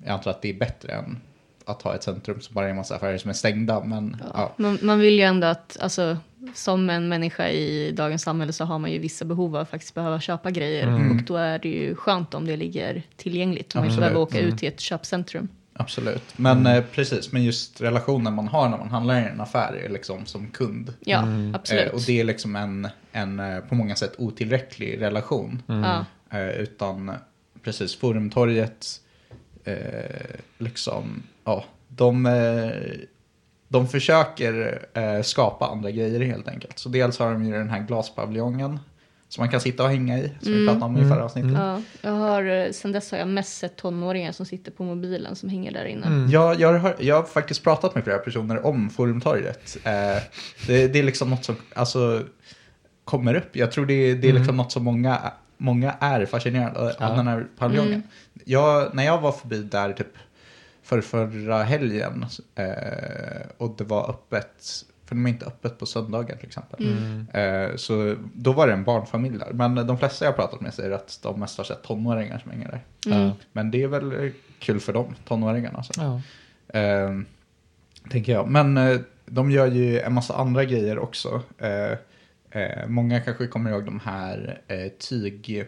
[0.05, 1.21] jag antar att det är bättre än
[1.65, 3.85] att ha ett centrum som bara är en massa affärer som är stängda.
[3.85, 4.27] Men ja.
[4.35, 4.53] Ja.
[4.57, 6.17] Man, man vill ju ändå att, alltså,
[6.55, 9.95] som en människa i dagens samhälle så har man ju vissa behov av att faktiskt
[9.95, 10.87] behöva köpa grejer.
[11.11, 13.75] Och då är det ju skönt om det ligger tillgängligt.
[13.75, 15.49] Om man inte behöver åka ut till ett köpcentrum.
[15.75, 16.39] Absolut.
[16.39, 19.89] Men eh, precis, men just relationen man har när man handlar i en affär är
[19.89, 20.95] liksom som kund.
[21.01, 21.25] Ja,
[21.55, 21.87] absolut.
[21.87, 25.63] Eh, och det är liksom en, en eh, på många sätt otillräcklig relation.
[25.67, 26.05] ja.
[26.31, 27.13] Eh, utan
[27.63, 28.87] precis, Forumtorget,
[29.65, 33.07] eh, liksom, ja, de, eh,
[33.69, 36.79] de försöker eh, skapa andra grejer helt enkelt.
[36.79, 38.79] Så dels har de ju den här glaspaviljongen
[39.33, 41.53] som man kan sitta och hänga i, som vi pratade om i förra avsnittet.
[41.53, 45.37] Ja, jag har, eh, sen dess har jag mest sett tonåringar som sitter på mobilen
[45.37, 46.29] som hänger där inne.
[46.31, 49.77] Jag, jag, har, jag har faktiskt pratat med flera personer om Forumtorget.
[49.85, 49.93] Eh,
[50.67, 52.23] det, det är liksom något som alltså,
[53.05, 53.57] kommer upp.
[53.57, 57.09] Jag tror det, det är liksom något som många, många är fascinerade av Ja.
[57.17, 58.03] den här paviljongen.
[58.45, 60.13] Jag, när jag var förbi där typ
[60.83, 62.67] för förra helgen eh,
[63.57, 66.97] och det var öppet, för de är inte öppet på söndagar till exempel.
[67.33, 69.53] Eh, så då var det en barnfamilj där.
[69.53, 72.69] Men de flesta jag pratat med säger att de mest har sett tonåringar som hänger
[72.69, 72.81] där.
[73.07, 73.37] Ja.
[73.53, 75.79] Men det är väl kul för dem, tonåringarna.
[75.79, 75.93] Alltså.
[76.01, 76.21] Ja.
[76.81, 77.21] Eh,
[78.11, 78.49] tänker jag.
[78.49, 81.43] Men eh, de gör ju en massa andra grejer också.
[81.59, 81.93] Eh,
[82.63, 85.65] eh, många kanske kommer ihåg de här eh, tyg...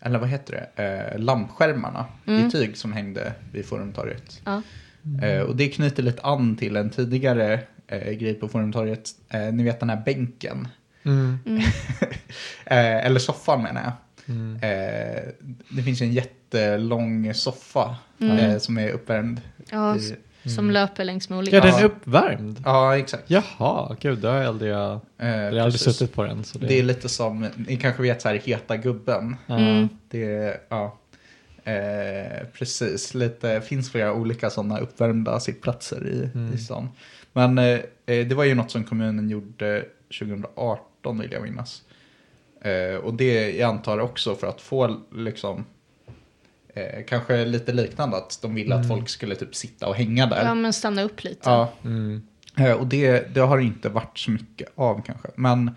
[0.00, 0.84] Eller vad heter det?
[0.84, 4.42] Eh, lampskärmarna i tyg som hängde vid Forumtorget.
[4.44, 4.62] Ja.
[5.22, 7.60] Eh, och det knyter lite an till en tidigare
[7.92, 9.08] eh, grej på Forumtorget.
[9.28, 10.68] Eh, ni vet den här bänken.
[11.04, 11.38] Mm.
[12.66, 13.92] eh, eller soffan menar jag.
[14.34, 14.56] Mm.
[14.62, 15.22] Eh,
[15.68, 19.40] det finns en jättelång soffa eh, som är uppvärmd.
[19.70, 20.12] Ja, i- s-
[20.54, 21.56] som löper längs med olika...
[21.56, 22.62] Ja, den är uppvärmd.
[22.64, 23.22] Ja, exakt.
[23.26, 26.44] Jaha, gud, det har jag aldrig, jag, Eh, jag har aldrig suttit på den.
[26.44, 29.36] Så det, Det är lite som, ni kanske vet så här Heta gubben.
[29.48, 29.88] Mm.
[30.08, 30.98] Det är, ja.
[31.64, 36.54] Eh, precis, lite, finns flera olika sådana uppvärmda sittplatser i, Mm.
[36.54, 36.88] i stan.
[37.32, 39.84] Men eh, eh, det var ju något som kommunen gjorde
[40.18, 41.82] 2018 vill jag minnas.
[42.60, 45.64] Eh, och det jag antar också för att få liksom
[46.74, 50.44] eh, kanske lite liknande att de ville att folk skulle typ sitta och hänga där.
[50.44, 51.50] Ja, men stanna upp lite.
[51.50, 52.22] Ja, Mm.
[52.58, 55.28] Eh, Och det, det har inte varit så mycket av kanske.
[55.34, 55.70] Men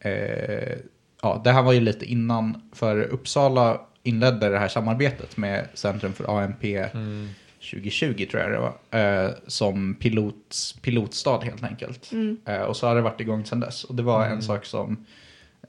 [0.00, 0.78] eh,
[1.22, 2.70] ja, det här var ju lite innan.
[2.74, 7.28] För Uppsala inledde det här samarbetet med Centrum för AMP Mm.
[7.70, 9.00] 2020 tror jag det var.
[9.00, 12.10] Eh, som pilot, pilotstad helt enkelt.
[12.44, 13.84] Eh, och så har det varit igång sedan dess.
[13.84, 15.06] Och det var en sak som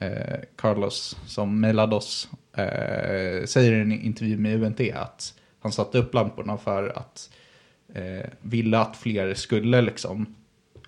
[0.00, 5.98] eh, Carlos som mejlade oss eh, säger i en intervju med UNT att han satte
[5.98, 7.30] upp lamporna för att
[7.94, 10.34] eh, ville att fler skulle liksom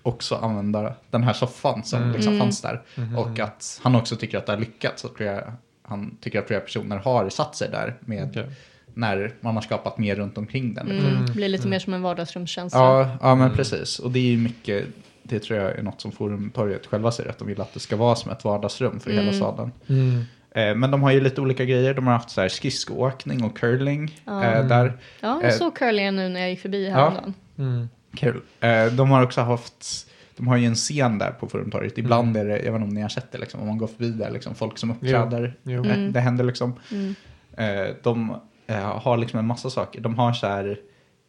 [0.01, 2.81] också använda den här soffan som liksom fanns där.
[3.17, 5.03] Och att han också tycker att det har lyckats.
[5.03, 8.43] Och flera, han tycker att flera personer har satt sig där med okay
[8.93, 10.87] när man har skapat mer runt omkring den.
[10.87, 11.09] liksom.
[11.09, 11.25] Mm.
[11.25, 12.79] Blir lite mer som en vardagsrumskänsla.
[12.79, 13.99] Ja, ja men precis.
[13.99, 14.85] Och det är ju mycket,
[15.23, 17.95] det tror jag är något som Forumtorget själva säger, att de vill att det ska
[17.95, 19.71] vara som ett vardagsrum för hela staden.
[19.87, 20.21] Mm.
[20.55, 21.93] Eh, men de har ju lite olika grejer.
[21.93, 24.93] De har haft så här skridskoåkning och curling eh, där.
[25.19, 26.93] Ja, Eh, jag såg curlingen nu när jag gick förbi Ja.
[26.95, 27.33] häromdagen.
[27.57, 27.89] Mm.
[28.15, 28.41] Kul.
[28.59, 30.07] Eh, de har också haft,
[30.37, 31.97] de har ju en scen där på Forumtorget.
[31.97, 33.87] Ibland är det, jag vet inte om ni har sett det, liksom, om man går
[33.87, 35.55] förbi där, liksom, folk som uppträder.
[35.63, 35.85] Jo.
[35.85, 36.73] Eh, Det händer liksom.
[36.91, 37.15] Mm.
[37.57, 38.35] Eh, de eh,
[38.77, 40.01] har liksom en massa saker.
[40.01, 40.77] De har så här,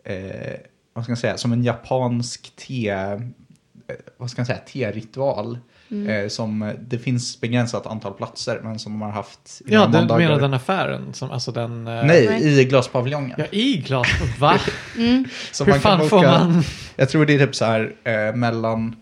[0.04, 0.56] eh,
[0.94, 3.18] vad ska man säga, som en japansk te, eh,
[4.16, 5.58] vad ska man säga, te-ritual.
[5.90, 6.08] Mm.
[6.24, 9.98] Eh, som, det finns begränsat antal platser, men som de har haft i Ja, du
[9.98, 10.28] måndagar.
[10.28, 11.14] menar den affären?
[11.14, 11.86] Som, alltså den...
[11.88, 12.60] eh, Nej, Nej.
[12.60, 13.34] i glaspaviljongen.
[13.38, 14.08] Ja, i glas.
[14.38, 14.58] Va?
[15.52, 16.62] Så Hur man kan fan får boka- man...
[16.96, 18.96] Jag tror det är typ så här eh, mellan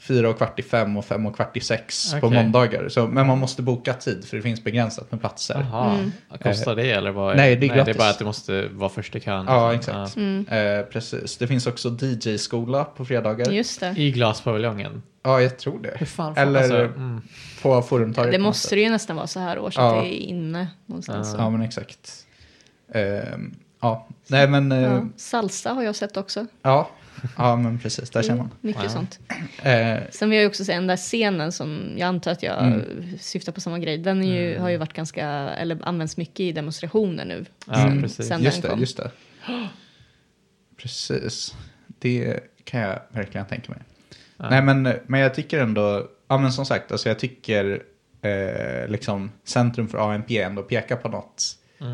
[0.00, 2.42] fyra och kvart i fem och fem och kvart i sex på Okej.
[2.42, 2.88] måndagar.
[2.88, 5.66] Så, men man måste boka tid för det finns begränsat med platser.
[5.72, 6.10] Jaha,
[6.42, 7.36] kostar det eller vad?
[7.36, 7.94] Nej, det är Nej, det gratis.
[7.94, 9.46] är bara att det måste vara först i kön.
[9.48, 10.16] Ja, exakt.
[10.16, 10.46] Mm.
[10.48, 11.36] Eh, precis.
[11.36, 13.50] Det finns också DJ-skola på fredagar.
[13.50, 13.86] Just det.
[13.86, 13.94] Ja.
[13.96, 15.02] I glaspaviljongen.
[15.22, 15.92] Ja, jag tror det.
[15.96, 17.22] Hur fan får Eller alltså, mm.
[17.62, 18.32] på Forumtorget.
[18.32, 19.96] Det på måste det ju nästan vara så här år så Ja.
[19.98, 21.34] att det är inne någonstans.
[21.38, 22.26] Ja, men exakt.
[22.94, 24.72] Ehm, ja, nej men...
[24.72, 25.06] eh, Ja.
[25.16, 26.46] Salsa har jag sett också.
[26.62, 26.90] ja.
[27.36, 28.10] Ja, men precis.
[28.10, 28.50] Där känner man.
[28.60, 28.88] Mycket Ja.
[28.88, 29.18] sånt.
[29.62, 32.82] Eh, Sen vill jag också säga den där scenen som jag antar att jag Mm.
[33.18, 33.98] syftar på samma grej.
[33.98, 37.44] Den är ju, har ju varit ganska, eller använts mycket i demonstrationer nu.
[37.66, 38.28] Ja, sen, precis.
[38.28, 38.80] sen just den det, kom.
[38.80, 39.10] just det.
[40.76, 41.54] Precis.
[41.98, 43.80] Det kan jag verkligen tänka mig.
[44.36, 47.82] Nej, men, men jag tycker ändå, ja men som sagt, alltså jag tycker
[48.22, 51.44] eh, liksom Centrum för AMP ändå pekar på något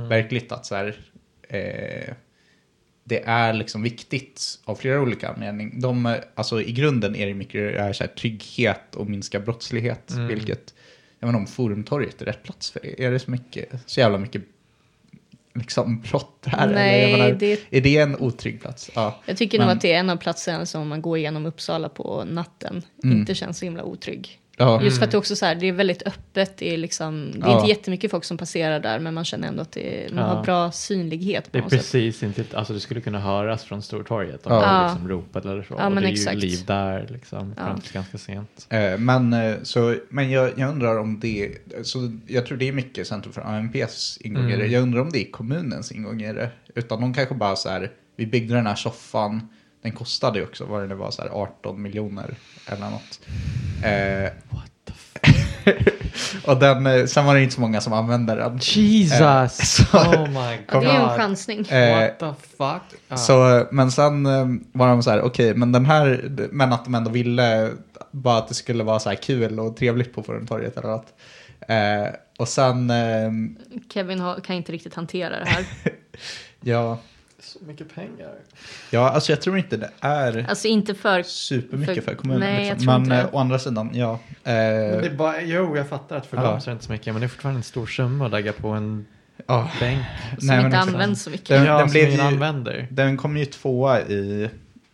[0.08, 0.96] verkligt att så här,
[1.48, 2.14] eh,
[3.08, 5.72] det är liksom viktigt av flera olika anledningar.
[5.80, 10.12] De, eh, alltså i grunden är det mycket är så här, trygghet och minska brottslighet,
[10.28, 10.74] vilket,
[11.18, 13.04] jag inte om Forumtorget är rätt plats för det.
[13.04, 14.42] Är det så mycket, så jävla mycket
[15.54, 16.66] liksom brott här?
[16.72, 18.90] Nej, eller, jag menar, det- Är det en otrygg plats?
[18.94, 19.20] Ja.
[19.26, 21.88] Jag tycker Men- nog att det är en av platserna som man går igenom Uppsala
[21.88, 23.18] på natten Mm.
[23.18, 24.40] inte känns så himla otrygg.
[24.58, 24.82] Ja.
[24.82, 27.46] Just för att det också så här, det är väldigt öppet, det är, liksom, det
[27.46, 27.56] är Ja.
[27.58, 30.34] inte jättemycket folk som passerar där men man känner ändå att det är, man Ja.
[30.34, 31.70] har bra synlighet på Det är sätt.
[31.70, 34.62] precis inte, alltså det skulle kunna höras från Stortorget om Ja.
[34.62, 34.88] Ja.
[34.88, 35.74] liksom ropade eller så.
[35.78, 36.36] Ja, och men det är exakt.
[36.36, 37.64] ju liv där liksom, Ja.
[37.66, 38.66] fram till ganska sent.
[38.70, 41.52] Eh, Men, eh, så, men jag, jag undrar om det,
[41.82, 44.54] så jag tror det är mycket Centrum för AMPs ingång i det.
[44.54, 44.72] Mm.
[44.72, 46.50] Jag undrar om det är kommunens ingång i det.
[46.74, 49.48] Utan de kanske bara så här, vi byggde den här soffan,
[49.86, 52.34] den kostade ju också, vad det nu var, så här 18 miljoner
[52.66, 53.20] eller något.
[53.82, 54.92] Eh, What the
[56.50, 58.58] och den, eh, sen var det inte så många som använde den.
[58.62, 59.20] Jesus!
[59.20, 60.82] Eh, så- oh my god!
[60.82, 61.66] det är en chansning.
[61.68, 63.00] Eh, What the fuck?
[63.08, 63.16] Ja.
[63.16, 66.94] Så, men sen eh, var de så här, okej, men den här, men att de
[66.94, 67.70] ändå ville
[68.10, 71.14] bara att det skulle vara så här kul och trevligt på Forumtorget eller något.
[71.68, 73.30] Eh, och sen, eh,
[73.92, 75.64] Kevin har, kan inte riktigt hantera det här.
[76.60, 76.98] ja,
[77.60, 78.34] mycket pengar.
[78.90, 81.22] ja, alltså jag tror inte det är Alltså inte för...
[81.22, 82.40] supermycket för, för- kommunen.
[82.40, 82.78] nej, jag liksom.
[82.86, 83.22] tror Men inte det.
[83.22, 84.18] eh, å andra sidan, ja.
[84.44, 86.42] Men det Eh, är bara, jo, jag fattar att för Ja.
[86.42, 88.30] dem så är det inte så mycket, men det är fortfarande en stor summa att
[88.32, 89.06] lägga på en
[89.46, 89.70] ja.
[89.80, 89.98] bänk.
[90.38, 90.92] Som Nej, men inte exakt.
[90.94, 91.48] används så mycket.
[91.48, 92.88] Den- ja, den som blev ingen ju- använder.
[92.90, 94.48] Den kom ju tvåa i,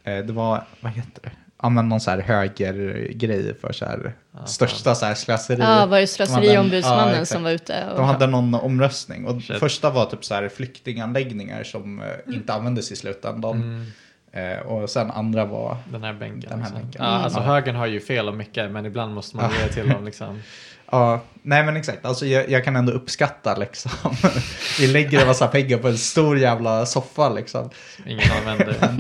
[0.05, 1.31] eh, det var, vad heter det?
[1.65, 5.61] Använd någon så här högergrej för så här, Ja, största så här slöseri.
[5.61, 7.29] Ja, var det Ja, slöseriombudsmannen exakt.
[7.31, 7.85] som var ute?
[7.91, 9.59] Och, De hade någon omröstning och Shit.
[9.59, 13.57] första var typ så här flyktinganläggningar som eh, inte användes i slutändan.
[13.57, 13.87] Mm,
[14.35, 16.51] Eh, och sen andra var, den här bänken.
[16.51, 16.83] Den här liksom.
[16.83, 17.03] bänken.
[17.05, 17.45] Ja, alltså Ja.
[17.45, 19.67] högern har ju fel om mycket, men ibland måste man Ja.
[19.67, 20.43] ge till dem liksom.
[20.93, 23.91] ja, nej men exakt, alltså jag, jag kan ändå uppskatta liksom.
[24.81, 27.71] Vi lägger en massa pengar på en stor jävla soffa liksom.
[28.07, 28.77] Ingen använder.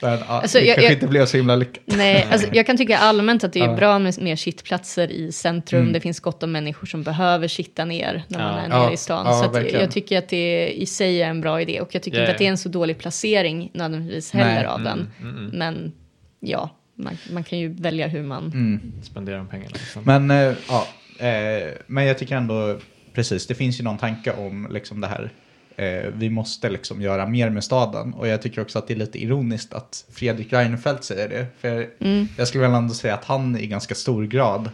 [0.00, 1.82] Men ja, Alltså, det jag- kanske jag- inte blev så himla lyckat.
[1.86, 3.76] Nej, alltså, jag kan tycka allmänt att det är Ja.
[3.76, 5.80] bra med mer sittplatser i centrum.
[5.80, 5.92] Mm.
[5.92, 8.60] Det finns gott om människor som behöver sitta ner när man Ja.
[8.60, 9.26] är nere Ja, i stan.
[9.26, 11.80] ja, så att jag tycker att det i sig är en bra idé.
[11.80, 14.66] Och jag tycker Ja, inte att det är en så dålig placering nödvändigtvis heller Nej.
[14.66, 15.10] av den.
[15.20, 15.58] Mm, mm, mm.
[15.58, 15.92] Men
[16.40, 18.44] ja, man, man kan ju välja hur man...
[18.46, 18.92] Mm.
[19.02, 19.70] Spendera de pengarna.
[19.72, 20.02] Liksom.
[20.04, 20.86] Men, eh, ja,
[21.22, 22.78] eh, men jag tycker ändå,
[23.14, 25.30] precis, det finns ju någon tanke om liksom det här.
[25.76, 28.14] Eh, vi måste liksom göra mer med staden.
[28.14, 31.46] Och jag tycker också att det är lite ironiskt att Fredrik Reinfeldt säger det.
[31.60, 32.28] För Mm.
[32.38, 34.70] jag skulle väl ändå säga att han i ganska stor grad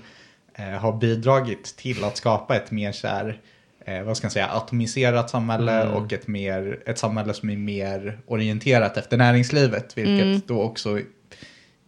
[0.55, 3.41] eh, har bidragit till att skapa ett mer så här,
[3.87, 5.95] eh, vad ska jag säga, atomiserat samhälle Mm.
[5.95, 9.99] och ett, mer, ett samhälle som är mer orienterat efter näringslivet.
[9.99, 10.41] Vilket Mm.
[10.47, 11.01] då också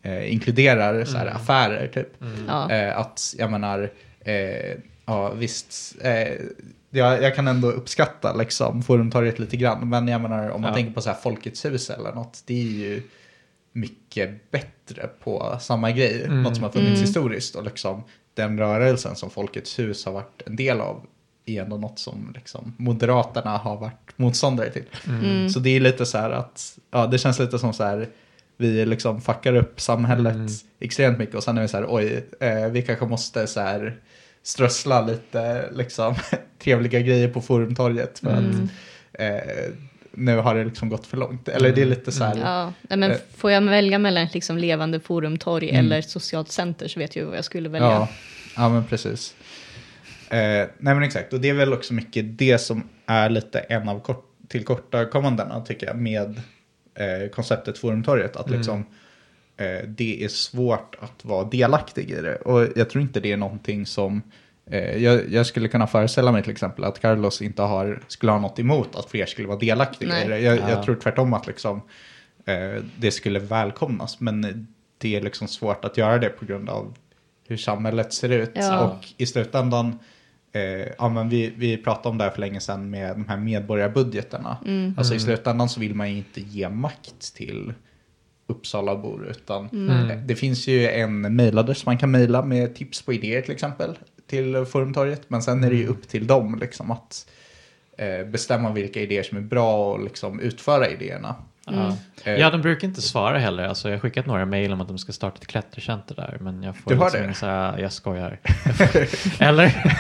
[0.03, 1.37] eh, inkluderar så här, Mm.
[1.37, 2.09] affärer typ.
[2.49, 2.71] Ja.
[2.71, 3.91] Eh, att jag menar,
[4.25, 4.77] eh,
[5.07, 6.33] ja visst, eh,
[6.91, 9.89] jag, jag kan ändå uppskatta liksom Forumtorget lite grann.
[9.89, 10.75] Men jag menar om man Ja.
[10.77, 13.03] tänker på så här Folkets hus eller något, det är ju
[13.73, 16.25] mycket bättre på samma grej.
[16.25, 16.43] Mm.
[16.43, 17.01] Något som har funnits Mm.
[17.01, 18.03] historiskt och liksom
[18.35, 21.07] den rörelsen som Folkets hus har varit en del av
[21.47, 24.85] är ändå något som liksom Moderaterna har varit motståndare till.
[25.09, 25.49] Mm.
[25.51, 28.09] Så det är lite så här att, ja det känns lite som så här,
[28.57, 30.49] vi liksom fuckar upp samhället Mm.
[30.81, 33.97] extremt mycket och sen är vi så här, oj, eh, vi kanske måste så här
[34.43, 36.15] strössla lite liksom
[36.63, 38.51] trevliga grejer på Forumtorget för Mm.
[38.51, 38.71] att
[39.21, 39.73] eh,
[40.13, 41.49] nu har det liksom gått för långt.
[41.49, 43.17] Eller det är lite så här, Ja, nej, men Eh.
[43.37, 45.81] får jag välja mellan ett liksom levande forumtorg Mm.
[45.87, 47.89] eller ett socialt center så vet jag vad jag skulle välja.
[47.89, 48.09] Ja,
[48.57, 49.35] ja men precis.
[50.29, 53.89] Eh, nej men exakt, och det är väl också mycket det som är lite en
[53.89, 56.41] av kort, tillkortakommandena tycker jag med
[56.95, 58.37] eh, konceptet Forumtorget.
[58.37, 58.59] Att Mm.
[58.59, 58.85] liksom
[59.61, 62.37] eh, det är svårt att vara delaktig i det.
[62.37, 64.23] Och jag tror inte det är någonting som
[64.71, 68.39] eh, jag, jag skulle kunna föreställa mig till exempel att Carlos inte har, skulle ha
[68.41, 70.25] något emot att fler skulle vara delaktiga Nej.
[70.25, 70.39] i det.
[70.41, 70.71] Jag, Ja.
[70.71, 71.81] jag tror tvärtom att liksom,
[72.47, 74.21] eh, det skulle välkomnas.
[74.21, 74.67] Men
[74.99, 76.95] det är liksom svårt att göra det på grund av
[77.49, 78.51] hur samhället ser ut.
[78.55, 78.81] Ja.
[78.85, 79.99] Och i slutändan,
[80.53, 80.63] eh,
[80.99, 84.57] ja, men vi, vi pratade om det här för länge sedan med de här medborgarbudgeterna.
[84.67, 84.95] Mm.
[84.99, 85.27] Alltså i Mm.
[85.27, 87.73] slutändan så vill man ju inte ge makt till
[88.51, 90.11] Uppsalabor utan Mm.
[90.11, 93.99] eh, det finns ju en mejladress man kan mejla med tips på idéer till exempel
[94.27, 95.23] till Forumtorget.
[95.29, 95.93] Men sen är det ju Mm.
[95.95, 97.27] upp till dem liksom att
[97.99, 101.35] eh, bestämma vilka idéer som är bra och liksom utföra idéerna.
[101.67, 101.97] Ja.
[102.25, 103.63] Eh, ja, de brukar inte svara heller.
[103.65, 106.63] Alltså, jag har skickat några mejl om att de ska starta ett klättercenter där, men
[106.63, 107.35] jag får Du har liksom det?
[107.35, 108.39] så här, jag skojar.
[109.39, 109.95] Eller?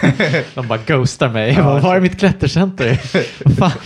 [0.55, 1.57] De bara ghostar mig.
[1.57, 3.01] Bara, var är mitt klättercenter?
[3.45, 3.81] Vad fan?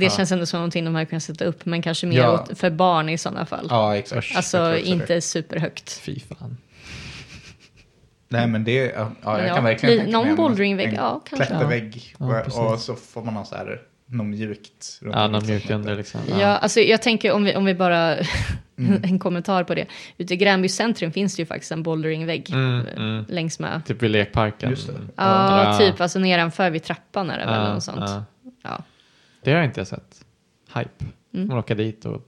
[0.00, 2.32] Det känns ändå som någonting de hade kunnat sätta upp, men kanske mer Ja.
[2.50, 3.66] åt, för barn i sådana fall.
[3.70, 4.36] Ja, exakt.
[4.36, 4.86] Alltså också det.
[4.88, 5.92] inte superhögt.
[5.92, 6.56] Fy fan.
[8.28, 11.22] Nej men det, ja, ja, jag ja, kan verkligen li- tänka någon boulderingvägg, en ja,
[11.28, 11.46] kanske.
[11.46, 14.98] Klättervägg Ja, och, och så får man ha så här något mjukt.
[15.02, 15.52] runt Ja, någon liksom.
[15.54, 16.20] mjukt under liksom.
[16.40, 18.16] Ja, alltså jag tänker om vi, om vi bara
[18.78, 19.04] Mm.
[19.04, 19.86] en kommentar på det.
[20.18, 23.24] Ute i Gränby centrum finns det ju faktiskt en bouldringvägg Mm, eh, mm.
[23.28, 23.82] längs med.
[23.86, 24.70] Typ vid lekparken.
[24.70, 24.92] Just det.
[25.16, 25.78] Ja, Ja.
[25.78, 28.00] typ alltså nedanför vid trappan är det väl Ja, något sånt.
[28.00, 28.24] ja.
[28.62, 28.82] Ja.
[29.46, 30.24] Det har jag inte sett.
[30.74, 31.04] Hype.
[31.34, 31.48] Mm.
[31.48, 32.22] Man åker dit och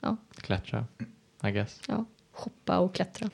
[0.00, 0.16] Ja.
[0.36, 0.86] klättra.
[1.44, 1.80] I guess.
[1.88, 3.30] Ja, hoppa och klättra.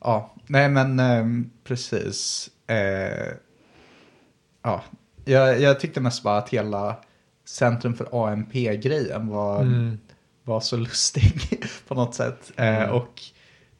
[0.00, 2.50] Ja, nej men ehm, precis.
[2.66, 3.34] Eh,
[4.62, 4.82] ja,
[5.24, 6.96] jag, jag tyckte mest bara att hela
[7.44, 9.98] Centrum för AMP-grejen var, Mm.
[10.44, 11.32] var så lustig
[11.88, 12.52] på något sätt.
[12.56, 12.90] Eh, Mm.
[12.90, 13.20] och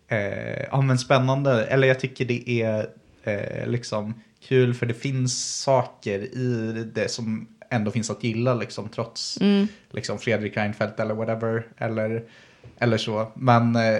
[0.08, 2.86] eh, ja, men spännande, eller jag tycker det är
[3.22, 8.88] eh, liksom kul för det finns saker i det som ändå finns att gilla liksom
[8.88, 9.66] trots Mm.
[9.90, 11.66] liksom Fredrik Reinfeldt eller whatever.
[11.78, 12.22] Eller,
[12.78, 13.32] eller så.
[13.34, 13.98] Men eh,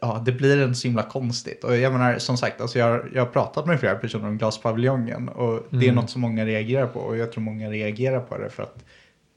[0.00, 1.64] ja, det blir en så himla konstigt.
[1.64, 5.28] Och jag menar, som sagt, alltså jag, jag har pratat med flera personer om glaspaviljongen.
[5.28, 5.94] Och det är Mm.
[5.94, 7.00] något som många reagerar på.
[7.00, 8.84] Och jag tror många reagerar på det för att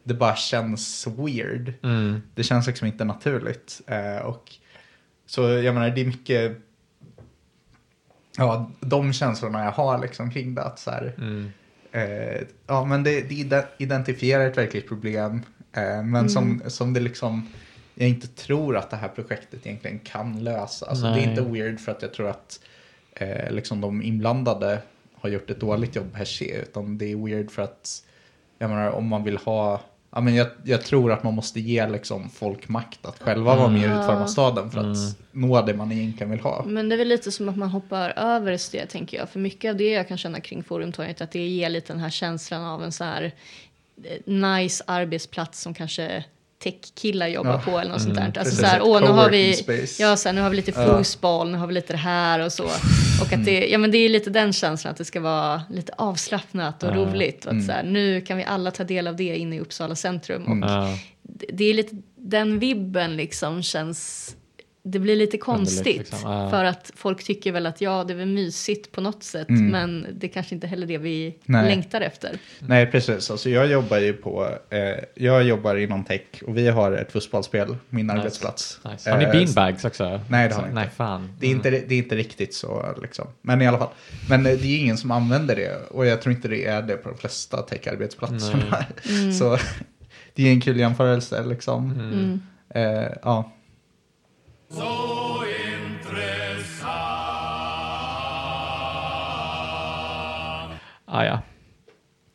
[0.04, 1.74] det bara känns weird.
[1.84, 2.22] Mm.
[2.36, 3.82] Det känns liksom inte naturligt.
[3.88, 4.52] Eh, och
[5.26, 6.58] så jag menar, det är mycket...
[8.38, 10.64] Ja, de känslorna jag har liksom kring det.
[10.64, 11.52] Att så här, Mm.
[11.92, 15.42] Eh, ja, men det, det ide- identifierar ett verkligt problem.
[15.74, 17.48] Eh, men som, som det liksom,
[17.96, 20.86] jag inte tror att det här projektet egentligen kan lösa.
[20.86, 22.60] Alltså, det är inte weird för att jag tror att
[23.14, 24.80] eh, liksom de inblandade
[25.16, 26.56] har gjort ett dåligt jobb per se.
[26.62, 28.04] Utan det är weird för att,
[28.58, 31.88] jag menar om man vill ha, ja, men jag, jag tror att man måste ge
[31.88, 35.14] liksom folk makt att själva vara med och utforma staden för att Mm.
[35.32, 36.64] nå det man egentligen vill ha.
[36.68, 39.30] Men det är väl lite som att man hoppar över det tänker jag.
[39.30, 42.10] För mycket av det jag kan känna kring Forumtorget att det ger lite den här
[42.10, 43.32] känslan av en så här
[44.04, 46.24] eh, nice arbetsplats som kanske
[46.64, 47.62] tech-killar jobbar Ja.
[47.72, 48.40] på eller något sånt Mm, där.
[48.40, 50.02] Alltså så här, åh nu har vi, space.
[50.04, 51.04] ja, så här, nu har vi lite Ja.
[51.04, 52.64] fotboll, nu har vi lite det här och så.
[53.22, 53.72] Och att det, Mm.
[53.72, 56.94] ja men det är lite den känslan att det ska vara lite avslappnat och Ja.
[56.96, 57.46] roligt.
[57.46, 57.66] Och att Mm.
[57.66, 60.44] så här, nu kan vi alla ta del av det inne i Uppsala centrum.
[60.44, 60.70] Och Mm.
[60.70, 60.98] Ja.
[61.24, 64.36] det, det är lite, den vibben liksom känns,
[64.92, 65.98] det blir lite konstigt.
[65.98, 66.50] liksom, ja.
[66.50, 69.50] För att folk tycker väl att ja, det är väl mysigt på något sätt.
[69.50, 69.68] Mm.
[69.68, 71.66] Men det är kanske inte heller det vi Nej.
[71.66, 72.38] längtar efter.
[72.60, 73.32] Nej, precis.
[73.32, 74.80] Alltså, jag jobbar ju på, eh,
[75.16, 78.20] jag jobbar inom tech och vi har ett fotbollsspel, min Nice.
[78.20, 78.80] arbetsplats.
[78.92, 79.12] Nice.
[79.12, 80.22] Har ni Eh, beanbags också?
[80.30, 80.96] Nej, det har vi Nej, inte.
[80.96, 81.30] fan.
[81.40, 83.28] Det är, inte, det är inte riktigt så liksom.
[83.42, 83.90] Men i alla fall.
[84.30, 85.90] Men eh, det är ingen som använder det.
[85.92, 88.86] Och jag tror inte det är det på de flesta tech-arbetsplatserna.
[89.40, 89.58] Så
[90.34, 91.92] det är en kul jämförelse liksom.
[91.92, 92.42] Mm.
[92.76, 93.52] Eh, ja.
[94.70, 96.90] Så intressant.
[101.06, 101.42] Ah, ja.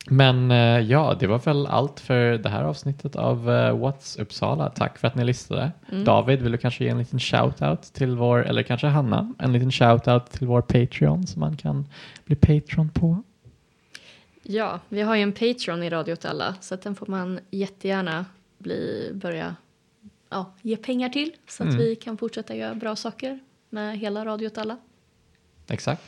[0.09, 4.69] Men eh, ja, det var väl allt för det här avsnittet av eh, What's Uppsala.
[4.69, 5.71] Tack för att ni lyssnade.
[6.05, 9.71] David, vill du kanske ge en liten shout-out till vår, eller kanske Hanna, en liten
[9.71, 11.87] shout-out till vår Patreon som man kan
[12.25, 13.23] bli Patreon på?
[14.43, 16.55] Ja, vi har ju en Patreon i Radio åt alla.
[16.61, 18.25] Så att den får man jättegärna
[18.57, 19.55] bli, börja
[20.35, 21.31] ja, ge pengar till.
[21.47, 21.79] Så att Mm.
[21.81, 23.39] vi kan fortsätta göra bra saker
[23.69, 24.77] med hela Radio åt alla.
[25.67, 26.01] Exakt.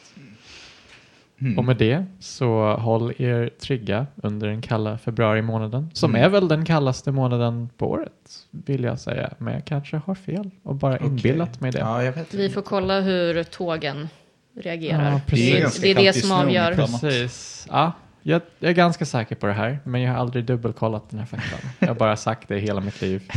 [1.42, 1.58] Mm.
[1.58, 5.90] Och med det så håll er trygga under den kalla februari månaden.
[5.94, 6.24] Som Mm.
[6.24, 9.34] är väl den kallaste månaden på året, vill jag säga.
[9.38, 11.08] Men jag kanske har fel och bara Okej.
[11.08, 11.80] inbillat mig det.
[11.80, 14.10] Ja, jag vet Vi får kolla hur tågen
[14.56, 15.12] reagerar.
[15.12, 15.78] Ja, precis.
[15.80, 16.74] Det är det, är det som avgör.
[16.74, 17.68] Precis.
[17.70, 17.92] Ja,
[18.28, 21.26] jag, jag är ganska säker på det här, men jag har aldrig dubbelkollat den här
[21.26, 21.60] faktan.
[21.80, 23.32] Jag har bara sagt det hela mitt liv.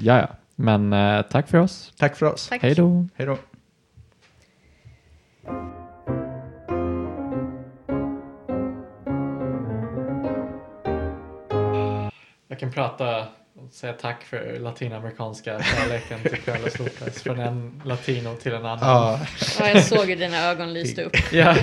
[0.00, 0.28] ja, ja.
[0.54, 1.92] Men eh, tack för oss.
[1.96, 2.48] Tack för oss.
[2.48, 2.62] Tack.
[2.62, 3.06] Hej då.
[3.14, 3.38] Hej då.
[12.48, 13.26] Jag kan prata
[13.72, 17.22] säga tack för latinamerikanska kärleken till Carlos Lopez.
[17.22, 18.78] Från en latino till en annan.
[18.80, 19.20] Ja,
[19.60, 21.16] Ja, jag såg hur dina ögon lyste upp.
[21.32, 21.56] Ja,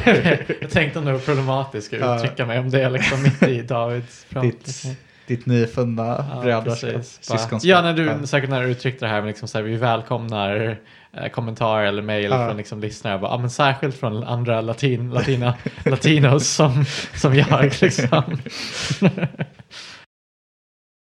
[0.62, 2.16] jag tänkte om det var problematiskt att Ja.
[2.16, 4.44] uttrycka mig om det liksom mitt i Davids prat.
[4.44, 4.84] ditt,
[5.28, 7.04] ditt nyfunna Ja, brödraskap.
[7.06, 7.60] Syskonskap.
[7.64, 10.78] Ja, när du, säkert när du uttryckte det här med liksom så här, vi välkomnar
[11.18, 12.48] eh, kommentarer eller mejl Ja.
[12.48, 13.18] från liksom lyssnare.
[13.20, 15.54] Bara, ja, men särskilt från andra latin, latina,
[15.86, 16.86] latinos som,
[17.16, 18.24] som jag liksom.